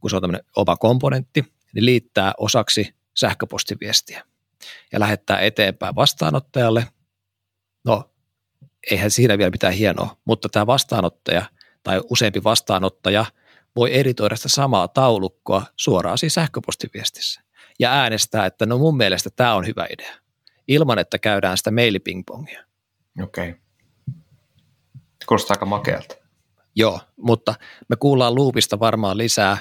kun 0.00 0.10
se 0.10 0.16
on 0.16 0.22
tämmöinen 0.22 0.44
oma 0.56 0.76
komponentti, 0.76 1.44
niin 1.74 1.84
liittää 1.84 2.32
osaksi 2.38 2.94
sähköpostiviestiä 3.16 4.24
ja 4.92 5.00
lähettää 5.00 5.40
eteenpäin 5.40 5.94
vastaanottajalle. 5.94 6.86
No, 7.84 8.10
eihän 8.90 9.10
siinä 9.10 9.38
vielä 9.38 9.50
mitään 9.50 9.72
hienoa, 9.72 10.16
mutta 10.24 10.48
tämä 10.48 10.66
vastaanottaja 10.66 11.42
tai 11.82 12.00
useampi 12.10 12.44
vastaanottaja 12.44 13.24
voi 13.76 13.98
editoida 13.98 14.36
sitä 14.36 14.48
samaa 14.48 14.88
taulukkoa 14.88 15.66
suoraan 15.76 16.18
siis 16.18 16.34
sähköpostiviestissä 16.34 17.40
ja 17.78 17.92
äänestää, 17.92 18.46
että 18.46 18.66
no 18.66 18.78
mun 18.78 18.96
mielestä 18.96 19.30
tämä 19.30 19.54
on 19.54 19.66
hyvä 19.66 19.86
idea, 19.90 20.14
ilman 20.68 20.98
että 20.98 21.18
käydään 21.18 21.58
sitä 21.58 21.70
mailipingpongia. 21.70 22.64
Okei. 23.22 23.48
Okay. 23.48 23.60
Kuulostaa 25.26 25.54
aika 25.54 25.66
makealta. 25.66 26.14
Joo, 26.74 27.00
mutta 27.16 27.54
me 27.88 27.96
kuullaan 27.96 28.34
Loopista 28.34 28.80
varmaan 28.80 29.18
lisää 29.18 29.58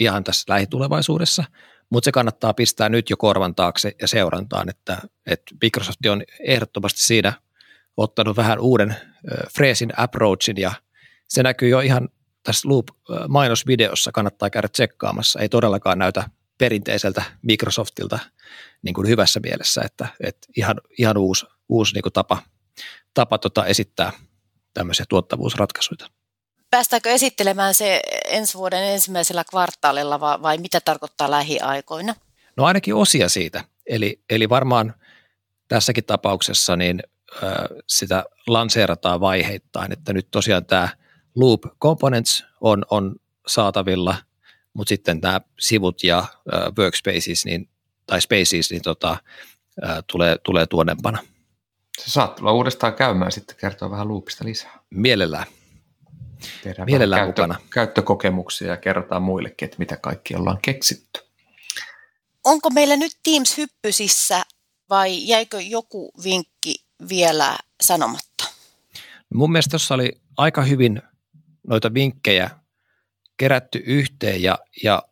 ihan 0.00 0.24
tässä 0.24 0.52
lähitulevaisuudessa, 0.52 1.44
mutta 1.90 2.04
se 2.04 2.12
kannattaa 2.12 2.54
pistää 2.54 2.88
nyt 2.88 3.10
jo 3.10 3.16
korvan 3.16 3.54
taakse 3.54 3.92
ja 4.00 4.08
seurantaan, 4.08 4.68
että, 4.68 4.98
että 5.26 5.54
Microsoft 5.62 6.06
on 6.10 6.22
ehdottomasti 6.40 7.02
siinä 7.02 7.32
ottanut 7.96 8.36
vähän 8.36 8.58
uuden 8.58 8.90
äh, 8.90 8.98
freesin 9.54 9.92
approachin 9.96 10.56
ja 10.56 10.72
se 11.28 11.42
näkyy 11.42 11.68
jo 11.68 11.80
ihan 11.80 12.08
tässä 12.42 12.68
Loop-mainosvideossa, 12.68 14.12
kannattaa 14.12 14.50
käydä 14.50 14.68
tsekkaamassa, 14.68 15.40
ei 15.40 15.48
todellakaan 15.48 15.98
näytä 15.98 16.30
perinteiseltä 16.58 17.22
Microsoftilta 17.42 18.18
niin 18.82 18.94
kuin 18.94 19.08
hyvässä 19.08 19.40
mielessä, 19.40 19.82
että, 19.84 20.08
että 20.20 20.48
ihan, 20.56 20.80
ihan 20.98 21.16
uusi, 21.16 21.46
uusi 21.68 21.94
niin 21.94 22.02
kuin 22.02 22.12
tapa, 22.12 22.42
tapa 23.14 23.38
tota 23.38 23.66
esittää 23.66 24.12
tämmöisiä 24.74 25.06
tuottavuusratkaisuja. 25.08 26.08
Päästäänkö 26.70 27.10
esittelemään 27.10 27.74
se 27.74 28.02
ensi 28.24 28.58
vuoden 28.58 28.82
ensimmäisellä 28.82 29.44
kvartaalilla 29.44 30.20
vai, 30.20 30.42
vai 30.42 30.58
mitä 30.58 30.80
tarkoittaa 30.80 31.30
lähiaikoina? 31.30 32.14
No 32.56 32.64
ainakin 32.64 32.94
osia 32.94 33.28
siitä. 33.28 33.64
Eli, 33.86 34.20
eli 34.30 34.48
varmaan 34.48 34.94
tässäkin 35.68 36.04
tapauksessa 36.04 36.76
niin 36.76 37.02
ö, 37.42 37.46
sitä 37.86 38.24
lanseerataan 38.46 39.20
vaiheittain, 39.20 39.92
että 39.92 40.12
nyt 40.12 40.28
tosiaan 40.30 40.66
tämä 40.66 40.88
Loop 41.34 41.60
Components 41.82 42.44
on, 42.60 42.84
on 42.90 43.16
saatavilla, 43.46 44.16
mutta 44.76 44.88
sitten 44.88 45.18
nämä 45.22 45.40
sivut 45.60 46.04
ja 46.04 46.24
workspaces 46.78 47.44
niin, 47.44 47.68
tai 48.06 48.20
spaces 48.20 48.70
niin 48.70 48.82
tota, 48.82 49.16
tulee, 50.12 50.36
tulee 50.44 50.66
tuonnempana. 50.66 51.18
Se 51.98 52.10
saat 52.10 52.36
tulla 52.36 52.52
uudestaan 52.52 52.94
käymään 52.94 53.32
sitten 53.32 53.56
kertoa 53.60 53.90
vähän 53.90 54.08
Loopista 54.08 54.44
lisää. 54.44 54.78
Mielellään. 54.90 55.46
Tehdään 56.62 56.86
Mielellään 56.86 57.26
käyttö, 57.26 57.42
mukana. 57.42 57.60
käyttökokemuksia 57.70 58.68
ja 58.68 58.76
kerrotaan 58.76 59.22
muillekin, 59.22 59.66
että 59.66 59.78
mitä 59.78 59.96
kaikki 59.96 60.34
ollaan 60.34 60.58
keksitty. 60.62 61.20
Onko 62.44 62.70
meillä 62.70 62.96
nyt 62.96 63.12
Teams 63.22 63.56
hyppysissä 63.56 64.42
vai 64.90 65.28
jäikö 65.28 65.60
joku 65.60 66.12
vinkki 66.24 66.74
vielä 67.08 67.58
sanomatta? 67.82 68.44
Mun 69.34 69.52
mielestä 69.52 69.70
tuossa 69.70 69.94
oli 69.94 70.20
aika 70.36 70.62
hyvin 70.62 71.02
noita 71.66 71.94
vinkkejä 71.94 72.50
kerätty 73.36 73.82
yhteen 73.86 74.42
ja, 74.42 74.58
ja 74.82 75.02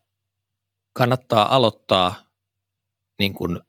kannattaa 0.93 1.55
aloittaa 1.55 2.15
niin 3.19 3.35
kuin 3.35 3.61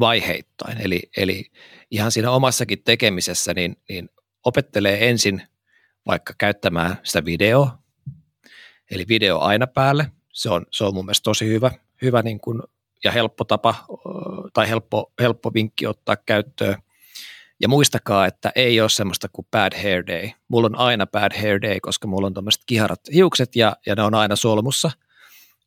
vaiheittain. 0.00 0.80
Eli, 0.80 1.02
eli 1.16 1.50
ihan 1.90 2.12
siinä 2.12 2.30
omassakin 2.30 2.82
tekemisessä 2.82 3.54
niin, 3.54 3.76
niin 3.88 4.08
opettelee 4.44 5.08
ensin 5.08 5.42
vaikka 6.06 6.34
käyttämään 6.38 6.96
sitä 7.02 7.24
videoa, 7.24 7.78
eli 8.90 9.04
video 9.08 9.38
aina 9.38 9.66
päälle. 9.66 10.12
Se 10.32 10.50
on, 10.50 10.66
se 10.70 10.84
on 10.84 10.94
mun 10.94 11.04
mielestä 11.04 11.24
tosi 11.24 11.48
hyvä, 11.48 11.70
hyvä 12.02 12.22
niin 12.22 12.40
kuin, 12.40 12.62
ja 13.04 13.12
helppo 13.12 13.44
tapa 13.44 13.74
tai 14.52 14.68
helppo, 14.68 15.12
helppo 15.20 15.54
vinkki 15.54 15.86
ottaa 15.86 16.16
käyttöön. 16.16 16.82
Ja 17.62 17.68
muistakaa, 17.68 18.26
että 18.26 18.52
ei 18.54 18.80
ole 18.80 18.88
semmoista 18.88 19.28
kuin 19.32 19.46
bad 19.50 19.82
hair 19.82 20.06
day. 20.06 20.30
Mulla 20.48 20.66
on 20.66 20.78
aina 20.78 21.06
bad 21.06 21.40
hair 21.40 21.62
day, 21.62 21.80
koska 21.80 22.08
mulla 22.08 22.26
on 22.26 22.34
tämmöiset 22.34 22.62
kiharat 22.66 23.00
hiukset 23.14 23.56
ja, 23.56 23.76
ja 23.86 23.94
ne 23.94 24.02
on 24.02 24.14
aina 24.14 24.36
solmussa. 24.36 24.90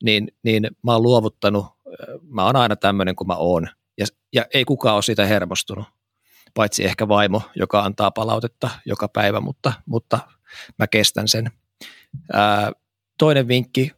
Niin, 0.03 0.27
niin 0.43 0.67
mä 0.83 0.93
oon 0.93 1.03
luovuttanut, 1.03 1.65
mä 2.21 2.45
oon 2.45 2.55
aina 2.55 2.75
tämmöinen 2.75 3.15
kuin 3.15 3.27
mä 3.27 3.35
oon. 3.35 3.67
Ja, 3.97 4.05
ja 4.33 4.45
ei 4.53 4.65
kukaan 4.65 4.95
ole 4.95 5.01
siitä 5.01 5.25
hermostunut 5.25 5.85
paitsi 6.55 6.85
ehkä 6.85 7.07
vaimo, 7.07 7.41
joka 7.55 7.81
antaa 7.83 8.11
palautetta 8.11 8.69
joka 8.85 9.07
päivä, 9.07 9.39
mutta, 9.39 9.73
mutta 9.85 10.19
mä 10.79 10.87
kestän 10.87 11.27
sen. 11.27 11.51
Ää, 12.33 12.71
toinen 13.17 13.47
vinkki, 13.47 13.91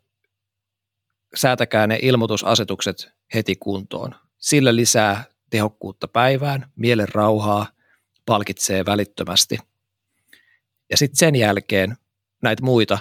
säätäkää 1.36 1.88
ne 1.88 2.00
ilmoitusasetukset 2.02 3.12
heti 3.34 3.56
kuntoon. 3.56 4.16
Sillä 4.38 4.76
lisää 4.76 5.24
tehokkuutta 5.50 6.08
päivään, 6.08 6.72
mielen 6.76 7.08
rauhaa, 7.14 7.68
palkitsee 8.28 8.86
välittömästi. 8.86 9.58
Ja 10.90 10.98
sitten 10.98 11.18
sen 11.18 11.36
jälkeen 11.36 11.98
näitä 12.44 12.64
muita 12.64 13.00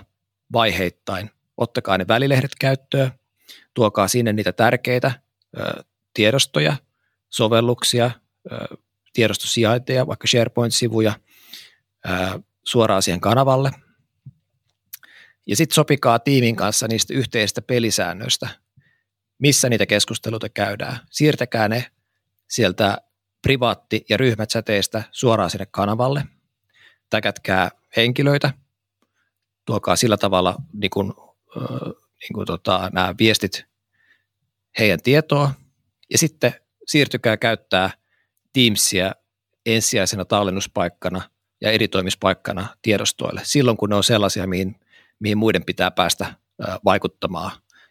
vaiheittain, 0.53 1.31
ottakaa 1.57 1.99
ne 1.99 2.09
välilehdet 2.09 2.51
käyttöön, 2.61 3.11
tuokaa 3.74 4.09
sinne 4.09 4.33
niitä 4.33 4.53
tärkeitä 4.53 5.12
ö, 5.59 5.85
tiedostoja, 6.14 6.77
sovelluksia, 7.29 8.11
ö, 8.53 8.77
tiedostosijainteja, 9.12 10.07
vaikka 10.07 10.27
SharePoint-sivuja 10.27 11.12
ää, 12.05 12.41
suoraan 12.64 13.03
siihen 13.03 13.20
kanavalle. 13.20 13.70
Ja 15.47 15.57
sitten 15.57 15.74
sopikaa 15.74 16.18
tiimin 16.18 16.57
kanssa 16.57 16.89
niistä 16.89 17.14
yhteisistä 17.14 17.62
pelisäännöistä, 17.62 18.49
missä 19.39 19.68
niitä 19.68 19.87
keskusteluita 19.87 20.49
käydään. 20.49 20.99
Siirtäkää 21.11 21.68
ne 21.68 21.87
sieltä 22.51 22.99
privaatti- 23.47 24.05
ja 24.09 24.16
ryhmätsäteistä 24.16 25.03
suoraan 25.11 25.51
sinne 25.51 25.66
kanavalle. 25.70 26.24
Täkätkää 27.11 27.70
henkilöitä, 27.97 28.53
tuokaa 29.64 29.97
sillä 29.97 30.16
tavalla 30.16 30.57
niin 30.72 30.90
kuin, 30.90 31.12
niin 32.20 32.34
kuin 32.34 32.47
tota, 32.47 32.90
nämä 32.92 33.14
viestit 33.18 33.64
heidän 34.78 35.03
tietoa, 35.03 35.51
ja 36.11 36.18
sitten 36.18 36.55
siirtykää 36.86 37.36
käyttää– 37.36 37.90
Teamsia 38.57 39.12
ensisijaisena 39.66 40.24
tallennuspaikkana 40.24 41.22
ja 41.61 41.70
editoimispaikkana 41.70 42.66
tiedostoille 42.82 43.40
silloin, 43.44 43.76
kun 43.76 43.88
ne 43.88 43.97
on 43.97 44.05
sellaisia, 44.05 44.47
mihin, 44.47 44.80
mihin 45.18 45.38
muiden 45.38 45.64
pitää 45.64 45.90
päästä 45.90 46.34
vaikuttamaan 46.84 47.51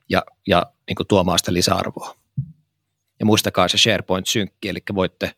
ja, 0.09 0.23
ja 0.47 0.65
niin 0.87 0.95
kuin 0.95 1.07
tuomaan 1.07 1.39
sitä 1.39 1.53
lisäarvoa. 1.53 2.15
Ja 3.19 3.25
muistakaa 3.25 3.67
se 3.67 3.77
SharePoint-synkki, 3.77 4.69
eli 4.69 4.79
voitte 4.95 5.31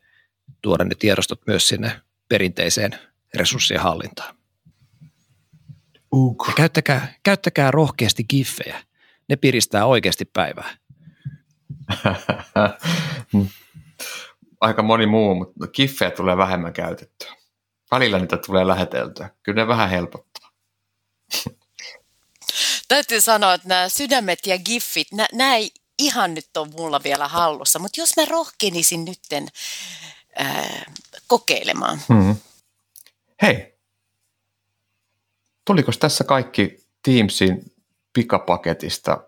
tuoda 0.62 0.84
ne 0.84 0.94
tiedostot 0.94 1.40
myös 1.46 1.68
sinne 1.68 2.00
perinteiseen 2.28 2.98
resurssien 3.34 3.80
hallintaan. 3.80 4.38
Ja 6.48 6.54
käyttäkää, 6.56 7.14
käyttäkää 7.22 7.70
rohkeasti 7.70 8.24
giffejä. 8.24 8.82
Ne 9.28 9.36
piristää 9.36 9.86
oikeasti 9.86 10.24
päivää. 10.24 10.76
aika 14.60 14.82
moni 14.82 15.06
muu, 15.06 15.34
mutta 15.34 15.66
kiffejä 15.66 16.10
tulee 16.10 16.36
vähemmän 16.36 16.72
käytettyä. 16.72 17.32
Välillä 17.90 18.18
niitä 18.18 18.36
tulee 18.36 18.66
läheteltyä. 18.66 19.30
Kyllä 19.42 19.62
ne 19.62 19.68
vähän 19.68 19.90
helpottaa. 19.90 20.50
Täytyy 22.88 23.20
sanoa, 23.20 23.54
että 23.54 23.68
nämä 23.68 23.88
sydämet 23.88 24.46
ja 24.46 24.58
giffit, 24.58 25.08
nämä 25.32 25.56
ei 25.56 25.70
ihan 25.98 26.34
nyt 26.34 26.56
ole 26.56 26.68
mulla 26.68 27.00
vielä 27.02 27.28
hallussa, 27.28 27.78
mutta 27.78 28.00
jos 28.00 28.16
mä 28.16 28.24
rohkenisin 28.24 29.04
nytten 29.04 29.48
ää, 30.38 30.84
kokeilemaan. 31.26 31.98
Hmm. 32.08 32.36
Hei, 33.42 33.78
tuliko 35.64 35.92
tässä 36.00 36.24
kaikki 36.24 36.76
Teamsin 37.02 37.72
pikapaketista 38.12 39.20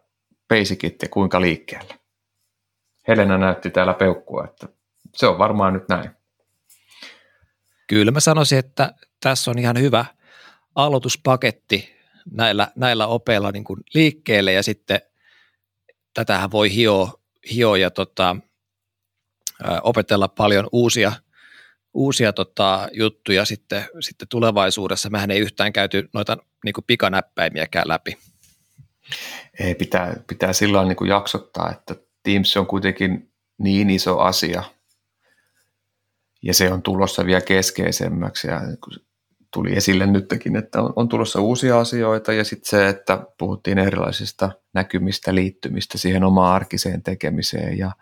basicit 0.49 1.03
ja 1.03 1.09
kuinka 1.09 1.41
liikkeelle? 1.41 2.01
Helena 3.09 3.39
näytti 3.39 3.71
täällä 3.71 3.95
peukkua, 3.95 4.45
että 4.45 4.69
se 5.17 5.27
on 5.27 5.39
varmaan 5.39 5.73
nyt 5.73 5.89
näin. 5.89 6.11
Kyllä 7.87 8.11
mä 8.11 8.21
sanoisin, 8.21 8.59
että 8.59 8.95
tässä 9.21 9.51
on 9.51 9.59
ihan 9.59 9.81
hyvä 9.81 10.05
aloituspaketti 10.75 11.95
näillä, 12.33 12.69
näillä 12.77 13.07
opeilla 13.07 13.51
niin 13.51 13.65
kuin 13.65 13.81
liikkeelle 13.95 14.53
ja 14.53 14.63
sitten 14.63 15.01
tätähän 16.15 16.51
voi 16.51 16.75
hioa, 16.75 17.13
hio 17.53 17.75
ja 17.75 17.91
tota, 17.91 18.37
opetella 19.83 20.29
paljon 20.29 20.69
uusia, 20.73 21.13
uusia 21.95 22.33
tota, 22.33 22.89
juttuja 22.93 23.45
sitten, 23.45 23.85
sitten 24.01 24.29
tulevaisuudessa. 24.29 25.11
Mehän 25.11 25.31
ei 25.31 25.39
yhtään 25.41 25.73
käyty 25.73 26.09
noita 26.13 26.37
niin 26.65 26.73
kuin 26.73 26.85
pikanäppäimiäkään 26.87 27.89
läpi. 27.89 28.19
Ei, 29.61 29.75
pitää, 29.75 30.17
pitää 30.27 30.53
sillä 30.53 30.85
niin 30.85 31.09
jaksottaa, 31.09 31.71
että 31.71 31.95
Teams 32.23 32.57
on 32.57 32.67
kuitenkin 32.67 33.33
niin 33.59 33.91
iso 33.91 34.19
asia, 34.19 34.63
ja 36.43 36.55
se 36.55 36.73
on 36.73 36.83
tulossa 36.83 37.27
vielä 37.27 37.41
keskeisemmäksi, 37.41 38.49
ja 38.49 38.61
tuli 39.53 39.77
esille 39.77 40.07
nytkin, 40.07 40.57
että 40.57 40.83
on, 40.83 40.93
on 40.97 41.09
tulossa 41.09 41.41
uusia 41.41 41.81
asioita, 41.81 42.33
ja 42.33 42.45
sitten 42.45 42.71
se, 42.71 42.89
että 42.89 43.27
puhuttiin 43.39 43.79
erilaisista 43.79 44.51
näkymistä, 44.75 45.35
liittymistä 45.35 45.99
siihen 45.99 46.25
omaan 46.25 46.55
arkiseen 46.55 47.03
tekemiseen, 47.03 47.79
ja, 47.79 47.93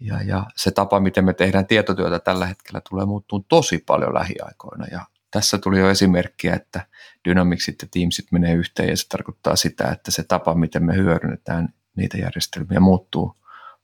ja, 0.00 0.22
ja 0.22 0.46
se 0.56 0.70
tapa, 0.70 1.00
miten 1.00 1.24
me 1.24 1.34
tehdään 1.34 1.66
tietotyötä 1.66 2.18
tällä 2.18 2.46
hetkellä, 2.46 2.80
tulee 2.88 3.06
muuttumaan 3.06 3.44
tosi 3.48 3.78
paljon 3.78 4.14
lähiaikoina, 4.14 4.86
ja 4.90 5.06
tässä 5.30 5.58
tuli 5.58 5.78
jo 5.78 5.90
esimerkkiä, 5.90 6.54
että 6.54 6.86
Dynamicsit 7.24 7.82
ja 7.82 7.88
Teamsit 7.90 8.32
menee 8.32 8.54
yhteen, 8.54 8.88
ja 8.88 8.96
se 8.96 9.08
tarkoittaa 9.08 9.56
sitä, 9.56 9.88
että 9.88 10.10
se 10.10 10.22
tapa, 10.22 10.54
miten 10.54 10.84
me 10.84 10.96
hyödynnetään 10.96 11.68
niitä 11.96 12.18
järjestelmiä, 12.18 12.80
muuttuu 12.80 13.34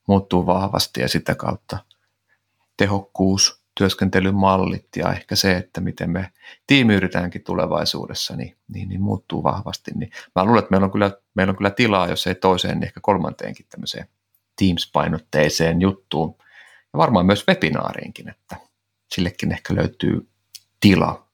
muuttuu 0.07 0.47
vahvasti 0.47 1.01
ja 1.01 1.09
sitä 1.09 1.35
kautta 1.35 1.79
tehokkuus, 2.77 3.65
työskentelymallit 3.75 4.89
ja 4.97 5.12
ehkä 5.12 5.37
se, 5.37 5.57
että 5.57 5.81
miten 5.81 6.11
me 6.11 6.31
tiimiyritäänkin 6.67 7.45
tulevaisuudessa, 7.45 8.37
niin, 8.37 8.57
niin, 8.69 8.89
niin 8.89 9.01
muuttuu 9.01 9.43
vahvasti. 9.43 9.91
Niin 9.95 10.11
mä 10.35 10.45
luulen, 10.45 10.59
että 10.59 10.71
meillä 10.71 10.85
on, 10.85 10.91
kyllä, 10.91 11.11
meillä 11.35 11.51
on 11.51 11.57
kyllä 11.57 11.71
tilaa, 11.71 12.09
jos 12.09 12.27
ei 12.27 12.35
toiseen, 12.35 12.79
niin 12.79 12.87
ehkä 12.87 13.01
kolmanteenkin 13.03 13.67
tämmöiseen 13.71 14.07
Teams-painotteiseen 14.57 15.81
juttuun. 15.81 16.37
Ja 16.93 16.99
varmaan 16.99 17.27
myös 17.27 17.45
webinaariinkin, 17.49 18.29
että 18.29 18.57
sillekin 19.15 19.53
ehkä 19.53 19.75
löytyy 19.75 20.29
tila. 20.81 21.29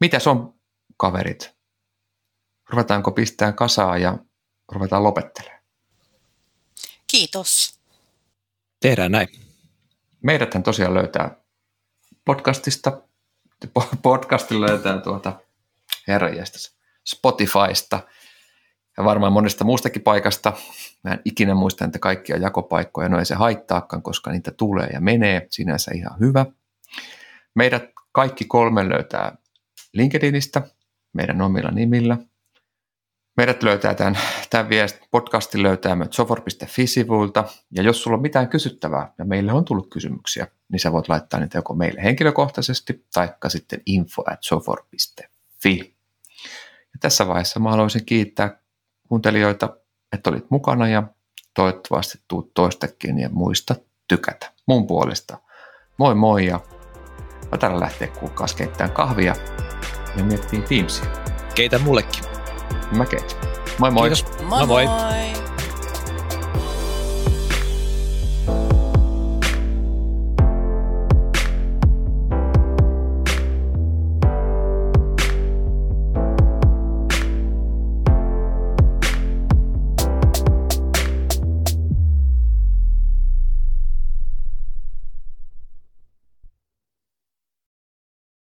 Mitäs 0.00 0.26
on 0.26 0.54
kaverit? 0.96 1.54
Ruvetaanko 2.68 3.10
pistää 3.10 3.52
kasaa 3.52 3.98
ja 3.98 4.18
ruvetaan 4.72 5.02
lopettelemaan? 5.02 5.62
Kiitos. 7.06 7.80
Tehdään 8.80 9.12
näin. 9.12 9.28
Meidäthän 10.22 10.62
tosiaan 10.62 10.94
löytää 10.94 11.36
podcastista, 12.24 13.02
podcastilla 14.02 14.66
löytää 14.66 15.00
tuota 15.00 15.40
herranjestas 16.08 16.76
Spotifysta 17.06 18.00
varmaan 19.04 19.32
monesta 19.32 19.64
muustakin 19.64 20.02
paikasta. 20.02 20.52
Mä 21.04 21.12
en 21.12 21.20
ikinä 21.24 21.54
muista 21.54 21.86
niitä 21.86 21.98
kaikkia 21.98 22.36
jakopaikkoja, 22.36 23.08
no 23.08 23.18
ei 23.18 23.24
se 23.24 23.34
haittaakaan, 23.34 24.02
koska 24.02 24.30
niitä 24.30 24.50
tulee 24.50 24.86
ja 24.92 25.00
menee, 25.00 25.46
sinänsä 25.50 25.90
ihan 25.94 26.20
hyvä. 26.20 26.46
Meidät 27.54 27.84
kaikki 28.12 28.44
kolme 28.44 28.88
löytää 28.88 29.36
LinkedInistä, 29.92 30.62
meidän 31.12 31.42
omilla 31.42 31.70
nimillä– 31.70 32.16
Meidät 33.36 33.62
löytää 33.62 33.94
tämän, 33.94 34.18
tämän 34.50 34.68
viest, 34.68 34.98
podcastin 35.10 35.62
löytää 35.62 35.96
myös 35.96 36.08
sofor.fi-sivuilta, 36.10 37.44
ja 37.70 37.82
jos 37.82 38.02
sulla 38.02 38.16
on 38.16 38.22
mitään 38.22 38.48
kysyttävää, 38.48 39.12
ja 39.18 39.24
meille 39.24 39.52
on 39.52 39.64
tullut 39.64 39.90
kysymyksiä, 39.90 40.46
niin 40.72 40.80
sä 40.80 40.92
voit 40.92 41.08
laittaa 41.08 41.40
niitä 41.40 41.58
joko 41.58 41.74
meille 41.74 42.02
henkilökohtaisesti, 42.02 43.06
taikka 43.14 43.48
sitten 43.48 43.80
info 43.86 44.22
at 44.26 44.38
sofor.fi. 44.42 45.94
Ja 46.92 46.98
tässä 47.00 47.26
vaiheessa 47.26 47.60
mä 47.60 47.70
haluaisin 47.70 48.04
kiittää 48.04 48.61
kuuntelijoita, 49.12 49.76
että 50.12 50.30
olit 50.30 50.50
mukana, 50.50 50.88
ja 50.88 51.02
toivottavasti 51.54 52.18
tuut 52.28 52.54
toistakin, 52.54 53.18
ja 53.18 53.28
muista 53.32 53.74
tykätä 54.08 54.52
mun 54.66 54.86
puolesta. 54.86 55.38
Moi 55.96 56.14
moi, 56.14 56.46
ja 56.46 56.60
mä 57.50 57.58
täällä 57.58 57.80
lähtee 57.80 58.08
kuulkaas 58.08 58.54
keittämään 58.54 58.94
kahvia, 58.94 59.34
ja 60.16 60.24
miettii 60.24 60.62
Teamsia. 60.62 61.10
Keitä 61.54 61.78
mullekin. 61.78 62.24
Mäkeet. 62.96 63.36
Moi 63.78 63.90
moi. 63.90 64.08
Kiitos. 64.08 64.42
Moi 64.48 64.66
moi. 64.66 64.86
moi. 64.86 65.41